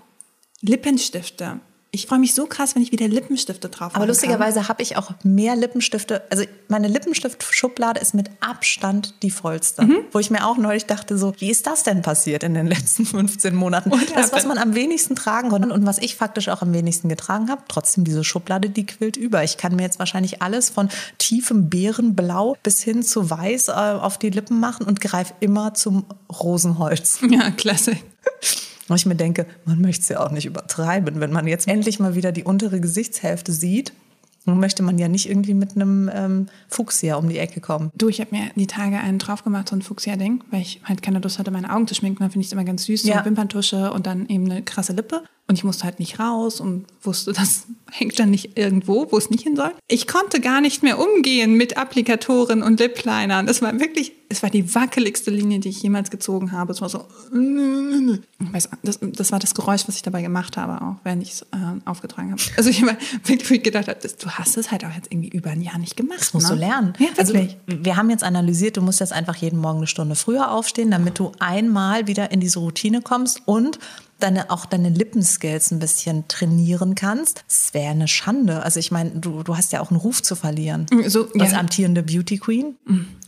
Lippenstifte. 0.63 1.61
Ich 1.95 2.07
freue 2.07 2.19
mich 2.19 2.33
so 2.33 2.47
krass, 2.47 2.75
wenn 2.75 2.83
ich 2.83 2.91
wieder 2.91 3.07
Lippenstifte 3.07 3.69
drauf 3.69 3.91
Aber 3.91 3.99
machen 3.99 4.09
lustigerweise 4.09 4.67
habe 4.67 4.83
ich 4.83 4.97
auch 4.97 5.11
mehr 5.25 5.55
Lippenstifte. 5.57 6.23
Also 6.31 6.45
meine 6.69 6.89
Lippenstift-Schublade 6.89 8.01
ist 8.01 8.15
mit 8.15 8.31
Abstand 8.41 9.23
die 9.23 9.31
vollste. 9.31 9.87
Wo 10.11 10.19
ich 10.19 10.31
mir 10.31 10.47
auch 10.47 10.57
neulich 10.57 10.87
dachte, 10.87 11.19
so, 11.19 11.35
wie 11.37 11.51
ist 11.51 11.67
das 11.67 11.83
denn 11.83 12.01
passiert 12.01 12.45
in 12.45 12.55
den 12.55 12.67
letzten 12.67 13.05
15 13.05 13.55
Monaten? 13.55 13.91
What 13.91 14.17
das, 14.17 14.33
was 14.33 14.47
man 14.47 14.57
am 14.57 14.75
wenigsten 14.75 15.17
tragen 15.17 15.51
konnte 15.51 15.71
und 15.71 15.85
was 15.85 15.99
ich 15.99 16.17
faktisch 16.17 16.49
auch 16.49 16.63
am 16.63 16.73
wenigsten 16.73 17.11
getragen 17.11 17.51
habe, 17.51 17.61
trotzdem 17.69 18.05
diese 18.05 18.25
Schublade, 18.25 18.71
die 18.71 18.87
quillt 18.87 19.19
über. 19.19 19.45
Ich 19.45 19.59
kann 19.59 19.77
mir 19.77 19.83
jetzt 19.83 19.99
wahrscheinlich 19.99 20.41
alles 20.41 20.71
von 20.71 20.89
tiefem 21.19 21.69
Bärenblau 21.69 22.57
bis 22.63 22.83
hin 22.83 23.03
zu 23.03 23.29
weiß 23.29 23.69
äh, 23.69 23.73
auf 23.73 24.17
die 24.17 24.31
Lippen 24.31 24.61
machen 24.61 24.87
und 24.87 25.03
greife 25.03 25.35
immer 25.41 25.75
zum 25.75 26.07
Rosenholz. 26.31 27.19
Ja, 27.29 27.51
klasse. 27.51 27.99
Wo 28.89 28.95
ich 28.95 29.07
mir 29.07 29.15
denke, 29.15 29.47
man 29.65 29.81
möchte 29.81 30.03
es 30.03 30.09
ja 30.09 30.21
auch 30.25 30.31
nicht 30.31 30.47
übertreiben. 30.47 31.21
Wenn 31.21 31.33
man 31.33 31.47
jetzt 31.47 31.69
endlich 31.69 32.01
mal 32.01 32.15
wieder 32.15 32.33
die 32.33 32.45
untere 32.45 32.81
Gesichtshälfte 32.81 33.53
sieht, 33.53 33.93
dann 34.45 34.59
möchte 34.59 34.83
man 34.83 34.99
ja 34.99 35.07
nicht 35.07 35.29
irgendwie 35.31 35.55
mit 35.55 35.77
einem 35.77 36.11
ähm, 36.13 36.47
Fuchsia 36.69 37.15
um 37.15 37.29
die 37.29 37.39
Ecke 37.39 37.61
kommen. 37.61 37.93
Du, 37.95 38.09
ich 38.09 38.21
habe 38.21 38.35
mir 38.35 38.51
die 38.57 38.67
Tage 38.67 38.99
einen 38.99 39.19
drauf 39.21 39.45
gemacht, 39.45 39.69
so 39.69 39.77
ein 39.77 39.83
Fuchsia-Ding, 39.83 40.43
weil 40.51 40.63
ich 40.63 40.81
halt 40.85 41.01
keine 41.01 41.21
Lust 41.21 41.39
hatte, 41.39 41.53
meine 41.53 41.73
Augen 41.73 41.87
zu 41.87 41.95
schminken. 41.95 42.19
Dann 42.25 42.31
finde 42.33 42.41
ich 42.43 42.49
es 42.49 42.53
immer 42.53 42.65
ganz 42.65 42.85
süß, 42.85 43.05
Ja. 43.05 43.21
so 43.21 43.25
Wimperntusche 43.25 43.93
und 43.93 44.07
dann 44.07 44.27
eben 44.27 44.51
eine 44.51 44.63
krasse 44.63 44.95
Lippe. 44.95 45.23
Und 45.53 45.59
ich 45.59 45.65
musste 45.65 45.85
halt 45.85 45.99
nicht 45.99 46.19
raus 46.19 46.61
und 46.63 46.87
wusste, 47.03 47.33
das 47.35 47.67
hängt 47.91 48.19
dann 48.19 48.31
nicht 48.31 48.57
irgendwo, 48.57 49.13
wo 49.13 49.19
es 49.19 49.29
nicht 49.29 49.43
hin 49.43 49.55
soll. 49.55 49.71
Ich 49.87 50.07
konnte 50.07 50.41
gar 50.41 50.63
nicht 50.63 50.83
mehr 50.83 50.99
umgehen 50.99 51.59
mit 51.59 51.77
Applikatoren 51.77 52.63
und 52.63 52.81
Liplinern. 52.81 53.47
Das 53.47 53.61
war 53.61 53.79
wirklich, 53.79 54.13
es 54.31 54.43
war 54.43 54.49
die 54.49 54.75
wackeligste 54.75 55.31
Linie, 55.31 55.59
die 55.59 55.69
ich 55.69 55.83
jemals 55.83 56.11
gezogen 56.11 56.53
habe. 56.53 56.73
Es 56.73 56.81
war 56.81 56.89
so, 56.89 57.05
das, 58.83 58.99
das 59.03 59.31
war 59.31 59.39
das 59.41 59.55
Geräusch, 59.55 59.83
was 59.87 59.97
ich 59.97 60.01
dabei 60.01 60.23
gemacht 60.23 60.57
habe, 60.57 60.83
auch 60.83 60.97
während 61.05 61.23
ich 61.23 61.33
es 61.33 61.43
äh, 61.43 61.47
aufgetragen 61.85 62.33
habe. 62.33 62.41
Also 62.57 62.71
ich 62.71 62.81
war 62.87 62.97
wirklich 63.27 63.63
gedacht, 63.63 63.89
habe, 63.89 63.99
das- 64.01 64.17
du 64.17 64.31
hast 64.31 64.57
es 64.57 64.71
halt 64.71 64.87
auch 64.87 64.95
jetzt 64.95 65.13
irgendwie 65.13 65.29
über 65.29 65.51
ein 65.51 65.61
Jahr 65.61 65.77
nicht 65.77 65.99
gemacht. 65.99 66.19
Das 66.19 66.33
musst 66.33 66.49
ne? 66.49 66.55
du 66.55 66.61
lernen. 66.61 66.95
Ja, 66.99 67.09
also 67.19 67.35
wirklich. 67.35 67.59
wir 67.67 67.99
haben 67.99 68.09
jetzt 68.09 68.25
analysiert, 68.25 68.79
du 68.79 68.81
musst 68.81 69.01
jetzt 69.01 69.13
einfach 69.13 69.37
jeden 69.37 69.59
Morgen 69.59 69.81
eine 69.81 69.87
Stunde 69.87 70.15
früher 70.15 70.51
aufstehen, 70.51 70.91
damit 70.91 71.19
du 71.19 71.33
einmal 71.41 72.07
wieder 72.07 72.31
in 72.31 72.41
diese 72.41 72.59
Routine 72.59 73.03
kommst 73.03 73.43
und 73.45 73.79
deine, 74.23 74.51
auch 74.51 74.67
deine 74.67 74.89
Lippenskills 74.89 75.71
ein 75.71 75.79
bisschen 75.79 76.27
trainieren 76.29 76.95
kannst. 76.95 77.45
Es 77.49 77.75
wäre 77.75 77.91
eine 77.91 78.09
Schande. 78.09 78.63
Also 78.63 78.81
ich 78.81 78.91
meine, 78.91 79.11
du, 79.11 79.43
du 79.43 79.57
hast 79.57 79.73
ja 79.73 79.81
auch 79.81 79.91
einen 79.91 80.01
Ruf 80.01 80.23
zu 80.23 80.37
verlieren. 80.37 80.87
So, 81.07 81.29
als 81.39 81.53
ja. 81.53 81.59
amtierende 81.59 82.03
Beauty 82.03 82.39
Queen. 82.39 82.77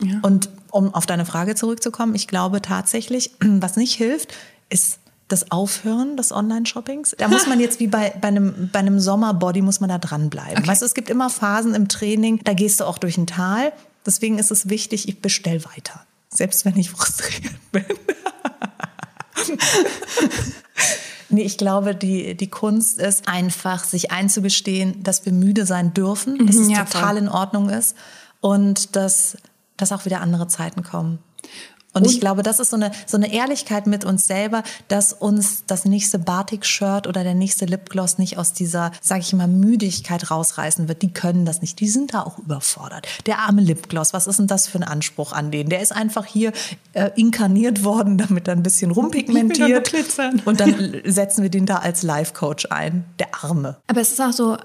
ja. 0.02 0.20
Und 0.22 0.48
um 0.70 0.92
auf 0.94 1.06
deine 1.06 1.24
Frage 1.24 1.54
zurückzukommen, 1.54 2.14
ich 2.14 2.26
glaube 2.26 2.62
tatsächlich, 2.62 3.32
was 3.40 3.76
nicht 3.76 3.94
hilft, 3.94 4.34
ist 4.68 4.98
das 5.28 5.50
Aufhören 5.50 6.16
des 6.16 6.32
Online-Shoppings. 6.32 7.14
Da 7.18 7.28
muss 7.28 7.46
man 7.46 7.58
jetzt 7.58 7.80
wie 7.80 7.86
bei, 7.86 8.12
bei 8.20 8.28
einem, 8.28 8.68
bei 8.72 8.80
einem 8.80 9.00
Sommerbody 9.00 9.62
muss 9.62 9.80
man 9.80 9.88
da 9.88 9.98
dranbleiben. 9.98 10.66
Weißt 10.66 10.82
du, 10.82 10.86
es 10.86 10.94
gibt 10.94 11.08
immer 11.08 11.30
Phasen 11.30 11.74
im 11.74 11.88
Training, 11.88 12.40
da 12.44 12.52
gehst 12.52 12.80
du 12.80 12.84
auch 12.84 12.98
durch 12.98 13.16
ein 13.16 13.26
Tal. 13.26 13.72
Deswegen 14.04 14.38
ist 14.38 14.50
es 14.50 14.68
wichtig, 14.68 15.08
ich 15.08 15.22
bestell 15.22 15.64
weiter. 15.64 16.04
Selbst 16.28 16.64
wenn 16.64 16.76
ich 16.76 16.90
frustriert 16.90 17.54
bin. 17.72 17.84
Nee, 21.30 21.42
ich 21.42 21.56
glaube, 21.58 21.94
die, 21.94 22.36
die 22.36 22.50
Kunst 22.50 22.98
ist 22.98 23.28
einfach, 23.28 23.84
sich 23.84 24.10
einzugestehen, 24.12 25.02
dass 25.02 25.24
wir 25.24 25.32
müde 25.32 25.66
sein 25.66 25.94
dürfen, 25.94 26.46
dass 26.46 26.56
es 26.56 26.68
Mhm, 26.68 26.74
ja, 26.74 26.84
total 26.84 27.14
voll. 27.14 27.16
in 27.18 27.28
Ordnung 27.28 27.70
ist 27.70 27.96
und 28.40 28.94
dass, 28.94 29.36
dass 29.76 29.90
auch 29.92 30.04
wieder 30.04 30.20
andere 30.20 30.48
Zeiten 30.48 30.82
kommen. 30.82 31.18
Und, 31.94 32.06
ich 32.06 32.20
glaube, 32.20 32.42
das 32.42 32.58
ist 32.58 32.70
so 32.70 32.76
eine, 32.76 32.90
so 33.06 33.16
eine 33.16 33.32
Ehrlichkeit 33.32 33.86
mit 33.86 34.04
uns 34.04 34.26
selber, 34.26 34.64
dass 34.88 35.12
uns 35.12 35.64
das 35.66 35.84
nächste 35.84 36.18
Batik-Shirt 36.18 37.06
oder 37.06 37.22
der 37.22 37.34
nächste 37.34 37.66
Lipgloss 37.66 38.18
nicht 38.18 38.36
aus 38.36 38.52
dieser, 38.52 38.90
sag 39.00 39.20
ich 39.20 39.32
mal, 39.32 39.46
Müdigkeit 39.46 40.30
rausreißen 40.30 40.88
wird. 40.88 41.02
Die 41.02 41.12
können 41.12 41.44
das 41.44 41.60
nicht. 41.60 41.78
Die 41.78 41.88
sind 41.88 42.12
da 42.12 42.22
auch 42.22 42.38
überfordert. 42.38 43.06
Der 43.26 43.38
arme 43.38 43.62
Lipgloss, 43.62 44.12
was 44.12 44.26
ist 44.26 44.40
denn 44.40 44.48
das 44.48 44.66
für 44.66 44.78
ein 44.78 44.84
Anspruch 44.84 45.32
an 45.32 45.52
den? 45.52 45.68
Der 45.68 45.80
ist 45.80 45.92
einfach 45.92 46.26
hier 46.26 46.52
äh, 46.94 47.10
inkarniert 47.14 47.84
worden, 47.84 48.18
damit 48.18 48.48
er 48.48 48.56
ein 48.56 48.62
bisschen 48.62 48.90
rumpigmentiert. 48.90 49.92
Und 50.44 50.60
dann 50.60 51.00
setzen 51.04 51.42
wir 51.42 51.50
den 51.50 51.66
da 51.66 51.76
als 51.76 52.02
Life-Coach 52.02 52.66
ein. 52.70 53.04
Der 53.20 53.28
Arme. 53.42 53.76
Aber 53.86 54.00
es 54.00 54.10
ist 54.10 54.20
auch 54.20 54.32
so, 54.32 54.56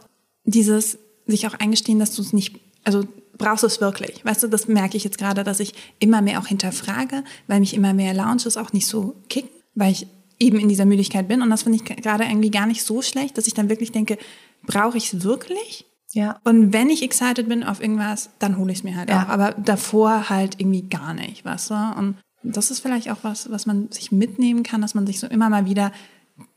dieses 0.45 0.97
sich 1.27 1.47
auch 1.47 1.53
eingestehen, 1.53 1.99
dass 1.99 2.15
du 2.15 2.21
es 2.21 2.33
nicht, 2.33 2.59
also 2.83 3.03
brauchst 3.39 3.63
du 3.63 3.67
es 3.67 3.81
wirklich? 3.81 4.23
Weißt 4.23 4.43
du, 4.43 4.47
das 4.47 4.67
merke 4.67 4.97
ich 4.97 5.03
jetzt 5.03 5.17
gerade, 5.17 5.43
dass 5.43 5.59
ich 5.59 5.73
immer 5.97 6.21
mehr 6.21 6.39
auch 6.39 6.45
hinterfrage, 6.45 7.23
weil 7.47 7.59
mich 7.59 7.73
immer 7.73 7.95
mehr 7.95 8.13
Lounges 8.13 8.57
auch 8.57 8.71
nicht 8.73 8.85
so 8.85 9.15
kicken, 9.29 9.49
weil 9.73 9.93
ich 9.93 10.05
eben 10.37 10.59
in 10.59 10.69
dieser 10.69 10.85
Müdigkeit 10.85 11.27
bin. 11.27 11.41
Und 11.41 11.49
das 11.49 11.63
finde 11.63 11.77
ich 11.77 11.85
gerade 11.85 12.25
irgendwie 12.25 12.51
gar 12.51 12.67
nicht 12.67 12.83
so 12.83 13.01
schlecht, 13.01 13.37
dass 13.37 13.47
ich 13.47 13.55
dann 13.55 13.69
wirklich 13.69 13.91
denke, 13.91 14.19
brauche 14.63 14.97
ich 14.97 15.11
es 15.11 15.23
wirklich? 15.23 15.85
Ja. 16.11 16.39
Und 16.43 16.73
wenn 16.73 16.89
ich 16.89 17.01
excited 17.01 17.49
bin 17.49 17.63
auf 17.63 17.81
irgendwas, 17.81 18.29
dann 18.39 18.57
hole 18.57 18.71
ich 18.71 18.79
es 18.79 18.83
mir 18.83 18.95
halt 18.95 19.09
ja. 19.09 19.23
auch. 19.23 19.29
Aber 19.29 19.51
davor 19.53 20.29
halt 20.29 20.59
irgendwie 20.59 20.83
gar 20.83 21.13
nicht, 21.13 21.45
weißt 21.45 21.71
du? 21.71 21.75
Und 21.97 22.17
das 22.43 22.71
ist 22.71 22.79
vielleicht 22.79 23.09
auch 23.09 23.17
was, 23.21 23.51
was 23.51 23.65
man 23.65 23.91
sich 23.91 24.11
mitnehmen 24.11 24.63
kann, 24.63 24.81
dass 24.81 24.95
man 24.95 25.05
sich 25.05 25.19
so 25.19 25.27
immer 25.27 25.49
mal 25.49 25.65
wieder, 25.65 25.91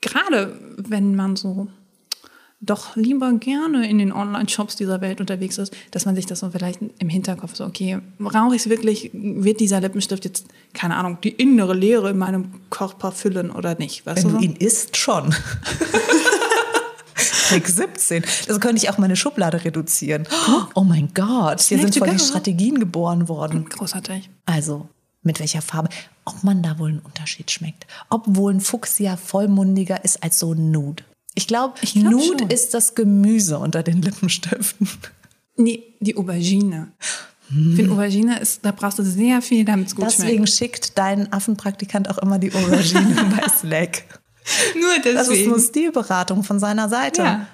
gerade 0.01 0.59
wenn 0.77 1.15
man 1.15 1.37
so 1.37 1.69
doch 2.63 2.95
lieber 2.95 3.33
gerne 3.33 3.89
in 3.89 3.99
den 3.99 4.13
Online-Shops 4.13 4.77
dieser 4.77 5.01
Welt 5.01 5.21
unterwegs 5.21 5.59
ist, 5.59 5.77
dass 5.91 6.07
man 6.07 6.15
sich 6.15 6.27
das 6.27 6.39
so 6.41 6.51
vielleicht 6.51 6.81
im 6.99 7.09
Hinterkopf 7.09 7.57
so, 7.57 7.65
okay, 7.65 7.99
brauche 8.19 8.55
ich 8.55 8.63
es 8.63 8.69
wirklich, 8.69 9.11
wird 9.13 9.59
dieser 9.61 9.81
Lippenstift 9.81 10.25
jetzt, 10.25 10.47
keine 10.73 10.97
Ahnung, 10.97 11.19
die 11.23 11.31
innere 11.31 11.75
Leere 11.75 12.11
in 12.11 12.19
meinem 12.19 12.53
Körper 12.71 13.11
füllen 13.11 13.51
oder 13.51 13.77
nicht? 13.77 14.07
Weißt 14.07 14.25
Wenn 14.25 14.33
du, 14.33 14.39
so? 14.39 14.45
ihn 14.45 14.57
isst, 14.57 14.97
schon. 14.97 15.35
Trick 17.49 17.69
17. 17.69 18.25
Das 18.47 18.61
könnte 18.61 18.83
ich 18.83 18.89
auch 18.89 18.99
meine 18.99 19.17
Schublade 19.17 19.65
reduzieren. 19.65 20.27
Oh 20.75 20.85
mein 20.85 21.13
Gott, 21.15 21.61
hier 21.61 21.79
sind 21.79 21.97
voll 21.97 22.11
die 22.11 22.19
Strategien 22.19 22.79
geboren 22.79 23.29
worden. 23.29 23.69
Großartig. 23.69 24.31
Also, 24.47 24.89
mit 25.23 25.41
welcher 25.41 25.63
Farbe? 25.63 25.89
Ob 26.25 26.45
man 26.45 26.63
da 26.63 26.79
wohl 26.79 26.91
einen 26.91 27.01
Unterschied 27.01 27.51
schmeckt. 27.51 27.87
Ob 28.09 28.23
wohl 28.27 28.55
ein 28.55 28.61
Fuchsia 28.61 29.17
vollmundiger 29.17 30.05
ist 30.05 30.23
als 30.23 30.39
so 30.39 30.53
ein 30.53 30.71
Nude. 30.71 31.03
Ich 31.35 31.47
glaube, 31.47 31.75
glaub 31.81 32.05
Nude 32.13 32.39
schon. 32.41 32.51
ist 32.51 32.75
das 32.75 32.95
Gemüse 32.95 33.59
unter 33.59 33.83
den 33.83 34.03
Lippenstiften. 34.03 34.89
Nee, 35.57 35.83
die 36.01 36.17
Aubergine. 36.17 36.93
Hm. 37.49 37.77
Für 37.77 37.93
Aubergine 37.93 38.39
ist, 38.41 38.65
da 38.65 38.73
brauchst 38.73 38.99
du 38.99 39.03
sehr 39.03 39.43
viel, 39.43 39.65
damit 39.65 39.89
es 39.89 39.95
gut 39.95 40.07
Deswegen 40.07 40.19
schmeckt. 40.19 40.49
Deswegen 40.49 40.73
schickt 40.73 40.99
dein 40.99 41.33
Affenpraktikant 41.33 42.11
auch 42.11 42.19
immer 42.19 42.39
die 42.39 42.53
Aubergine 42.55 43.35
bei 43.37 43.49
Slack. 43.49 44.05
Nur 44.75 44.91
deswegen. 44.99 45.17
Das 45.17 45.29
ist 45.29 45.47
eine 45.47 45.61
Stilberatung 45.61 46.43
von 46.43 46.59
seiner 46.59 46.89
Seite. 46.89 47.23
Ja. 47.23 47.47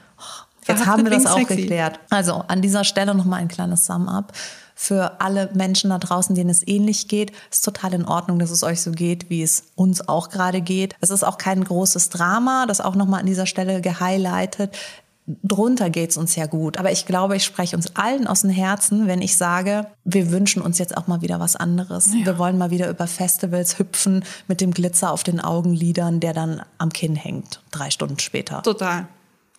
Jetzt 0.67 0.87
haben 0.87 1.05
wir 1.05 1.11
das 1.11 1.27
auch 1.27 1.39
sexy. 1.39 1.57
geklärt. 1.57 1.99
Also 2.11 2.45
an 2.47 2.61
dieser 2.61 2.85
Stelle 2.85 3.15
nochmal 3.15 3.41
ein 3.41 3.49
kleines 3.49 3.87
Sum-up 3.87 4.33
für 4.81 5.21
alle 5.21 5.51
Menschen 5.55 5.91
da 5.91 5.99
draußen, 5.99 6.37
denen 6.37 6.51
es 6.51 6.67
ähnlich 6.67 7.09
geht. 7.09 7.33
Ist 7.51 7.65
total 7.65 7.95
in 7.95 8.05
Ordnung, 8.05 8.39
dass 8.39 8.53
es 8.53 8.63
euch 8.63 8.81
so 8.81 8.93
geht, 8.93 9.29
wie 9.29 9.43
es 9.43 9.65
uns 9.75 10.09
auch 10.09 10.31
gerade 10.31 10.61
geht. 10.61 10.95
Es 11.01 11.11
ist 11.11 11.25
auch 11.25 11.37
kein 11.37 11.65
großes 11.65 12.11
Drama, 12.11 12.65
das 12.65 12.81
auch 12.81 12.95
nochmal 12.95 13.19
an 13.19 13.27
dieser 13.27 13.47
Stelle 13.47 13.81
gehighlightet. 13.81 14.79
Drunter 15.27 15.91
geht's 15.91 16.17
uns 16.17 16.37
ja 16.37 16.47
gut. 16.47 16.77
Aber 16.77 16.93
ich 16.93 17.07
glaube, 17.07 17.35
ich 17.35 17.45
spreche 17.45 17.75
uns 17.75 17.97
allen 17.97 18.29
aus 18.29 18.43
dem 18.43 18.51
Herzen, 18.51 19.09
wenn 19.09 19.21
ich 19.21 19.37
sage, 19.37 19.89
wir 20.05 20.31
wünschen 20.31 20.63
uns 20.63 20.79
jetzt 20.79 20.97
auch 20.97 21.09
mal 21.09 21.23
wieder 21.23 21.41
was 21.41 21.57
anderes. 21.57 22.15
Ja. 22.15 22.27
Wir 22.27 22.39
wollen 22.39 22.57
mal 22.57 22.71
wieder 22.71 22.89
über 22.89 23.09
Festivals 23.09 23.81
hüpfen 23.81 24.25
mit 24.47 24.61
dem 24.61 24.71
Glitzer 24.71 25.11
auf 25.11 25.25
den 25.25 25.41
Augenlidern, 25.41 26.21
der 26.21 26.35
dann 26.35 26.63
am 26.79 26.93
Kinn 26.93 27.17
hängt, 27.17 27.61
drei 27.73 27.91
Stunden 27.91 28.21
später. 28.21 28.63
Total, 28.63 29.09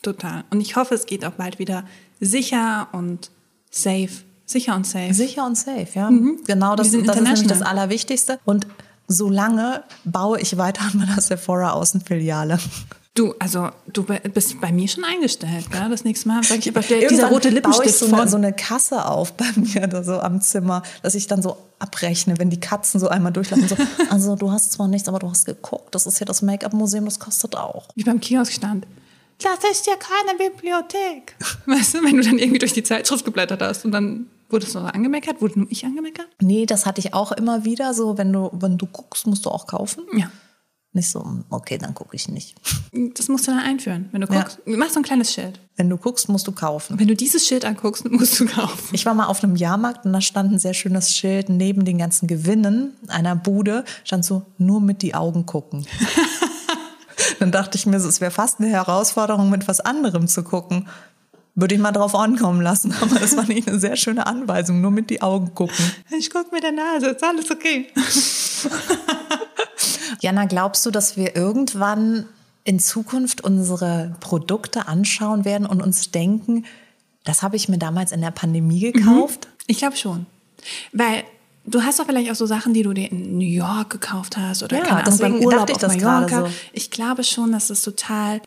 total. 0.01 0.45
Und 0.49 0.62
ich 0.62 0.77
hoffe, 0.77 0.95
es 0.95 1.05
geht 1.05 1.25
auch 1.25 1.34
bald 1.34 1.60
wieder 1.60 1.84
sicher 2.21 2.88
und 2.93 3.32
safe 3.69 4.29
Sicher 4.49 4.75
und 4.75 4.88
safe. 4.88 5.13
Sicher 5.13 5.45
und 5.45 5.55
safe, 5.55 5.88
ja. 5.93 6.09
Mhm. 6.09 6.39
Genau, 6.47 6.75
das, 6.75 6.91
das 6.91 7.01
ist 7.01 7.21
nämlich 7.21 7.45
das 7.45 7.62
Allerwichtigste. 7.62 8.39
Und 8.45 8.65
solange 9.07 9.83
baue 10.05 10.41
ich 10.41 10.57
weiter 10.57 10.81
an 10.91 10.97
meiner 10.97 11.21
Sephora 11.21 11.73
Außenfiliale. 11.73 12.57
Du, 13.13 13.35
also 13.38 13.69
du 13.93 14.05
bist 14.33 14.59
bei 14.59 14.71
mir 14.71 14.88
schon 14.88 15.03
eingestellt, 15.03 15.69
gell? 15.69 15.88
Das 15.89 16.03
nächste 16.03 16.29
Mal 16.29 16.41
sag 16.41 16.59
ich 16.59 16.67
einfach, 16.67 16.83
der, 16.83 17.07
dieser 17.09 17.27
rote 17.27 17.49
Lippenstift 17.49 17.99
baue 17.99 18.07
ich 18.07 18.12
so 18.12 18.15
eine, 18.15 18.27
so 18.27 18.38
eine 18.38 18.53
Kasse 18.53 19.05
auf 19.05 19.33
bei 19.33 19.45
mir 19.55 19.85
da 19.88 20.03
so 20.03 20.19
am 20.19 20.41
Zimmer, 20.41 20.81
dass 21.03 21.13
ich 21.13 21.27
dann 21.27 21.43
so 21.43 21.57
abrechne, 21.77 22.39
wenn 22.39 22.49
die 22.49 22.59
Katzen 22.59 22.99
so 22.99 23.07
einmal 23.07 23.31
durchlaufen. 23.31 23.67
So, 23.67 23.75
also 24.09 24.35
du 24.35 24.51
hast 24.51 24.71
zwar 24.71 24.88
nichts, 24.88 25.07
aber 25.07 25.19
du 25.19 25.29
hast 25.29 25.45
geguckt. 25.45 25.93
Das 25.93 26.07
ist 26.07 26.17
hier 26.17 26.25
das 26.25 26.41
Make-up-Museum, 26.41 27.05
das 27.05 27.19
kostet 27.19 27.55
auch. 27.55 27.89
Wie 27.93 28.03
beim 28.03 28.19
Kiosk 28.19 28.53
stand. 28.53 28.88
Das 29.43 29.69
ist 29.69 29.85
ja 29.85 29.93
keine 29.95 30.38
Bibliothek. 30.38 31.35
Weißt 31.67 31.93
du, 31.93 32.03
wenn 32.03 32.17
du 32.17 32.23
dann 32.23 32.39
irgendwie 32.39 32.59
durch 32.59 32.73
die 32.73 32.83
Zeitschrift 32.83 33.25
geblättert 33.25 33.62
hast 33.62 33.85
und 33.85 33.91
dann 33.91 34.27
Wurdest 34.49 34.75
du 34.75 34.79
angemeckert? 34.79 35.41
Wurde 35.41 35.59
nur 35.59 35.71
ich 35.71 35.85
angemeckert? 35.85 36.27
Nee, 36.41 36.65
das 36.65 36.85
hatte 36.85 36.99
ich 36.99 37.13
auch 37.13 37.31
immer 37.31 37.65
wieder. 37.65 37.93
So, 37.93 38.17
wenn 38.17 38.33
du, 38.33 38.49
wenn 38.53 38.77
du 38.77 38.88
guckst, 38.88 39.27
musst 39.27 39.45
du 39.45 39.49
auch 39.49 39.67
kaufen. 39.67 40.03
Ja. 40.15 40.31
Nicht 40.91 41.12
so, 41.12 41.23
okay, 41.51 41.77
dann 41.77 41.93
gucke 41.93 42.15
ich 42.15 42.29
nicht. 42.29 42.55
Das 43.15 43.27
musst 43.27 43.47
du 43.47 43.51
dann 43.51 43.59
einführen. 43.59 44.09
Wenn 44.12 44.21
du 44.21 44.27
guckst, 44.27 44.59
ja. 44.65 44.75
mach 44.75 44.89
so 44.89 44.99
ein 44.99 45.03
kleines 45.03 45.31
Schild. 45.31 45.59
Wenn 45.75 45.88
du 45.88 45.97
guckst, 45.97 46.29
musst 46.29 46.47
du 46.47 46.51
kaufen. 46.51 46.99
Wenn 46.99 47.07
du 47.07 47.15
dieses 47.15 47.47
Schild 47.47 47.63
anguckst, 47.63 48.03
musst 48.12 48.39
du 48.39 48.47
kaufen. 48.47 48.89
Ich 48.91 49.05
war 49.05 49.13
mal 49.13 49.27
auf 49.27 49.43
einem 49.43 49.55
Jahrmarkt 49.55 50.05
und 50.05 50.13
da 50.13 50.21
stand 50.21 50.51
ein 50.51 50.57
sehr 50.57 50.73
schönes 50.73 51.15
Schild 51.15 51.49
neben 51.49 51.85
den 51.85 51.99
ganzen 51.99 52.25
Gewinnen 52.25 52.93
einer 53.07 53.35
Bude, 53.35 53.85
stand 54.03 54.25
so, 54.25 54.47
nur 54.57 54.81
mit 54.81 55.03
die 55.03 55.13
Augen 55.13 55.45
gucken. 55.45 55.85
dann 57.39 57.51
dachte 57.51 57.77
ich 57.77 57.85
mir, 57.85 57.97
es 57.97 58.19
wäre 58.19 58.31
fast 58.31 58.59
eine 58.59 58.69
Herausforderung, 58.69 59.51
mit 59.51 59.67
was 59.67 59.81
anderem 59.81 60.27
zu 60.27 60.43
gucken. 60.43 60.88
Würde 61.60 61.76
ich 61.76 61.82
mal 61.82 61.91
drauf 61.91 62.15
ankommen 62.15 62.62
lassen. 62.62 62.93
Aber 63.02 63.19
das 63.19 63.36
war 63.36 63.45
nicht 63.45 63.67
eine 63.67 63.80
sehr 63.80 63.98
schöne 63.98 64.26
Anweisung. 64.26 64.80
Nur 64.80 64.91
mit 64.91 65.10
die 65.10 65.22
Augen 65.22 65.54
gucken. 65.54 65.76
Ich 66.17 66.30
gucke 66.30 66.54
mit 66.54 66.63
der 66.63 66.72
Nase, 66.72 67.08
ist 67.08 67.24
alles 67.24 67.52
okay. 67.52 67.88
Jana, 70.22 70.45
glaubst 70.45 70.86
du, 70.86 70.91
dass 70.91 71.17
wir 71.17 71.36
irgendwann 71.36 72.26
in 72.63 72.80
Zukunft 72.80 73.41
unsere 73.41 74.15
Produkte 74.22 74.88
anschauen 74.88 75.43
werden 75.43 75.67
und 75.67 75.82
uns 75.82 76.12
denken, 76.12 76.65
das 77.26 77.43
habe 77.43 77.58
ich 77.58 77.67
mir 77.67 77.78
damals 77.78 78.13
in 78.13 78.22
der 78.22 78.32
Pandemie 78.32 78.80
gekauft? 78.80 79.48
Mhm. 79.48 79.63
Ich 79.67 79.80
glaube 79.80 79.98
schon. 79.98 80.28
Weil 80.93 81.26
du 81.65 81.84
hast 81.84 82.00
doch 82.00 82.06
vielleicht 82.06 82.32
auch 82.32 82.36
so 82.36 82.45
Sachen, 82.45 82.74
die 82.74 82.84
du 82.84 82.93
dir 82.93 83.12
in 83.12 83.38
New 83.38 83.45
York 83.45 83.89
gekauft 83.89 84.38
hast 84.38 84.63
oder 84.63 84.78
ja, 84.78 84.84
keine 84.84 85.04
Ahnung, 85.04 85.19
beim 85.19 85.36
Urlaub 85.41 85.69
ich 85.69 85.76
auf 85.76 85.88
Mallorca. 85.88 86.45
So. 86.45 86.52
Ich 86.72 86.89
glaube 86.89 87.26
schon, 87.26 87.52
dass 87.52 87.69
es 87.69 87.82
total, 87.82 88.41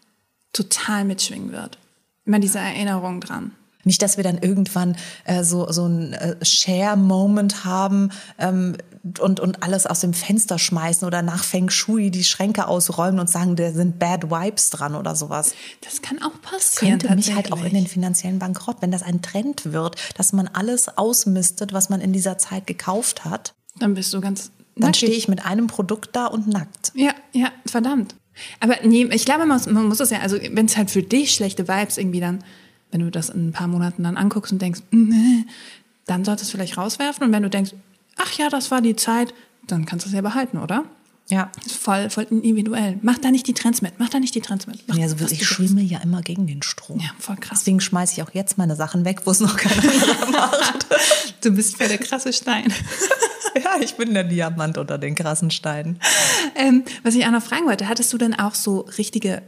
total 0.55 1.05
mitschwingen 1.05 1.53
wird 1.53 1.77
immer 2.25 2.39
diese 2.39 2.59
Erinnerung 2.59 3.21
dran. 3.21 3.53
Nicht, 3.85 4.01
dass 4.03 4.17
wir 4.17 4.25
dann 4.25 4.39
irgendwann 4.39 4.97
äh, 5.25 5.43
so, 5.43 5.71
so 5.71 5.87
ein 5.87 6.13
äh, 6.13 6.37
Share-Moment 6.45 7.65
haben 7.65 8.11
ähm, 8.39 8.77
und, 9.19 9.41
und 9.41 9.63
alles 9.65 9.87
aus 9.87 10.01
dem 10.01 10.15
Fenster 10.15 10.59
schmeißen 10.59 11.07
oder 11.07 11.23
nach 11.23 11.43
Feng 11.43 11.69
Shui 11.69 12.11
die 12.13 12.23
Schränke 12.23 12.69
ausräumen 12.69 13.19
und 13.19 13.29
sagen, 13.29 13.57
da 13.57 13.73
sind 13.73 13.99
Bad 13.99 14.31
Vibes 14.31 14.71
dran 14.71 14.95
oder 14.95 15.17
sowas. 15.17 15.55
Das 15.81 16.01
kann 16.01 16.23
auch 16.23 16.41
passieren. 16.43 17.01
Könnte 17.01 17.17
mich 17.17 17.35
halt 17.35 17.53
auch 17.53 17.65
in 17.65 17.75
den 17.75 17.89
finanziellen 17.89 18.39
Bankrott, 18.39 18.77
wenn 18.81 18.93
das 18.93 19.03
ein 19.03 19.21
Trend 19.21 19.73
wird, 19.73 19.97
dass 20.17 20.33
man 20.33 20.47
alles 20.47 20.97
ausmistet, 20.97 21.73
was 21.73 21.89
man 21.89 22.01
in 22.01 22.13
dieser 22.13 22.39
Zeit 22.39 22.69
gekauft 22.69 23.25
hat. 23.25 23.55
Dann 23.79 23.95
bist 23.95 24.15
du 24.15 24.21
ganz. 24.21 24.53
Dann 24.77 24.95
stehe 24.95 25.13
ich 25.13 25.29
mit 25.29 25.45
einem 25.45 25.67
Produkt 25.67 26.11
da 26.17 26.27
und 26.27 26.47
nackt. 26.47 26.93
Ja, 26.95 27.13
ja, 27.33 27.49
verdammt. 27.67 28.15
Aber 28.61 28.77
nee, 28.85 29.09
ich 29.13 29.25
glaube, 29.25 29.47
man 29.47 29.59
muss, 29.59 29.67
man 29.67 29.87
muss 29.87 29.99
das 29.99 30.11
ja, 30.11 30.21
also 30.21 30.39
wenn 30.41 30.67
es 30.67 30.77
halt 30.77 30.91
für 30.91 31.03
dich 31.03 31.35
schlechte 31.35 31.69
Vibes 31.69 31.99
irgendwie 31.99 32.21
dann, 32.21 32.45
wenn 32.91 33.01
du 33.01 33.11
das 33.11 33.31
in 33.31 33.49
ein 33.49 33.53
paar 33.53 33.69
Monaten 33.69 34.03
dann 34.03 34.17
anguckst 34.17 34.53
und 34.53 34.61
denkst, 34.61 34.81
nee, 34.91 35.45
dann 36.07 36.25
solltest 36.25 36.53
du 36.53 36.57
vielleicht 36.57 36.77
rauswerfen. 36.77 37.27
Und 37.27 37.33
wenn 37.33 37.43
du 37.43 37.51
denkst, 37.51 37.73
ach 38.17 38.33
ja, 38.35 38.49
das 38.49 38.71
war 38.71 38.81
die 38.81 38.97
Zeit, 38.97 39.35
dann 39.67 39.87
kannst 39.87 40.07
du 40.07 40.09
es 40.09 40.15
ja 40.15 40.21
behalten, 40.21 40.59
oder? 40.59 40.85
Ja. 41.29 41.51
Voll, 41.81 42.11
voll 42.11 42.27
individuell. 42.31 42.99
Mach 43.01 43.17
da 43.19 43.31
nicht 43.31 43.47
die 43.47 43.55
Trends 43.55 43.81
mit. 43.81 43.99
Mach 43.99 44.09
da 44.09 44.19
nicht 44.19 44.35
die 44.35 44.41
Trends 44.41 44.67
mit. 44.67 44.87
Mach, 44.87 44.97
ja, 44.97 45.05
also 45.05 45.25
ich 45.31 45.47
schwimme 45.47 45.81
ja 45.81 45.99
immer 46.01 46.21
gegen 46.21 46.47
den 46.47 46.63
Strom. 46.63 46.99
Ja, 47.01 47.11
voll 47.19 47.37
krass. 47.37 47.61
Deswegen 47.61 47.81
schmeiße 47.81 48.15
ich 48.15 48.23
auch 48.23 48.35
jetzt 48.35 48.59
meine 48.59 48.77
Sachen 48.77 49.05
weg, 49.05 49.23
wo 49.25 49.31
es 49.31 49.41
noch 49.41 49.57
keiner 49.57 49.83
macht. 50.33 50.87
Du 51.41 51.53
bist 51.53 51.77
voll 51.77 51.89
der 51.89 51.99
krasse 51.99 52.33
Stein. 52.33 52.73
ja, 53.63 53.77
ich 53.81 53.97
bin 53.97 54.15
der 54.15 54.25
Diamant 54.25 54.79
unter 54.79 54.99
den 54.99 55.15
krassen 55.15 55.51
Steinen. 55.51 55.99
Ähm, 56.55 56.85
was 57.03 57.15
ich 57.15 57.27
auch 57.27 57.31
noch 57.31 57.43
fragen 57.43 57.67
wollte, 57.67 57.89
hattest 57.89 58.13
du 58.13 58.19
denn 58.19 58.39
auch 58.39 58.55
so 58.55 58.81
richtige 58.99 59.43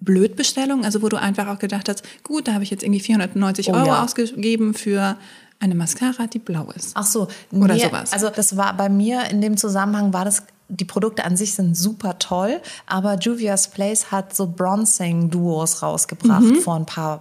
Blödbestellungen, 0.00 0.84
also 0.84 1.02
wo 1.02 1.08
du 1.08 1.16
einfach 1.16 1.48
auch 1.48 1.58
gedacht 1.58 1.88
hast, 1.88 2.02
gut, 2.22 2.48
da 2.48 2.54
habe 2.54 2.64
ich 2.64 2.70
jetzt 2.70 2.82
irgendwie 2.82 3.00
490 3.00 3.70
oh, 3.70 3.72
Euro 3.72 3.86
ja. 3.86 4.04
ausgegeben 4.04 4.74
für 4.74 5.16
eine 5.60 5.74
Mascara, 5.74 6.26
die 6.26 6.38
blau 6.38 6.70
ist. 6.74 6.92
Ach 6.94 7.06
so, 7.06 7.28
oder 7.52 7.74
nee, 7.74 7.84
sowas. 7.84 8.12
Also 8.12 8.28
das 8.28 8.56
war 8.56 8.76
bei 8.76 8.88
mir 8.88 9.30
in 9.30 9.40
dem 9.40 9.56
Zusammenhang 9.56 10.12
war 10.12 10.24
das 10.24 10.44
die 10.68 10.84
Produkte 10.86 11.24
an 11.24 11.36
sich 11.36 11.54
sind 11.54 11.76
super 11.76 12.18
toll, 12.18 12.60
aber 12.86 13.18
Juvia's 13.18 13.68
Place 13.68 14.10
hat 14.10 14.34
so 14.34 14.46
Bronzing-Duos 14.46 15.82
rausgebracht 15.82 16.40
mhm. 16.40 16.56
vor 16.56 16.76
ein 16.76 16.86
paar 16.86 17.20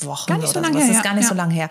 Wochen. 0.00 0.26
Gar 0.26 0.38
nicht 0.38 0.52
so 0.52 0.60
lange 0.60 0.78
her. 0.78 0.88
Das 0.88 0.96
ist 0.96 1.02
gar 1.02 1.14
nicht 1.14 1.24
ja. 1.24 1.28
so 1.28 1.34
lange 1.34 1.54
her. 1.54 1.68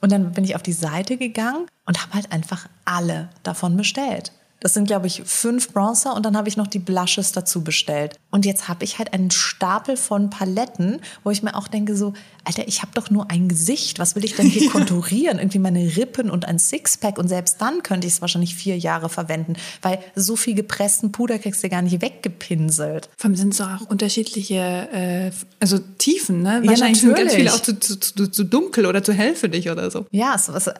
Und 0.00 0.12
dann 0.12 0.32
bin 0.32 0.44
ich 0.44 0.54
auf 0.54 0.62
die 0.62 0.72
Seite 0.72 1.16
gegangen 1.16 1.66
und 1.86 2.02
habe 2.02 2.14
halt 2.14 2.32
einfach 2.32 2.68
alle 2.84 3.30
davon 3.42 3.76
bestellt. 3.76 4.32
Das 4.60 4.74
sind, 4.74 4.86
glaube 4.86 5.06
ich, 5.06 5.22
fünf 5.24 5.72
Bronzer 5.72 6.14
und 6.14 6.24
dann 6.24 6.36
habe 6.36 6.48
ich 6.48 6.56
noch 6.56 6.66
die 6.66 6.78
Blushes 6.78 7.32
dazu 7.32 7.62
bestellt. 7.62 8.18
Und 8.30 8.46
jetzt 8.46 8.68
habe 8.68 8.84
ich 8.84 8.98
halt 8.98 9.12
einen 9.12 9.30
Stapel 9.30 9.96
von 9.96 10.30
Paletten, 10.30 11.00
wo 11.24 11.30
ich 11.30 11.42
mir 11.42 11.54
auch 11.54 11.68
denke 11.68 11.96
so, 11.96 12.14
Alter, 12.44 12.66
ich 12.68 12.82
habe 12.82 12.92
doch 12.94 13.10
nur 13.10 13.30
ein 13.30 13.48
Gesicht. 13.48 13.98
Was 13.98 14.14
will 14.14 14.24
ich 14.24 14.36
denn 14.36 14.46
hier 14.46 14.70
konturieren? 14.72 15.38
Irgendwie 15.38 15.58
meine 15.58 15.96
Rippen 15.96 16.30
und 16.30 16.46
ein 16.46 16.58
Sixpack. 16.58 17.18
Und 17.18 17.28
selbst 17.28 17.60
dann 17.60 17.82
könnte 17.82 18.06
ich 18.06 18.14
es 18.14 18.20
wahrscheinlich 18.20 18.54
vier 18.54 18.78
Jahre 18.78 19.08
verwenden, 19.08 19.54
weil 19.82 19.98
so 20.14 20.36
viel 20.36 20.54
gepressten 20.54 21.12
Puder 21.12 21.38
kriegst 21.38 21.64
du 21.64 21.68
gar 21.68 21.82
nicht 21.82 22.00
weggepinselt. 22.00 23.10
Vor 23.16 23.28
allem 23.28 23.36
sind 23.36 23.52
es 23.52 23.60
auch 23.60 23.88
unterschiedliche, 23.88 24.54
äh, 24.92 25.30
also 25.60 25.78
Tiefen, 25.98 26.42
ne? 26.42 26.60
Ja, 26.62 26.70
Wahrscheinlich 26.70 27.00
sind 27.00 27.16
ganz 27.16 27.34
viele 27.34 27.52
auch 27.52 27.60
zu, 27.60 27.78
zu, 27.80 27.98
zu, 27.98 28.28
zu 28.28 28.44
dunkel 28.44 28.86
oder 28.86 29.02
zu 29.02 29.12
hell 29.12 29.34
für 29.34 29.48
dich 29.48 29.68
oder 29.68 29.90
so. 29.90 30.06
Ja, 30.12 30.34
es 30.36 30.48
ist 30.48 30.70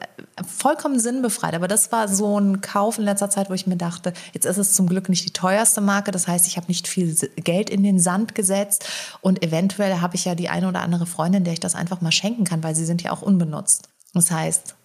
vollkommen 0.46 1.00
sinnbefreit. 1.00 1.54
Aber 1.54 1.68
das 1.68 1.90
war 1.90 2.08
so 2.08 2.38
ein 2.38 2.60
Kauf 2.60 2.98
in 2.98 3.04
letzter 3.04 3.28
Zeit, 3.28 3.50
wo 3.50 3.54
ich 3.54 3.65
mir 3.66 3.76
dachte, 3.76 4.12
jetzt 4.32 4.44
ist 4.44 4.58
es 4.58 4.74
zum 4.74 4.88
Glück 4.88 5.08
nicht 5.08 5.24
die 5.26 5.32
teuerste 5.32 5.80
Marke. 5.80 6.10
Das 6.10 6.28
heißt, 6.28 6.46
ich 6.46 6.56
habe 6.56 6.68
nicht 6.68 6.88
viel 6.88 7.14
Geld 7.36 7.70
in 7.70 7.82
den 7.82 7.98
Sand 7.98 8.34
gesetzt. 8.34 8.88
Und 9.20 9.42
eventuell 9.42 10.00
habe 10.00 10.16
ich 10.16 10.24
ja 10.24 10.34
die 10.34 10.48
eine 10.48 10.68
oder 10.68 10.82
andere 10.82 11.06
Freundin, 11.06 11.44
der 11.44 11.52
ich 11.52 11.60
das 11.60 11.74
einfach 11.74 12.00
mal 12.00 12.12
schenken 12.12 12.44
kann, 12.44 12.62
weil 12.62 12.74
sie 12.74 12.86
sind 12.86 13.02
ja 13.02 13.12
auch 13.12 13.22
unbenutzt. 13.22 13.88
Das 14.14 14.30
heißt, 14.30 14.76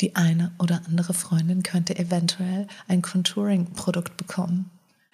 die 0.00 0.16
eine 0.16 0.52
oder 0.58 0.82
andere 0.86 1.12
Freundin 1.12 1.62
könnte 1.62 1.98
eventuell 1.98 2.66
ein 2.88 3.02
Contouring-Produkt 3.02 4.16
bekommen. 4.16 4.70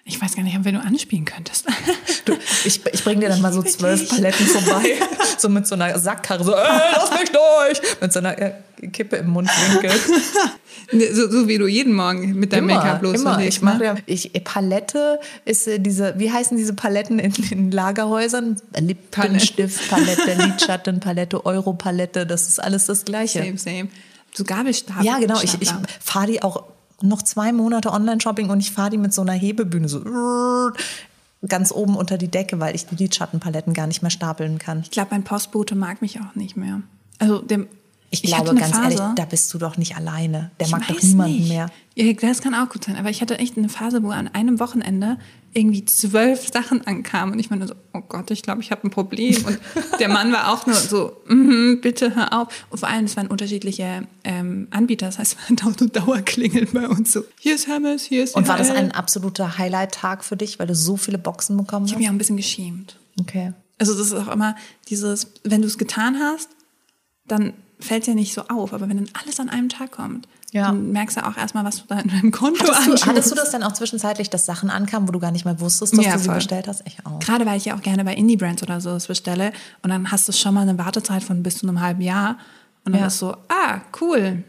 Ich 0.09 0.21
weiß 0.21 0.35
gar 0.35 0.43
nicht, 0.43 0.57
wen 0.63 0.75
du 0.75 0.79
anspielen 0.79 1.25
könntest. 1.25 1.65
Du, 2.23 2.33
ich, 2.63 2.85
ich 2.85 3.03
bringe 3.03 3.21
dir 3.21 3.29
dann 3.29 3.41
mal 3.41 3.51
so 3.51 3.61
zwölf 3.61 4.07
Paletten 4.07 4.45
vorbei, 4.47 4.95
so 5.37 5.49
mit 5.49 5.67
so 5.67 5.75
einer 5.75 5.99
Sackkarre, 5.99 6.45
so, 6.45 6.53
ey, 6.53 6.79
lass 6.95 7.11
mich 7.11 7.29
durch, 7.29 7.81
mit 7.99 8.13
so 8.13 8.19
einer 8.19 8.37
äh, 8.41 8.53
Kippe 8.91 9.17
im 9.17 9.27
Mundwinkel. 9.27 9.91
so, 11.13 11.29
so 11.29 11.47
wie 11.49 11.57
du 11.57 11.67
jeden 11.67 11.93
Morgen 11.93 12.35
mit 12.35 12.53
deinem 12.53 12.67
Make-up 12.67 13.03
immer. 13.03 13.13
loslegst. 13.13 13.57
Ich 13.57 13.61
mache 13.61 13.77
ne? 13.79 13.83
ja, 13.83 13.95
ich, 14.05 14.31
Palette 14.45 15.19
ist 15.43 15.67
äh, 15.67 15.79
diese, 15.79 16.17
wie 16.17 16.31
heißen 16.31 16.55
diese 16.55 16.73
Paletten 16.73 17.19
in, 17.19 17.33
in 17.51 17.71
Lagerhäusern? 17.71 18.61
Lippenstiftpalette, 18.79 20.33
Lidschattenpalette, 20.37 21.45
Europalette, 21.45 22.25
das 22.25 22.47
ist 22.47 22.63
alles 22.63 22.85
das 22.85 23.03
Gleiche. 23.03 23.39
Same, 23.39 23.57
same. 23.57 23.87
So 24.33 24.45
Gabelstab. 24.45 25.03
Ja, 25.03 25.19
genau. 25.19 25.41
Ich, 25.41 25.61
ich 25.61 25.71
fahre 25.99 26.27
die 26.27 26.43
auch 26.43 26.63
noch 27.01 27.21
zwei 27.21 27.51
Monate 27.51 27.91
Online-Shopping 27.91 28.49
und 28.49 28.59
ich 28.59 28.71
fahre 28.71 28.89
die 28.89 28.97
mit 28.97 29.13
so 29.13 29.21
einer 29.21 29.33
Hebebühne 29.33 29.87
so 29.87 30.03
ganz 31.47 31.71
oben 31.71 31.95
unter 31.95 32.17
die 32.17 32.29
Decke, 32.29 32.59
weil 32.59 32.75
ich 32.75 32.85
die 32.87 32.95
Lidschattenpaletten 32.95 33.73
gar 33.73 33.87
nicht 33.87 34.01
mehr 34.01 34.11
stapeln 34.11 34.57
kann. 34.57 34.81
Ich 34.81 34.91
glaube, 34.91 35.09
mein 35.11 35.23
Postbote 35.23 35.75
mag 35.75 36.01
mich 36.01 36.19
auch 36.19 36.35
nicht 36.35 36.57
mehr. 36.57 36.81
Also 37.19 37.39
dem, 37.39 37.67
Ich, 38.09 38.21
hatte 38.33 38.43
glaube, 38.45 38.49
eine 38.51 38.59
ganz 38.61 38.71
Phase, 38.71 38.97
ehrlich, 39.01 39.15
da 39.15 39.25
bist 39.25 39.53
du 39.53 39.57
doch 39.57 39.75
nicht 39.77 39.97
alleine. 39.97 40.51
Der 40.59 40.67
ich 40.67 40.71
mag 40.71 40.87
doch 40.87 41.01
niemanden 41.01 41.37
nicht. 41.37 41.49
mehr. 41.49 41.69
Ja, 41.95 42.13
das 42.13 42.41
kann 42.41 42.53
auch 42.55 42.69
gut 42.69 42.85
sein. 42.85 42.95
Aber 42.95 43.09
ich 43.09 43.21
hatte 43.21 43.37
echt 43.37 43.57
eine 43.57 43.67
Phase, 43.67 44.01
wo 44.01 44.11
an 44.11 44.29
einem 44.29 44.59
Wochenende 44.59 45.17
irgendwie 45.53 45.83
zwölf 45.83 46.47
Sachen 46.53 46.85
ankamen. 46.87 47.33
Und 47.33 47.39
ich 47.39 47.49
meine 47.49 47.67
so, 47.67 47.73
oh 47.93 48.01
Gott, 48.07 48.31
ich 48.31 48.43
glaube, 48.43 48.61
ich 48.61 48.71
habe 48.71 48.87
ein 48.87 48.91
Problem. 48.91 49.43
Und 49.45 49.59
der 49.99 50.07
Mann 50.07 50.31
war 50.31 50.53
auch 50.53 50.65
nur 50.65 50.75
so, 50.75 51.17
mhm, 51.27 51.79
bitte 51.81 52.15
hör 52.15 52.31
auf. 52.31 52.47
Und 52.69 52.77
vor 52.79 52.87
allem, 52.87 53.05
es 53.05 53.17
waren 53.17 53.27
unterschiedliche 53.27 54.07
ähm, 54.23 54.67
Anbieter. 54.71 55.07
Das 55.07 55.19
heißt, 55.19 55.35
es 55.49 55.57
waren 55.59 55.75
so 55.77 55.87
Dauerklingeln 55.87 56.69
bei 56.71 56.87
uns. 56.87 57.11
So, 57.11 57.25
hier 57.39 57.55
ist 57.55 57.67
Hermes, 57.67 58.03
hier 58.03 58.23
ist 58.23 58.35
Und 58.35 58.47
war 58.47 58.57
das 58.57 58.69
ein 58.69 58.91
absoluter 58.93 59.57
Highlight-Tag 59.57 60.23
für 60.23 60.37
dich, 60.37 60.59
weil 60.59 60.67
du 60.67 60.75
so 60.75 60.95
viele 60.95 61.17
Boxen 61.17 61.57
bekommen 61.57 61.85
Ich 61.85 61.91
hast? 61.91 61.95
habe 61.95 62.01
mich 62.03 62.09
auch 62.09 62.13
ein 62.13 62.19
bisschen 62.19 62.37
geschämt. 62.37 62.97
Okay. 63.19 63.53
Also 63.79 63.97
das 63.97 64.07
ist 64.07 64.13
auch 64.13 64.29
immer 64.29 64.55
dieses, 64.89 65.33
wenn 65.43 65.61
du 65.61 65.67
es 65.67 65.77
getan 65.77 66.17
hast, 66.19 66.49
dann 67.27 67.53
fällt 67.79 68.07
dir 68.07 68.15
nicht 68.15 68.33
so 68.33 68.41
auf. 68.47 68.73
Aber 68.73 68.89
wenn 68.89 68.97
dann 68.97 69.09
alles 69.21 69.39
an 69.39 69.49
einem 69.49 69.69
Tag 69.69 69.91
kommt, 69.91 70.27
Ja. 70.51 70.67
dann 70.67 70.91
merkst 70.91 71.17
du 71.17 71.25
auch 71.27 71.37
erstmal, 71.37 71.63
was 71.65 71.77
du 71.77 71.83
da 71.87 71.99
in 71.99 72.09
deinem 72.09 72.31
Konto 72.31 72.63
Hattest 72.73 73.03
du, 73.03 73.05
hattest 73.07 73.31
du 73.31 73.35
das 73.35 73.51
dann 73.51 73.63
auch 73.63 73.73
zwischenzeitlich, 73.73 74.29
dass 74.29 74.45
Sachen 74.45 74.69
ankamen, 74.69 75.07
wo 75.07 75.11
du 75.11 75.19
gar 75.19 75.31
nicht 75.31 75.45
mehr 75.45 75.59
wusstest, 75.59 75.97
dass 75.97 76.05
Ja, 76.05 76.13
du 76.13 76.19
sie 76.19 76.25
voll. 76.25 76.35
bestellt 76.35 76.67
hast? 76.67 76.83
Ich 76.85 76.97
auch. 77.05 77.19
Gerade 77.19 77.45
weil 77.45 77.57
ich 77.57 77.65
ja 77.65 77.75
auch 77.75 77.81
gerne 77.81 78.03
bei 78.05 78.13
Indie-Brands 78.15 78.63
oder 78.63 78.81
so 78.81 78.89
das 78.91 79.07
bestelle 79.07 79.51
und 79.83 79.89
dann 79.89 80.09
hast 80.11 80.27
du 80.27 80.31
schon 80.31 80.53
mal 80.53 80.61
eine 80.67 80.77
Wartezeit 80.77 81.23
von 81.23 81.43
bis 81.43 81.57
zu 81.59 81.67
einem 81.67 81.81
halben 81.81 82.01
Jahr 82.01 82.37
und 82.85 82.93
dann 82.93 83.01
Ja. 83.01 83.07
ist 83.07 83.19
so, 83.19 83.33
ah, 83.49 83.81
cool. 84.01 84.43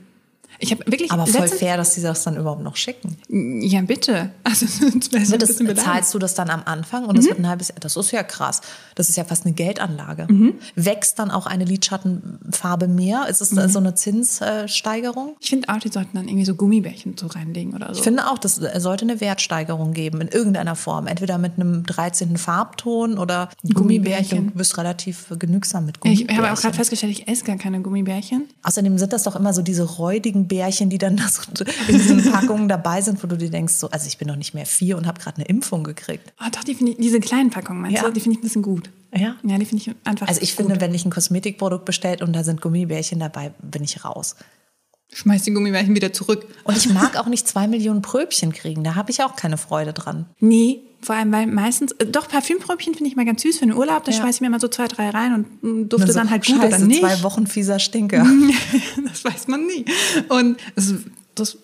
Ich 0.60 0.72
habe 0.72 0.84
wirklich 0.86 1.12
Aber 1.12 1.26
voll 1.26 1.48
fair, 1.48 1.76
dass 1.76 1.94
die 1.94 2.02
das 2.02 2.24
dann 2.24 2.36
überhaupt 2.36 2.62
noch 2.62 2.76
schicken. 2.76 3.16
Ja, 3.28 3.80
bitte. 3.82 4.30
Also 4.42 4.66
ein 4.86 5.30
Wird 5.30 5.42
das, 5.42 5.84
zahlst 5.84 6.14
du 6.14 6.18
das 6.18 6.34
dann 6.34 6.50
am 6.50 6.62
Anfang 6.64 7.04
und 7.04 7.18
es 7.18 7.26
wird 7.26 7.38
ein 7.38 7.48
halbes 7.48 7.68
Jahr? 7.68 7.78
Das 7.80 7.96
ist 7.96 8.10
ja 8.10 8.22
krass. 8.22 8.60
Das 8.94 9.08
ist 9.08 9.16
ja 9.16 9.24
fast 9.24 9.46
eine 9.46 9.54
Geldanlage. 9.54 10.26
Wächst 10.74 11.18
dann 11.18 11.30
auch 11.30 11.46
eine 11.46 11.64
Lidschattenfarbe 11.64 12.88
mehr? 12.88 13.26
Ist 13.28 13.40
es 13.40 13.50
so 13.50 13.78
eine 13.78 13.94
Zinssteigerung? 13.94 15.36
Ich 15.40 15.50
finde 15.50 15.68
auch, 15.68 15.78
die 15.78 15.88
sollten 15.90 16.16
dann 16.16 16.26
irgendwie 16.26 16.44
so 16.44 16.54
Gummibärchen 16.54 17.16
so 17.16 17.26
reinlegen 17.28 17.74
oder 17.74 17.88
so. 17.88 17.98
Ich 17.98 18.02
finde 18.02 18.28
auch, 18.30 18.38
das 18.38 18.56
sollte 18.56 19.04
eine 19.04 19.20
Wertsteigerung 19.20 19.92
geben 19.92 20.20
in 20.20 20.28
irgendeiner 20.28 20.74
Form. 20.76 21.06
Entweder 21.06 21.38
mit 21.38 21.54
einem 21.54 21.84
13. 21.84 22.36
Farbton 22.36 23.18
oder 23.18 23.48
Gummibärchen. 23.62 23.74
Gummibärchen. 23.74 24.46
Du 24.48 24.58
bist 24.58 24.76
relativ 24.76 25.26
genügsam 25.38 25.86
mit 25.86 25.96
ich 25.96 26.00
Gummibärchen. 26.00 26.44
habe 26.44 26.52
auch 26.52 26.60
gerade 26.60 26.74
festgestellt, 26.76 27.12
ich 27.12 27.28
esse 27.28 27.44
gar 27.44 27.56
keine 27.56 27.80
Gummibärchen. 27.80 28.48
Außerdem 28.62 28.98
sind 28.98 29.12
das 29.12 29.22
doch 29.22 29.36
immer 29.36 29.52
so 29.52 29.62
diese 29.62 29.84
räudigen 29.84 30.47
Bärchen, 30.48 30.90
die 30.90 30.98
dann 30.98 31.16
da 31.16 31.28
so 31.28 31.42
in 31.88 31.98
diesen 31.98 32.32
Packungen 32.32 32.68
dabei 32.68 33.00
sind, 33.02 33.22
wo 33.22 33.26
du 33.28 33.37
dir 33.37 33.50
denkst, 33.50 33.74
so, 33.74 33.90
also 33.90 34.06
ich 34.06 34.18
bin 34.18 34.26
noch 34.28 34.37
nicht 34.37 34.54
mehr 34.54 34.66
vier 34.66 34.96
und 34.96 35.06
habe 35.06 35.20
gerade 35.20 35.37
eine 35.37 35.46
Impfung 35.46 35.84
gekriegt. 35.84 36.32
Oh, 36.40 36.48
doch, 36.50 36.64
die 36.64 36.72
ich, 36.72 36.96
diese 36.98 37.20
kleinen 37.20 37.50
Packungen, 37.50 37.82
meinst 37.82 37.98
Ja. 38.02 38.04
du? 38.08 38.12
Die 38.12 38.20
finde 38.20 38.34
ich 38.37 38.40
ein 38.40 38.42
bisschen 38.46 38.62
gut. 38.62 38.90
Ja. 39.14 39.37
Ja, 39.42 39.58
die 39.58 39.64
finde 39.64 39.82
ich 39.87 39.94
einfach 40.04 40.26
Also 40.28 40.40
ich 40.42 40.56
gut. 40.56 40.66
finde, 40.66 40.80
wenn 40.80 40.94
ich 40.94 41.04
ein 41.04 41.11
Kosmetikprodukt 41.11 41.84
bestellt 41.84 42.22
und 42.22 42.32
da 42.34 42.42
sind 42.44 42.61
Gummibärchen 42.61 43.20
dabei, 43.20 43.52
bin 43.62 43.84
ich 43.84 44.04
raus. 44.04 44.37
Schmeiß 45.12 45.42
die 45.44 45.52
Gummibärchen 45.52 45.94
wieder 45.94 46.12
zurück. 46.12 46.46
Und 46.64 46.76
ich 46.76 46.88
mag 46.92 47.16
auch 47.16 47.26
nicht 47.26 47.48
zwei 47.48 47.66
Millionen 47.66 48.02
Pröbchen 48.02 48.52
kriegen. 48.52 48.84
Da 48.84 48.94
habe 48.94 49.11
ich 49.11 49.22
auch 49.22 49.37
keine 49.37 49.56
Freude 49.56 49.94
dran. 49.94 50.26
Nee, 50.38 50.80
vor 51.00 51.14
allem, 51.14 51.30
weil 51.32 51.46
meistens, 51.46 51.92
äh, 51.92 52.06
doch, 52.06 52.28
Parfümpröbchen 52.28 52.94
finde 52.94 53.08
ich 53.11 53.16
mal 53.16 53.24
ganz 53.24 53.42
süß 53.42 53.58
für 53.58 53.66
den 53.66 53.74
Urlaub. 53.74 54.04
Da 54.04 54.11
Ja. 54.12 54.18
schmeiße 54.18 54.37
ich 54.37 54.40
mir 54.40 54.50
mal 54.50 54.61
so 54.61 54.68
zwei, 54.68 54.88
drei 54.88 55.11
rein 55.11 55.32
und 55.34 55.62
mm, 55.62 55.88
dufte 55.88 56.08
so, 56.12 56.18
dann 56.18 56.30
halt 56.30 56.44
gut 56.44 56.56
scheiße, 56.56 56.76
oder 56.76 56.84
nicht. 56.87 57.00
zwei 57.00 57.22
Wochen 57.22 57.46
fieser 57.46 57.78
Stinker. 57.78 58.26
das 59.06 59.24
weiß 59.24 59.48
man 59.48 59.66
nie. 59.66 59.84
Und 60.28 60.58
das, 60.74 60.92
das 61.34 61.56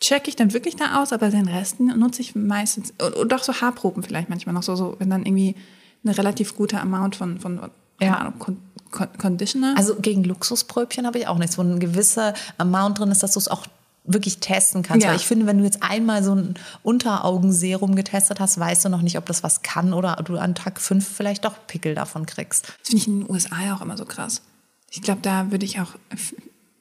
checke 0.00 0.28
ich 0.28 0.36
dann 0.36 0.52
wirklich 0.52 0.76
da 0.76 1.02
aus, 1.02 1.12
aber 1.12 1.28
den 1.30 1.48
Rest 1.48 1.80
nutze 1.80 2.22
ich 2.22 2.34
meistens, 2.34 2.92
und, 3.18 3.32
auch 3.32 3.42
so 3.42 3.52
Haarproben 3.54 4.02
vielleicht 4.02 4.28
manchmal 4.28 4.54
noch 4.54 4.62
so, 4.62 4.76
so 4.76 4.96
wenn 4.98 5.10
dann 5.10 5.24
irgendwie 5.26 5.54
eine 6.04 6.16
relativ 6.16 6.54
gute 6.56 6.80
Amount 6.80 7.16
von, 7.16 7.40
von 7.40 7.60
Ja. 8.00 8.14
Ahnung, 8.16 8.34
Con 8.38 8.56
Con 8.90 9.08
Conditioner. 9.18 9.74
Also 9.76 9.96
gegen 9.96 10.22
Luxuspröbchen 10.24 11.04
habe 11.06 11.18
ich 11.18 11.26
auch 11.26 11.38
nichts, 11.38 11.58
wo 11.58 11.62
ein 11.62 11.80
gewisser 11.80 12.32
Amount 12.58 13.00
drin 13.00 13.10
ist, 13.10 13.22
dass 13.24 13.32
du 13.32 13.40
es 13.40 13.48
auch 13.48 13.66
wirklich 14.04 14.38
testen 14.38 14.82
kannst. 14.82 15.04
Ja. 15.04 15.10
Weil 15.10 15.16
ich 15.16 15.26
finde, 15.26 15.46
wenn 15.46 15.58
du 15.58 15.64
jetzt 15.64 15.82
einmal 15.82 16.22
so 16.22 16.34
ein 16.34 16.54
Unteraugenserum 16.82 17.96
getestet 17.96 18.38
hast, 18.38 18.58
weißt 18.58 18.84
du 18.84 18.88
noch 18.90 19.02
nicht, 19.02 19.18
ob 19.18 19.26
das 19.26 19.42
was 19.42 19.62
kann 19.62 19.92
oder 19.92 20.16
du 20.24 20.36
an 20.36 20.54
Tag 20.54 20.80
fünf 20.80 21.08
vielleicht 21.08 21.44
doch 21.44 21.54
Pickel 21.66 21.94
davon 21.94 22.26
kriegst. 22.26 22.66
Das 22.66 22.88
finde 22.88 22.96
ich 22.98 23.06
in 23.08 23.20
den 23.20 23.30
USA 23.30 23.62
ja 23.64 23.74
auch 23.74 23.80
immer 23.80 23.96
so 23.96 24.04
krass. 24.04 24.42
Ich 24.90 25.02
glaube, 25.02 25.20
da 25.22 25.50
würde 25.50 25.64
ich 25.64 25.80
auch 25.80 25.94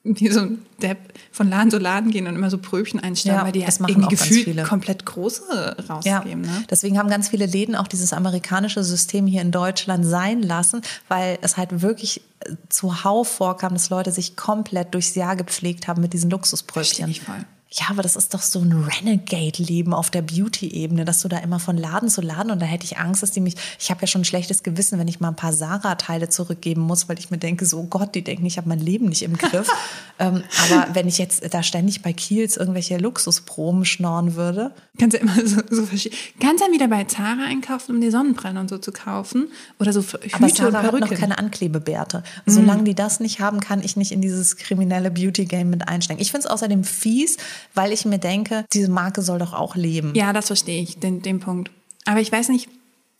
wie 0.03 0.29
so 0.29 0.41
ein 0.41 0.65
Depp 0.81 0.97
von 1.31 1.49
Laden 1.49 1.71
zu 1.71 1.77
Laden 1.77 2.11
gehen 2.11 2.27
und 2.27 2.35
immer 2.35 2.49
so 2.49 2.57
Pröbchen 2.57 2.99
einstellen, 2.99 3.37
Ja, 3.37 3.45
weil 3.45 3.53
die 3.53 3.63
das 3.63 3.77
ja 3.77 3.83
machen 3.83 4.01
irgendwie 4.01 4.15
gefühlt 4.15 4.63
komplett 4.65 5.05
große 5.05 5.77
rausgeben. 5.89 6.41
Ne? 6.41 6.65
deswegen 6.69 6.97
haben 6.97 7.09
ganz 7.09 7.29
viele 7.29 7.45
Läden 7.45 7.75
auch 7.75 7.87
dieses 7.87 8.11
amerikanische 8.11 8.83
System 8.83 9.27
hier 9.27 9.41
in 9.41 9.51
Deutschland 9.51 10.05
sein 10.05 10.41
lassen, 10.41 10.81
weil 11.07 11.37
es 11.41 11.55
halt 11.55 11.81
wirklich 11.81 12.21
äh, 12.41 12.55
zuhauf 12.67 13.29
vorkam, 13.29 13.73
dass 13.73 13.89
Leute 13.89 14.11
sich 14.11 14.35
komplett 14.35 14.93
durchs 14.93 15.15
Jahr 15.15 15.37
gepflegt 15.37 15.87
haben 15.87 16.01
mit 16.01 16.11
diesen 16.11 16.29
Verstehe 16.29 16.37
Luxuspröbchen. 16.37 17.09
ich 17.09 17.21
voll. 17.21 17.45
Ja, 17.75 17.87
aber 17.89 18.03
das 18.03 18.15
ist 18.15 18.35
doch 18.35 18.41
so 18.43 18.59
ein 18.59 18.71
Renegade-Leben 18.71 19.95
auf 19.95 20.11
der 20.11 20.21
Beauty-Ebene, 20.21 21.05
dass 21.05 21.21
du 21.21 21.27
da 21.27 21.39
immer 21.39 21.59
von 21.59 21.75
Laden 21.75 22.07
zu 22.07 22.21
Laden 22.21 22.51
und 22.51 22.61
da 22.61 22.67
hätte 22.67 22.85
ich 22.85 22.99
Angst, 22.99 23.23
dass 23.23 23.31
die 23.31 23.39
mich, 23.41 23.55
ich 23.79 23.89
habe 23.89 24.01
ja 24.01 24.07
schon 24.07 24.21
ein 24.21 24.25
schlechtes 24.25 24.61
Gewissen, 24.61 24.99
wenn 24.99 25.07
ich 25.07 25.19
mal 25.19 25.29
ein 25.29 25.35
paar 25.35 25.53
Sarah-Teile 25.53 26.29
zurückgeben 26.29 26.81
muss, 26.81 27.09
weil 27.09 27.17
ich 27.17 27.31
mir 27.31 27.39
denke, 27.39 27.65
so 27.65 27.79
oh 27.79 27.87
Gott, 27.87 28.13
die 28.13 28.23
denken, 28.23 28.45
ich 28.45 28.57
habe 28.57 28.69
mein 28.69 28.77
Leben 28.77 29.09
nicht 29.09 29.23
im 29.23 29.35
Griff. 29.39 29.67
ähm, 30.19 30.43
aber 30.69 30.93
wenn 30.93 31.07
ich 31.07 31.17
jetzt 31.17 31.51
da 31.51 31.63
ständig 31.63 32.03
bei 32.03 32.13
Kiels 32.13 32.57
irgendwelche 32.57 32.97
Luxusproben 32.97 33.85
schnorren 33.85 34.35
würde, 34.35 34.71
Kannst 34.99 35.15
ja 35.15 35.21
immer 35.23 35.35
so, 35.43 35.59
so 35.71 35.87
verschieden. 35.87 36.15
Kannst 36.39 36.63
dann 36.63 36.71
wieder 36.71 36.87
bei 36.87 37.03
Zara 37.05 37.45
einkaufen, 37.45 37.95
um 37.95 38.01
die 38.01 38.11
Sonnenbrille 38.11 38.59
und 38.59 38.69
so 38.69 38.77
zu 38.77 38.91
kaufen. 38.91 39.47
Oder 39.79 39.91
so 39.91 40.01
Hüte 40.01 40.19
aber 40.33 40.49
Sarah 40.49 40.83
hat 40.83 40.99
noch 40.99 41.09
keine 41.09 41.39
Anklebebärte. 41.39 42.21
Solange 42.45 42.83
die 42.83 42.93
das 42.93 43.19
nicht 43.19 43.39
haben, 43.39 43.59
kann 43.59 43.81
ich 43.81 43.95
nicht 43.95 44.11
in 44.11 44.21
dieses 44.21 44.55
kriminelle 44.55 45.09
Beauty-Game 45.09 45.67
mit 45.67 45.87
einsteigen. 45.87 46.21
Ich 46.21 46.29
finde 46.29 46.45
es 46.45 46.51
außerdem 46.51 46.83
fies, 46.83 47.37
weil 47.73 47.91
ich 47.91 48.05
mir 48.05 48.19
denke, 48.19 48.65
diese 48.73 48.89
Marke 48.89 49.21
soll 49.21 49.39
doch 49.39 49.53
auch 49.53 49.75
leben. 49.75 50.13
Ja, 50.15 50.33
das 50.33 50.47
verstehe 50.47 50.81
ich, 50.81 50.99
den, 50.99 51.21
den 51.21 51.39
Punkt. 51.39 51.71
Aber 52.05 52.19
ich 52.19 52.31
weiß 52.31 52.49
nicht, 52.49 52.69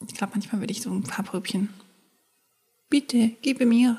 ich 0.08 0.15
glaube, 0.15 0.34
manchmal 0.36 0.62
würde 0.62 0.71
ich 0.71 0.82
so 0.82 0.91
ein 0.91 1.03
paar 1.03 1.25
Pröbchen. 1.25 1.69
Bitte, 2.89 3.32
gib 3.41 3.60
mir. 3.65 3.97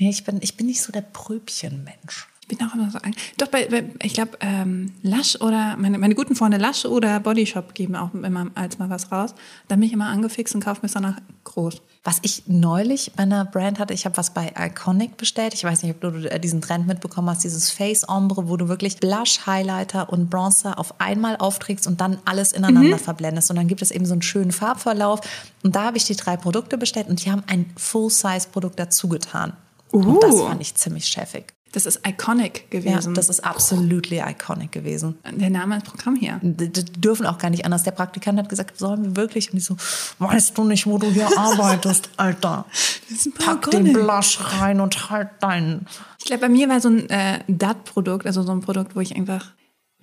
Nee, 0.00 0.10
ich 0.10 0.24
bin, 0.24 0.40
ich 0.42 0.56
bin 0.56 0.66
nicht 0.66 0.82
so 0.82 0.92
der 0.92 1.02
Pröbchenmensch. 1.02 2.28
Ich 2.46 2.58
bin 2.58 2.66
auch 2.68 2.74
immer 2.74 2.90
so 2.90 2.98
ang- 2.98 3.14
Doch, 3.38 3.46
bei, 3.48 3.66
bei 3.68 3.84
ich 4.02 4.12
glaube, 4.12 4.32
ähm, 4.40 4.92
Lush 5.02 5.40
oder 5.40 5.76
meine, 5.78 5.96
meine 5.98 6.14
guten 6.14 6.36
Freunde 6.36 6.58
Lush 6.58 6.84
oder 6.84 7.18
Body 7.20 7.46
Shop 7.46 7.72
geben 7.72 7.96
auch 7.96 8.12
immer 8.12 8.48
als 8.54 8.78
mal 8.78 8.90
was 8.90 9.10
raus. 9.10 9.34
Dann 9.68 9.80
bin 9.80 9.86
ich 9.86 9.94
immer 9.94 10.08
angefixt 10.08 10.54
und 10.54 10.62
kaufe 10.62 10.80
mir 10.82 10.86
es 10.88 10.92
danach 10.92 11.16
groß. 11.44 11.80
Was 12.02 12.18
ich 12.20 12.42
neulich 12.46 13.12
bei 13.16 13.22
einer 13.22 13.46
Brand 13.46 13.78
hatte, 13.78 13.94
ich 13.94 14.04
habe 14.04 14.18
was 14.18 14.34
bei 14.34 14.52
Iconic 14.58 15.16
bestellt. 15.16 15.54
Ich 15.54 15.64
weiß 15.64 15.82
nicht, 15.84 15.94
ob 15.94 16.02
du 16.02 16.28
äh, 16.30 16.38
diesen 16.38 16.60
Trend 16.60 16.86
mitbekommen 16.86 17.30
hast, 17.30 17.44
dieses 17.44 17.70
Face 17.70 18.06
Ombre, 18.06 18.46
wo 18.46 18.58
du 18.58 18.68
wirklich 18.68 18.98
Blush, 18.98 19.46
Highlighter 19.46 20.12
und 20.12 20.28
Bronzer 20.28 20.78
auf 20.78 21.00
einmal 21.00 21.36
aufträgst 21.36 21.86
und 21.86 22.02
dann 22.02 22.18
alles 22.26 22.52
ineinander 22.52 22.98
verblendest. 22.98 23.48
Und 23.48 23.56
dann 23.56 23.68
gibt 23.68 23.80
es 23.80 23.90
eben 23.90 24.04
so 24.04 24.12
einen 24.12 24.20
schönen 24.20 24.52
Farbverlauf. 24.52 25.20
Und 25.62 25.76
da 25.76 25.84
habe 25.84 25.96
ich 25.96 26.04
die 26.04 26.14
drei 26.16 26.36
Produkte 26.36 26.76
bestellt 26.76 27.08
und 27.08 27.24
die 27.24 27.30
haben 27.30 27.42
ein 27.46 27.70
Full-Size-Produkt 27.78 28.78
dazu 28.78 29.08
getan. 29.08 29.54
Und 29.90 30.22
das 30.22 30.34
Uh. 30.34 30.46
fand 30.48 30.60
ich 30.60 30.74
ziemlich 30.74 31.06
chefig. 31.06 31.54
Das 31.74 31.86
ist 31.86 32.00
iconic 32.06 32.66
Ja, 32.72 32.80
gewesen. 32.80 33.14
das 33.14 33.28
ist 33.28 33.40
absolutely 33.40 34.20
iconic 34.20 34.70
gewesen. 34.70 35.18
der 35.28 35.50
Name 35.50 35.74
als 35.74 35.84
Programm 35.84 36.14
hier. 36.14 36.38
Die, 36.40 36.70
die 36.72 36.84
dürfen 36.84 37.26
auch 37.26 37.38
gar 37.38 37.50
nicht 37.50 37.64
anders. 37.64 37.82
Der 37.82 37.90
Praktikant 37.90 38.38
hat 38.38 38.48
gesagt, 38.48 38.78
sollen 38.78 39.02
wir 39.04 39.16
wirklich? 39.16 39.52
Und 39.52 39.58
ich 39.58 39.64
so, 39.64 39.76
weißt 40.20 40.56
du 40.56 40.64
nicht, 40.64 40.86
wo 40.86 40.98
du 40.98 41.10
hier 41.10 41.26
arbeitest, 41.36 42.10
Alter? 42.16 42.64
Das 43.10 43.26
ist 43.26 43.34
Pack 43.38 43.70
den 43.72 43.92
Blush 43.92 44.38
rein 44.60 44.80
und 44.80 45.10
halt 45.10 45.30
deinen. 45.40 45.86
Ich 46.20 46.26
glaube, 46.26 46.42
bei 46.42 46.48
mir 46.48 46.68
war 46.68 46.80
so 46.80 46.88
ein 46.90 47.10
äh, 47.10 47.40
DAT-Produkt, 47.48 48.24
also 48.26 48.42
so 48.44 48.52
ein 48.52 48.60
Produkt, 48.60 48.94
wo 48.94 49.00
ich 49.00 49.16
einfach 49.16 49.46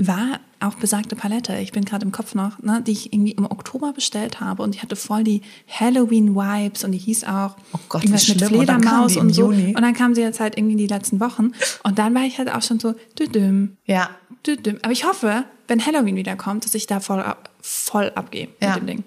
war 0.08 0.40
auch 0.60 0.76
besagte 0.76 1.16
Palette. 1.16 1.58
Ich 1.58 1.72
bin 1.72 1.86
gerade 1.86 2.06
im 2.06 2.12
Kopf 2.12 2.36
noch, 2.36 2.60
ne, 2.60 2.82
die 2.86 2.92
ich 2.92 3.14
irgendwie 3.14 3.32
im 3.32 3.46
Oktober 3.46 3.94
bestellt 3.94 4.40
habe 4.40 4.62
und 4.64 4.76
die 4.76 4.80
hatte 4.82 4.96
voll 4.96 5.24
die 5.24 5.42
Halloween-Vibes 5.68 6.84
und 6.84 6.92
die 6.92 6.98
hieß 6.98 7.24
auch 7.26 7.56
Oh 7.74 7.80
Gott, 7.90 8.04
irgendwas 8.04 8.28
mit. 8.28 8.42
Und 8.42 8.48
Fledermaus 8.50 9.18
und 9.18 9.34
so. 9.34 9.52
Juni. 9.52 9.76
Und 9.76 9.82
dann 9.82 9.94
kam 9.94 10.14
sie 10.16 10.22
jetzt 10.22 10.40
halt 10.40 10.58
irgendwie 10.58 10.76
die 10.76 10.88
letzten 10.88 11.20
Wochen 11.20 11.52
und 11.84 12.00
dann 12.00 12.14
war 12.16 12.24
ich 12.24 12.38
halt 12.38 12.52
auch 12.54 12.62
schon 12.62 12.80
so 12.80 12.94
düdüm, 13.20 13.78
Ja, 13.86 14.10
düdüm. 14.46 14.78
Aber 14.84 14.92
ich 14.92 15.06
hoffe, 15.06 15.46
wenn 15.68 15.86
Halloween 15.86 16.16
wieder 16.16 16.36
kommt, 16.36 16.66
dass 16.66 16.76
ich 16.76 16.86
da 16.88 17.00
voll, 17.00 17.20
ab, 17.22 17.50
voll 17.62 18.12
abgehe 18.16 18.48
Ja. 18.62 18.70
mit 18.76 18.78
dem 18.80 18.88
Ding. 18.88 19.04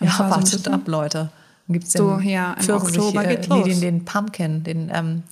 Und 0.00 0.06
ja 0.06 0.12
so 0.12 0.24
wartet 0.24 0.52
bisschen- 0.52 0.72
ab, 0.74 0.86
Leute. 0.88 1.30
Dann 1.68 1.74
gibt's 1.74 1.92
So, 1.92 2.18
ja, 2.18 2.54
im 2.54 2.70
Oktober 2.74 3.24
äh, 3.24 3.36
geht's 3.36 3.48
nee, 3.48 3.54
los. 3.56 3.64
den, 3.66 3.80
den 3.80 4.04
Pumpkin, 4.04 4.64
den 4.64 4.90
ähm, 4.92 5.22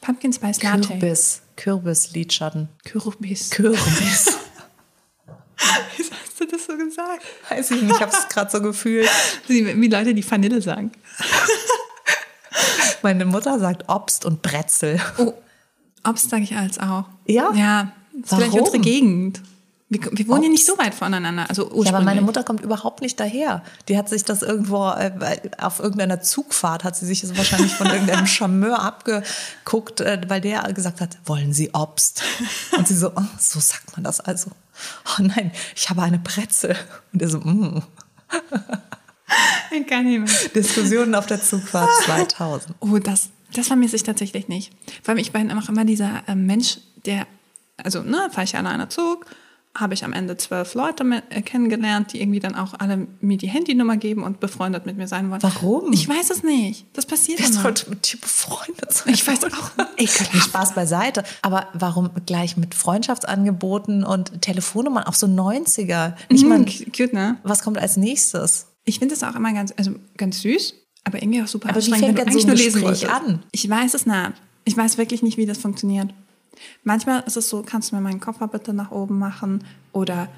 Pumpkin 0.00 0.32
Spice 0.32 0.62
Latte. 0.62 0.88
Kürbis, 0.88 1.42
Kürbis-Lidschatten. 1.60 2.70
Kürbis. 2.84 3.50
Kürbis. 3.50 3.78
Wieso 5.96 6.10
hast 6.12 6.40
du 6.40 6.46
das 6.46 6.64
so 6.64 6.74
gesagt? 6.74 7.22
Weiß 7.50 7.70
ich 7.72 7.82
nicht, 7.82 7.96
ich 7.96 8.00
habe 8.00 8.10
es 8.10 8.28
gerade 8.30 8.50
so 8.50 8.62
gefühlt. 8.62 9.06
Wie, 9.46 9.78
wie 9.78 9.88
Leute, 9.88 10.14
die 10.14 10.28
Vanille 10.28 10.62
sagen. 10.62 10.90
Meine 13.02 13.26
Mutter 13.26 13.58
sagt 13.58 13.90
Obst 13.90 14.24
und 14.24 14.40
Brezel. 14.40 14.98
Oh, 15.18 15.34
Obst 16.02 16.30
sage 16.30 16.44
ich 16.44 16.56
als 16.56 16.78
auch. 16.78 17.04
Ja? 17.26 17.52
Ja, 17.52 17.92
ist 18.18 18.30
vielleicht 18.30 18.52
Warum? 18.52 18.60
unsere 18.60 18.78
Gegend. 18.78 19.42
Wir, 19.92 20.00
wir 20.12 20.28
wohnen 20.28 20.44
ja 20.44 20.48
nicht 20.48 20.64
so 20.64 20.78
weit 20.78 20.94
voneinander. 20.94 21.46
Also 21.48 21.64
ursprünglich. 21.64 21.90
Ja, 21.90 21.96
aber 21.96 22.04
meine 22.04 22.22
Mutter 22.22 22.44
kommt 22.44 22.60
überhaupt 22.62 23.00
nicht 23.00 23.18
daher. 23.18 23.64
Die 23.88 23.98
hat 23.98 24.08
sich 24.08 24.24
das 24.24 24.42
irgendwo 24.42 24.88
äh, 24.88 25.10
auf 25.58 25.80
irgendeiner 25.80 26.20
Zugfahrt 26.22 26.84
hat 26.84 26.96
sie 26.96 27.06
sich 27.06 27.22
das 27.22 27.36
wahrscheinlich 27.36 27.74
von 27.74 27.88
irgendeinem 27.88 28.26
Charmeur 28.28 28.80
abgeguckt, 28.80 30.00
äh, 30.00 30.20
weil 30.28 30.40
der 30.40 30.62
gesagt 30.72 31.00
hat, 31.00 31.18
wollen 31.24 31.52
Sie 31.52 31.70
Obst? 31.74 32.22
Und 32.78 32.86
sie 32.86 32.96
so, 32.96 33.10
oh, 33.16 33.22
so 33.38 33.58
sagt 33.58 33.96
man 33.96 34.04
das 34.04 34.20
also. 34.20 34.52
Oh 35.06 35.22
nein, 35.22 35.50
ich 35.74 35.90
habe 35.90 36.02
eine 36.02 36.20
Brezel. 36.20 36.76
Und 37.12 37.20
er 37.20 37.28
so, 37.28 37.38
mm. 37.40 37.82
Ich 39.72 39.86
kann 39.88 40.04
nicht 40.04 40.20
mehr. 40.20 40.50
Diskussionen 40.54 41.16
auf 41.16 41.26
der 41.26 41.42
Zugfahrt 41.42 41.90
2000. 42.04 42.76
Oh, 42.78 42.98
das, 42.98 43.30
das 43.52 43.66
vermisse 43.66 43.96
ich 43.96 44.04
tatsächlich 44.04 44.46
nicht. 44.46 44.72
Vor 45.02 45.10
allem, 45.10 45.18
ich 45.18 45.32
bin 45.32 45.50
auch 45.50 45.68
immer 45.68 45.84
dieser 45.84 46.22
äh, 46.28 46.36
Mensch, 46.36 46.78
der, 47.06 47.26
also, 47.76 48.02
ne, 48.02 48.28
fahre 48.30 48.44
ich 48.44 48.56
alleine 48.56 48.88
Zug, 48.88 49.26
habe 49.76 49.94
ich 49.94 50.04
am 50.04 50.12
Ende 50.12 50.36
zwölf 50.36 50.74
Leute 50.74 51.04
äh, 51.30 51.42
kennengelernt, 51.42 52.12
die 52.12 52.20
irgendwie 52.20 52.40
dann 52.40 52.56
auch 52.56 52.74
alle 52.78 53.06
mir 53.20 53.36
die 53.38 53.46
Handynummer 53.48 53.96
geben 53.96 54.24
und 54.24 54.40
befreundet 54.40 54.84
mit 54.84 54.96
mir 54.96 55.06
sein 55.06 55.30
wollen. 55.30 55.42
Warum? 55.42 55.92
Ich 55.92 56.08
weiß 56.08 56.30
es 56.30 56.42
nicht. 56.42 56.86
Das 56.92 57.06
passiert 57.06 57.38
immer. 57.40 57.62
sollte 57.62 57.88
mit 57.88 58.12
dir 58.12 58.20
befreundet 58.20 58.92
sein? 58.92 59.14
Ich 59.14 59.26
weiß 59.26 59.44
auch. 59.44 59.70
Ekelhaft. 59.96 60.36
Spaß 60.48 60.74
beiseite. 60.74 61.22
Aber 61.42 61.68
warum 61.72 62.10
gleich 62.26 62.56
mit 62.56 62.74
Freundschaftsangeboten 62.74 64.04
und 64.04 64.42
Telefonnummern, 64.42 65.04
auch 65.04 65.14
so 65.14 65.26
90er? 65.26 66.14
Ich 66.28 66.42
Mhm, 66.42 66.48
meine, 66.48 66.64
cute, 66.64 67.12
ne? 67.12 67.38
was 67.42 67.62
kommt 67.62 67.78
als 67.78 67.96
nächstes? 67.96 68.66
Ich 68.84 68.98
finde 68.98 69.14
es 69.14 69.22
auch 69.22 69.36
immer 69.36 69.52
ganz, 69.52 69.72
also 69.76 69.92
ganz 70.16 70.40
süß, 70.40 70.74
aber 71.04 71.22
irgendwie 71.22 71.42
auch 71.42 71.46
super 71.46 71.68
Aber 71.68 71.76
wie 71.76 71.92
anstrengend, 71.92 72.18
fängt 72.18 72.18
wenn 72.18 72.26
denn 72.26 72.34
du 72.34 72.40
so 72.40 72.46
ein 72.48 72.50
eigentlich 72.50 72.74
nur 72.74 72.82
lesen 72.82 72.90
Gespräch 72.90 73.10
an? 73.12 73.42
Ich 73.52 73.68
weiß 73.70 73.94
es 73.94 74.06
nicht. 74.06 74.32
Ich 74.64 74.76
weiß 74.76 74.98
wirklich 74.98 75.22
nicht, 75.22 75.36
wie 75.36 75.46
das 75.46 75.58
funktioniert. 75.58 76.12
Manchmal 76.84 77.22
ist 77.26 77.36
es 77.36 77.48
so, 77.48 77.62
kannst 77.62 77.90
du 77.90 77.96
mir 77.96 78.02
meinen 78.02 78.20
Koffer 78.20 78.48
bitte 78.48 78.72
nach 78.72 78.90
oben 78.90 79.18
machen? 79.18 79.64
Oder 79.92 80.28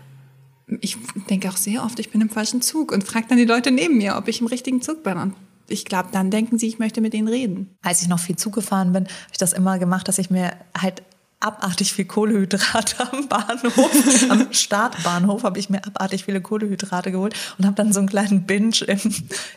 ich 0.81 0.97
denke 1.29 1.49
auch 1.49 1.57
sehr 1.57 1.85
oft, 1.85 1.99
ich 1.99 2.11
bin 2.11 2.21
im 2.21 2.31
falschen 2.31 2.63
Zug 2.63 2.93
und 2.93 3.05
frage 3.05 3.27
dann 3.29 3.39
die 3.39 3.45
Leute 3.45 3.71
neben 3.71 3.99
mir, 3.99 4.17
ob 4.17 4.29
ich 4.29 4.41
im 4.41 4.47
richtigen 4.47 4.83
Zug 4.83 5.03
bin. 5.03 5.17
Und 5.19 5.35
ich 5.69 5.85
glaube, 5.85 6.09
dann 6.13 6.31
denken 6.31 6.59
sie, 6.59 6.69
ich 6.69 6.79
möchte 6.79 7.01
mit 7.01 7.15
ihnen 7.15 7.29
reden. 7.29 7.77
Als 7.83 8.03
ich 8.03 8.09
noch 8.09 8.21
viel 8.21 8.37
Zug 8.37 8.55
gefahren 8.55 8.93
bin, 8.93 9.05
habe 9.05 9.33
ich 9.33 9.39
das 9.39 9.53
immer 9.53 9.79
gemacht, 9.79 10.09
dass 10.09 10.19
ich 10.19 10.31
mir 10.31 10.53
halt 10.79 11.03
abartig 11.41 11.93
viel 11.93 12.05
Kohlehydrate 12.05 13.13
am 13.13 13.29
Bahnhof, 13.29 14.31
am 14.31 14.53
Startbahnhof 14.53 15.43
habe 15.43 15.59
ich 15.59 15.71
mir 15.71 15.85
abartig 15.85 16.25
viele 16.25 16.41
Kohlehydrate 16.41 17.11
geholt 17.11 17.35
und 17.59 17.67
habe 17.67 17.75
dann 17.75 17.93
so 17.93 17.99
einen 17.99 18.09
kleinen 18.09 18.45
Binge 18.45 18.81
im, 18.87 19.15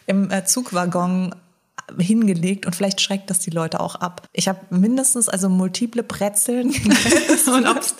im 0.08 0.32
äh, 0.32 0.46
Zugwaggon 0.46 1.36
hingelegt 2.00 2.66
und 2.66 2.76
vielleicht 2.76 3.02
schreckt 3.02 3.30
das 3.30 3.40
die 3.40 3.52
Leute 3.52 3.80
auch 3.80 3.96
ab. 3.96 4.28
Ich 4.34 4.48
habe 4.48 4.60
mindestens 4.70 5.30
also 5.30 5.50
multiple 5.50 6.04
Brezeln 6.04 6.70
und, 7.48 7.96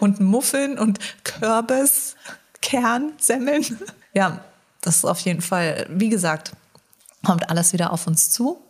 und 0.00 0.20
Muffeln 0.20 0.78
und 0.78 0.98
Kürbis, 1.24 2.16
Kernsemmeln. 2.60 3.64
Ja, 4.14 4.44
das 4.80 4.96
ist 4.96 5.04
auf 5.04 5.20
jeden 5.20 5.42
Fall, 5.42 5.86
wie 5.90 6.08
gesagt, 6.08 6.52
kommt 7.24 7.50
alles 7.50 7.72
wieder 7.72 7.92
auf 7.92 8.06
uns 8.06 8.30
zu. 8.30 8.62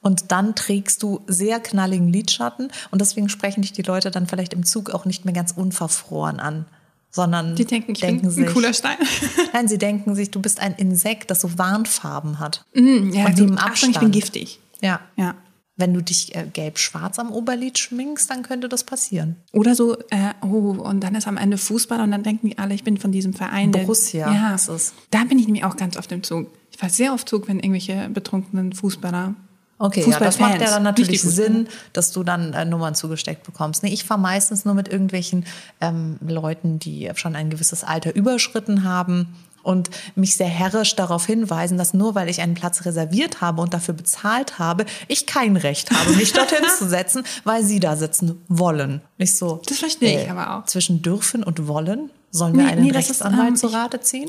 Und 0.00 0.30
dann 0.30 0.54
trägst 0.54 1.02
du 1.02 1.24
sehr 1.26 1.58
knalligen 1.60 2.08
Lidschatten 2.08 2.70
und 2.90 3.00
deswegen 3.00 3.28
sprechen 3.28 3.62
dich 3.62 3.72
die 3.72 3.82
Leute 3.82 4.10
dann 4.10 4.28
vielleicht 4.28 4.52
im 4.54 4.64
Zug 4.64 4.90
auch 4.90 5.04
nicht 5.04 5.24
mehr 5.24 5.34
ganz 5.34 5.52
unverfroren 5.52 6.38
an, 6.38 6.66
sondern 7.10 7.56
Die 7.56 7.64
denken, 7.64 7.92
ich 7.92 8.00
denken 8.00 8.34
bin 8.34 8.46
ein 8.46 8.52
cooler 8.52 8.72
Stein. 8.72 8.98
Nein, 9.52 9.68
sie 9.68 9.78
denken 9.78 10.14
sich, 10.14 10.30
du 10.30 10.40
bist 10.40 10.60
ein 10.60 10.74
Insekt, 10.74 11.30
das 11.30 11.40
so 11.40 11.58
Warnfarben 11.58 12.38
hat. 12.38 12.64
Mm, 12.74 13.10
ja, 13.12 13.26
und 13.26 13.32
Achtung, 13.32 13.58
Abstand. 13.58 13.94
ich 13.94 14.00
bin 14.00 14.10
giftig. 14.10 14.60
Ja. 14.80 15.00
Ja. 15.16 15.34
Wenn 15.76 15.94
du 15.94 16.02
dich 16.02 16.34
äh, 16.34 16.44
gelb-schwarz 16.52 17.20
am 17.20 17.30
Oberlid 17.30 17.78
schminkst, 17.78 18.28
dann 18.28 18.42
könnte 18.42 18.68
das 18.68 18.82
passieren. 18.82 19.36
Oder 19.52 19.76
so, 19.76 19.96
äh, 20.10 20.34
oh, 20.42 20.76
und 20.82 21.00
dann 21.00 21.14
ist 21.14 21.28
am 21.28 21.36
Ende 21.36 21.56
Fußball 21.56 22.00
und 22.00 22.10
dann 22.10 22.24
denken 22.24 22.48
die 22.48 22.58
alle, 22.58 22.74
ich 22.74 22.82
bin 22.82 22.96
von 22.98 23.12
diesem 23.12 23.32
Verein. 23.32 23.70
Borussia 23.70 24.32
ja, 24.32 24.54
ist 24.54 24.68
es. 24.68 24.92
Da 25.10 25.22
bin 25.24 25.38
ich 25.38 25.46
nämlich 25.46 25.64
auch 25.64 25.76
ganz 25.76 25.96
oft 25.96 26.10
im 26.10 26.24
Zug. 26.24 26.50
Ich 26.72 26.78
fahre 26.78 26.92
sehr 26.92 27.14
oft 27.14 27.28
Zug, 27.28 27.46
wenn 27.46 27.60
irgendwelche 27.60 28.08
betrunkenen 28.08 28.72
Fußballer. 28.72 29.34
Okay, 29.78 30.04
ja, 30.08 30.18
das 30.18 30.40
macht 30.40 30.60
ja 30.60 30.70
dann 30.70 30.82
natürlich. 30.82 31.22
Sinn, 31.22 31.68
dass 31.92 32.10
du 32.12 32.24
dann 32.24 32.52
äh, 32.52 32.64
Nummern 32.64 32.94
zugesteckt 32.94 33.44
bekommst. 33.44 33.82
Nee, 33.82 33.92
ich 33.92 34.04
fahre 34.04 34.20
meistens 34.20 34.64
nur 34.64 34.74
mit 34.74 34.88
irgendwelchen 34.88 35.46
ähm, 35.80 36.18
Leuten, 36.26 36.78
die 36.78 37.10
schon 37.14 37.36
ein 37.36 37.48
gewisses 37.50 37.84
Alter 37.84 38.14
überschritten 38.14 38.82
haben 38.84 39.34
und 39.62 39.90
mich 40.16 40.36
sehr 40.36 40.48
herrisch 40.48 40.96
darauf 40.96 41.26
hinweisen, 41.26 41.78
dass 41.78 41.94
nur 41.94 42.14
weil 42.14 42.28
ich 42.28 42.40
einen 42.40 42.54
Platz 42.54 42.84
reserviert 42.86 43.40
habe 43.40 43.60
und 43.62 43.72
dafür 43.74 43.94
bezahlt 43.94 44.58
habe, 44.58 44.84
ich 45.08 45.26
kein 45.26 45.56
Recht 45.56 45.90
habe, 45.90 46.12
mich 46.14 46.32
dorthin 46.32 46.64
zu 46.78 46.88
setzen, 46.88 47.22
weil 47.44 47.62
sie 47.62 47.78
da 47.78 47.94
sitzen 47.96 48.42
wollen. 48.48 49.00
Nicht 49.18 49.36
so. 49.36 49.60
Das 49.66 49.78
verstehe 49.78 50.22
ich 50.22 50.26
äh, 50.26 50.30
aber 50.30 50.56
auch. 50.58 50.64
Zwischen 50.64 51.02
dürfen 51.02 51.44
und 51.44 51.66
wollen 51.68 52.10
sollen 52.30 52.56
wir 52.56 52.64
Nee, 52.64 52.70
einen 52.70 52.82
nee, 52.82 52.88
ist, 52.90 52.96
Rechtsanwalt 52.96 53.48
ähm, 53.50 53.56
zu 53.56 53.68
ich- 53.68 53.74
Rate 53.74 54.00
ziehen? 54.00 54.28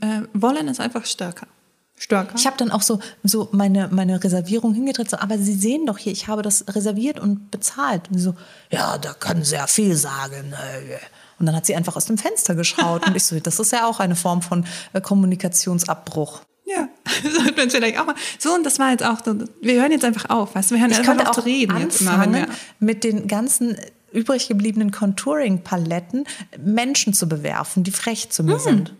Äh, 0.00 0.22
wollen 0.32 0.68
ist 0.68 0.80
einfach 0.80 1.04
stärker. 1.04 1.46
Stärker. 1.96 2.34
Ich 2.36 2.46
habe 2.46 2.56
dann 2.56 2.70
auch 2.70 2.82
so, 2.82 2.98
so 3.22 3.48
meine, 3.52 3.88
meine 3.88 4.22
Reservierung 4.22 4.74
hingedreht, 4.74 5.10
so, 5.10 5.16
aber 5.18 5.38
Sie 5.38 5.54
sehen 5.54 5.86
doch 5.86 5.98
hier, 5.98 6.12
ich 6.12 6.26
habe 6.28 6.42
das 6.42 6.64
reserviert 6.68 7.20
und 7.20 7.50
bezahlt. 7.50 8.10
Und 8.10 8.18
so, 8.18 8.34
ja, 8.70 8.98
da 8.98 9.14
können 9.14 9.44
Sie 9.44 9.54
ja 9.54 9.66
viel 9.66 9.94
sagen. 9.96 10.52
äh. 10.52 10.96
Und 11.38 11.46
dann 11.46 11.56
hat 11.56 11.66
sie 11.66 11.74
einfach 11.74 11.96
aus 11.96 12.06
dem 12.06 12.16
Fenster 12.18 12.54
geschaut. 12.54 13.04
und 13.06 13.16
ich 13.16 13.24
so, 13.24 13.38
das 13.40 13.58
ist 13.58 13.72
ja 13.72 13.86
auch 13.86 14.00
eine 14.00 14.16
Form 14.16 14.40
von 14.42 14.66
äh, 14.92 15.00
Kommunikationsabbruch. 15.00 16.40
ja, 16.64 16.88
sollten 17.22 17.56
wir 17.56 17.64
uns 17.64 17.74
vielleicht 17.74 17.98
auch 17.98 18.06
mal. 18.06 18.14
So, 18.38 18.54
und 18.54 18.64
das 18.64 18.78
war 18.78 18.90
jetzt 18.90 19.04
auch, 19.04 19.18
so, 19.24 19.34
wir 19.60 19.80
hören 19.80 19.92
jetzt 19.92 20.04
einfach 20.04 20.30
auf, 20.30 20.54
weißt 20.54 20.70
du, 20.70 20.74
wir 20.76 20.82
hören 20.82 20.92
Ich 20.92 20.98
einfach 20.98 21.18
auf 21.20 21.28
auch 21.28 21.34
zu 21.34 21.40
reden 21.44 21.76
jetzt 21.78 22.00
immer, 22.00 22.12
anfangen, 22.12 22.46
mit 22.80 23.04
den 23.04 23.28
ganzen 23.28 23.76
übrig 24.12 24.46
gebliebenen 24.48 24.92
Contouring-Paletten 24.92 26.24
Menschen 26.58 27.14
zu 27.14 27.28
bewerfen, 27.28 27.82
die 27.82 27.90
frech 27.90 28.30
zu 28.30 28.42
Hm. 28.42 28.48
mir 28.50 28.58
sind. 28.58 28.94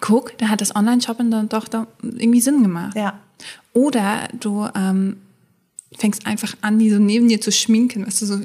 Guck, 0.00 0.36
da 0.38 0.48
hat 0.48 0.60
das 0.60 0.74
Online-Shopping 0.74 1.30
dann 1.30 1.48
doch 1.48 1.68
da 1.68 1.86
irgendwie 2.02 2.40
Sinn 2.40 2.62
gemacht. 2.62 2.96
Ja. 2.96 3.18
Oder 3.72 4.28
du 4.38 4.68
ähm, 4.74 5.16
fängst 5.96 6.26
einfach 6.26 6.54
an, 6.60 6.78
die 6.78 6.90
so 6.90 6.98
neben 6.98 7.28
dir 7.28 7.40
zu 7.40 7.52
schminken, 7.52 8.06
weißt 8.06 8.22
du, 8.22 8.26
so 8.26 8.40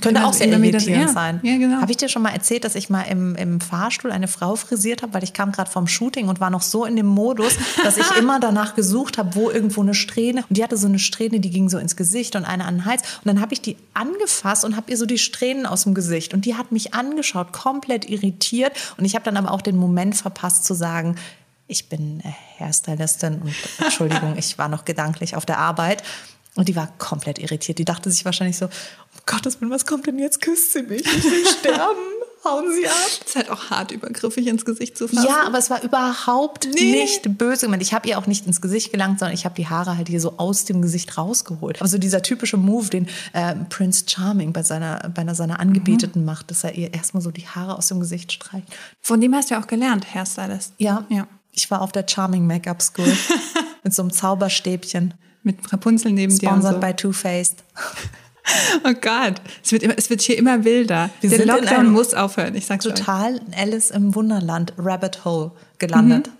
Könnte 0.00 0.24
auch 0.24 0.32
sehr 0.32 0.48
irritierend 0.48 1.06
ja. 1.06 1.08
sein. 1.08 1.40
Ja, 1.42 1.56
genau. 1.56 1.80
Habe 1.80 1.90
ich 1.90 1.96
dir 1.96 2.08
schon 2.08 2.22
mal 2.22 2.30
erzählt, 2.30 2.64
dass 2.64 2.74
ich 2.74 2.90
mal 2.90 3.02
im, 3.02 3.34
im 3.34 3.60
Fahrstuhl 3.60 4.12
eine 4.12 4.28
Frau 4.28 4.56
frisiert 4.56 5.02
habe, 5.02 5.14
weil 5.14 5.24
ich 5.24 5.32
kam 5.32 5.52
gerade 5.52 5.70
vom 5.70 5.86
Shooting 5.86 6.28
und 6.28 6.40
war 6.40 6.50
noch 6.50 6.62
so 6.62 6.84
in 6.84 6.96
dem 6.96 7.06
Modus, 7.06 7.56
dass 7.82 7.96
ich 7.96 8.10
immer 8.18 8.38
danach 8.40 8.74
gesucht 8.74 9.18
habe, 9.18 9.34
wo 9.34 9.50
irgendwo 9.50 9.80
eine 9.82 9.94
Strähne. 9.94 10.44
Und 10.48 10.56
die 10.56 10.62
hatte 10.62 10.76
so 10.76 10.86
eine 10.86 10.98
Strähne, 10.98 11.40
die 11.40 11.50
ging 11.50 11.68
so 11.68 11.78
ins 11.78 11.96
Gesicht 11.96 12.36
und 12.36 12.44
eine 12.44 12.64
an 12.66 12.76
den 12.76 12.84
Hals. 12.84 13.02
Und 13.02 13.26
dann 13.26 13.40
habe 13.40 13.52
ich 13.52 13.60
die 13.60 13.76
angefasst 13.94 14.64
und 14.64 14.76
habe 14.76 14.90
ihr 14.90 14.96
so 14.96 15.06
die 15.06 15.18
Strähnen 15.18 15.66
aus 15.66 15.84
dem 15.84 15.94
Gesicht. 15.94 16.34
Und 16.34 16.44
die 16.44 16.56
hat 16.56 16.72
mich 16.72 16.94
angeschaut, 16.94 17.52
komplett 17.52 18.08
irritiert. 18.08 18.72
Und 18.96 19.04
ich 19.04 19.14
habe 19.14 19.24
dann 19.24 19.36
aber 19.36 19.50
auch 19.50 19.62
den 19.62 19.76
Moment 19.76 20.16
verpasst 20.16 20.64
zu 20.64 20.74
sagen, 20.74 21.16
ich 21.66 21.88
bin 21.88 22.22
Hairstylistin 22.58 23.42
und 23.42 23.54
Entschuldigung, 23.78 24.36
ich 24.36 24.58
war 24.58 24.68
noch 24.68 24.84
gedanklich 24.84 25.36
auf 25.36 25.46
der 25.46 25.58
Arbeit. 25.58 26.02
Und 26.56 26.68
die 26.68 26.74
war 26.74 26.88
komplett 26.98 27.38
irritiert. 27.38 27.78
Die 27.78 27.84
dachte 27.84 28.10
sich 28.10 28.24
wahrscheinlich 28.24 28.58
so, 28.58 28.68
Gottes 29.30 29.60
Willen, 29.60 29.70
was 29.70 29.86
kommt 29.86 30.06
denn 30.06 30.18
jetzt? 30.18 30.40
Küsst 30.40 30.72
sie 30.72 30.82
mich? 30.82 31.02
Ich 31.06 31.24
will 31.24 31.46
sterben. 31.60 31.98
Hauen 32.42 32.72
sie 32.72 32.88
ab. 32.88 32.94
Das 33.18 33.28
ist 33.28 33.36
halt 33.36 33.50
auch 33.50 33.68
hart, 33.68 33.90
übergriffig 33.92 34.46
ins 34.46 34.64
Gesicht 34.64 34.96
zu 34.96 35.08
fassen. 35.08 35.26
Ja, 35.28 35.46
aber 35.46 35.58
es 35.58 35.68
war 35.68 35.82
überhaupt 35.82 36.68
nee. 36.72 36.92
nicht 36.92 37.36
böse 37.36 37.66
gemeint. 37.66 37.82
Ich 37.82 37.92
habe 37.92 38.08
ihr 38.08 38.18
auch 38.18 38.26
nicht 38.26 38.46
ins 38.46 38.62
Gesicht 38.62 38.92
gelangt, 38.92 39.18
sondern 39.18 39.34
ich 39.34 39.44
habe 39.44 39.54
die 39.54 39.68
Haare 39.68 39.98
halt 39.98 40.08
hier 40.08 40.20
so 40.20 40.38
aus 40.38 40.64
dem 40.64 40.80
Gesicht 40.80 41.18
rausgeholt. 41.18 41.82
Also 41.82 41.98
dieser 41.98 42.22
typische 42.22 42.56
Move, 42.56 42.88
den 42.88 43.08
äh, 43.34 43.54
Prince 43.68 44.04
Charming 44.08 44.54
bei 44.54 44.62
seiner, 44.62 45.10
bei 45.14 45.34
seiner 45.34 45.60
Angebeteten 45.60 46.22
mhm. 46.22 46.26
macht, 46.26 46.50
dass 46.50 46.64
er 46.64 46.74
ihr 46.74 46.94
erstmal 46.94 47.22
so 47.22 47.30
die 47.30 47.46
Haare 47.46 47.76
aus 47.76 47.88
dem 47.88 48.00
Gesicht 48.00 48.32
streicht. 48.32 48.66
Von 49.02 49.20
dem 49.20 49.34
hast 49.34 49.50
du 49.50 49.54
ja 49.54 49.62
auch 49.62 49.66
gelernt, 49.66 50.14
Hairstylist. 50.14 50.72
Ja. 50.78 51.04
ja. 51.10 51.28
Ich 51.52 51.70
war 51.70 51.82
auf 51.82 51.92
der 51.92 52.06
Charming 52.08 52.46
Make-up 52.46 52.80
School 52.80 53.12
mit 53.84 53.92
so 53.92 54.00
einem 54.00 54.12
Zauberstäbchen. 54.12 55.12
Mit 55.42 55.70
Rapunzel 55.70 56.12
neben 56.12 56.32
Sponsored 56.32 56.42
dir. 56.42 56.48
Sponsored 56.48 56.74
so. 56.74 56.80
by 56.80 56.94
Too 56.94 57.12
Faced. 57.12 57.64
Oh 58.84 58.94
Gott, 59.00 59.34
es 59.62 59.72
wird, 59.72 59.82
immer, 59.82 59.94
es 59.96 60.10
wird 60.10 60.22
hier 60.22 60.38
immer 60.38 60.64
wilder. 60.64 61.10
Wir 61.20 61.30
Der 61.30 61.46
Lockdown 61.46 61.90
muss 61.90 62.14
aufhören, 62.14 62.54
ich 62.54 62.66
sag's 62.66 62.84
Total 62.84 63.34
euch. 63.34 63.58
Alice 63.58 63.90
im 63.90 64.14
Wunderland, 64.14 64.72
Rabbit 64.78 65.24
Hole 65.24 65.52
gelandet. 65.78 66.28
Mhm. 66.28 66.32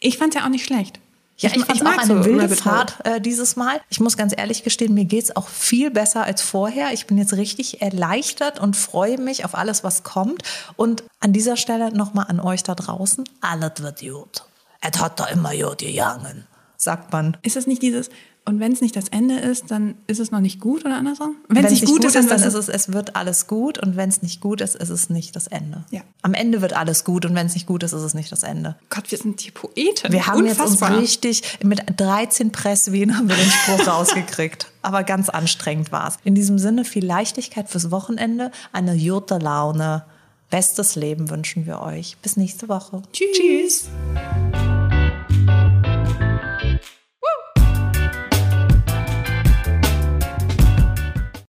Ich 0.00 0.18
fand's 0.18 0.36
ja 0.36 0.44
auch 0.44 0.48
nicht 0.48 0.64
schlecht. 0.64 0.98
Ja, 1.40 1.48
ich, 1.50 1.56
ich 1.56 1.64
fand 1.64 1.86
auch 1.86 2.02
eine 2.02 2.22
so 2.22 2.24
wilde 2.26 2.54
Fahrt 2.54 2.98
äh, 3.04 3.18
dieses 3.18 3.56
Mal. 3.56 3.80
Ich 3.88 3.98
muss 3.98 4.18
ganz 4.18 4.34
ehrlich 4.36 4.62
gestehen, 4.62 4.92
mir 4.92 5.06
geht's 5.06 5.34
auch 5.34 5.48
viel 5.48 5.90
besser 5.90 6.24
als 6.24 6.42
vorher. 6.42 6.92
Ich 6.92 7.06
bin 7.06 7.16
jetzt 7.16 7.32
richtig 7.32 7.80
erleichtert 7.80 8.60
und 8.60 8.76
freue 8.76 9.18
mich 9.18 9.46
auf 9.46 9.54
alles, 9.54 9.82
was 9.82 10.02
kommt. 10.02 10.42
Und 10.76 11.02
an 11.18 11.32
dieser 11.32 11.56
Stelle 11.56 11.92
nochmal 11.96 12.26
an 12.28 12.40
euch 12.40 12.62
da 12.62 12.74
draußen. 12.74 13.24
Alles 13.40 13.72
wird 13.78 14.00
gut. 14.00 14.44
Es 14.82 15.00
hat 15.00 15.18
da 15.18 15.26
immer 15.26 15.54
gut 15.54 15.78
gegangen, 15.78 16.46
sagt 16.76 17.10
man. 17.12 17.38
Ist 17.40 17.56
es 17.56 17.66
nicht 17.66 17.80
dieses, 17.80 18.10
und 18.46 18.58
wenn 18.58 18.72
es 18.72 18.80
nicht 18.80 18.96
das 18.96 19.08
Ende 19.08 19.38
ist, 19.38 19.70
dann 19.70 19.94
ist 20.06 20.18
es 20.18 20.30
noch 20.30 20.40
nicht 20.40 20.60
gut 20.60 20.84
oder 20.84 20.96
andersrum? 20.96 21.36
Wenn 21.48 21.64
es 21.64 21.72
nicht 21.72 21.86
gut, 21.86 22.04
ist, 22.04 22.16
dann, 22.16 22.26
dann 22.26 22.42
ist 22.42 22.54
es, 22.54 22.68
es 22.68 22.92
wird 22.92 23.14
alles 23.14 23.46
gut. 23.46 23.78
Und 23.78 23.96
wenn 23.96 24.08
es 24.08 24.22
nicht 24.22 24.40
gut 24.40 24.60
ist, 24.60 24.74
ist 24.74 24.88
es 24.88 25.10
nicht 25.10 25.36
das 25.36 25.46
Ende. 25.46 25.84
Ja. 25.90 26.00
Am 26.22 26.34
Ende 26.34 26.62
wird 26.62 26.72
alles 26.72 27.04
gut 27.04 27.26
und 27.26 27.34
wenn 27.34 27.46
es 27.46 27.54
nicht 27.54 27.66
gut 27.66 27.82
ist, 27.82 27.92
ist 27.92 28.02
es 28.02 28.14
nicht 28.14 28.32
das 28.32 28.42
Ende. 28.42 28.76
Gott, 28.88 29.10
wir 29.10 29.18
sind 29.18 29.44
die 29.44 29.50
Poeten. 29.50 30.12
Wir 30.12 30.26
haben 30.26 30.42
Unfassbar. 30.42 30.90
jetzt 30.90 30.98
uns 30.98 31.02
richtig, 31.02 31.58
mit 31.62 31.82
13 31.96 32.50
Presswehen 32.50 33.16
haben 33.16 33.28
wir 33.28 33.36
den 33.36 33.50
Spruch 33.50 33.86
rausgekriegt. 33.86 34.66
Aber 34.82 35.04
ganz 35.04 35.28
anstrengend 35.28 35.92
war 35.92 36.08
es. 36.08 36.14
In 36.24 36.34
diesem 36.34 36.58
Sinne 36.58 36.84
viel 36.84 37.04
Leichtigkeit 37.04 37.68
fürs 37.68 37.90
Wochenende, 37.90 38.50
eine 38.72 38.96
gute 38.96 39.38
Laune. 39.38 40.04
Bestes 40.48 40.96
Leben 40.96 41.30
wünschen 41.30 41.66
wir 41.66 41.80
euch. 41.80 42.16
Bis 42.22 42.36
nächste 42.36 42.68
Woche. 42.68 43.02
Tschüss. 43.12 43.36
Tschüss. 43.36 44.69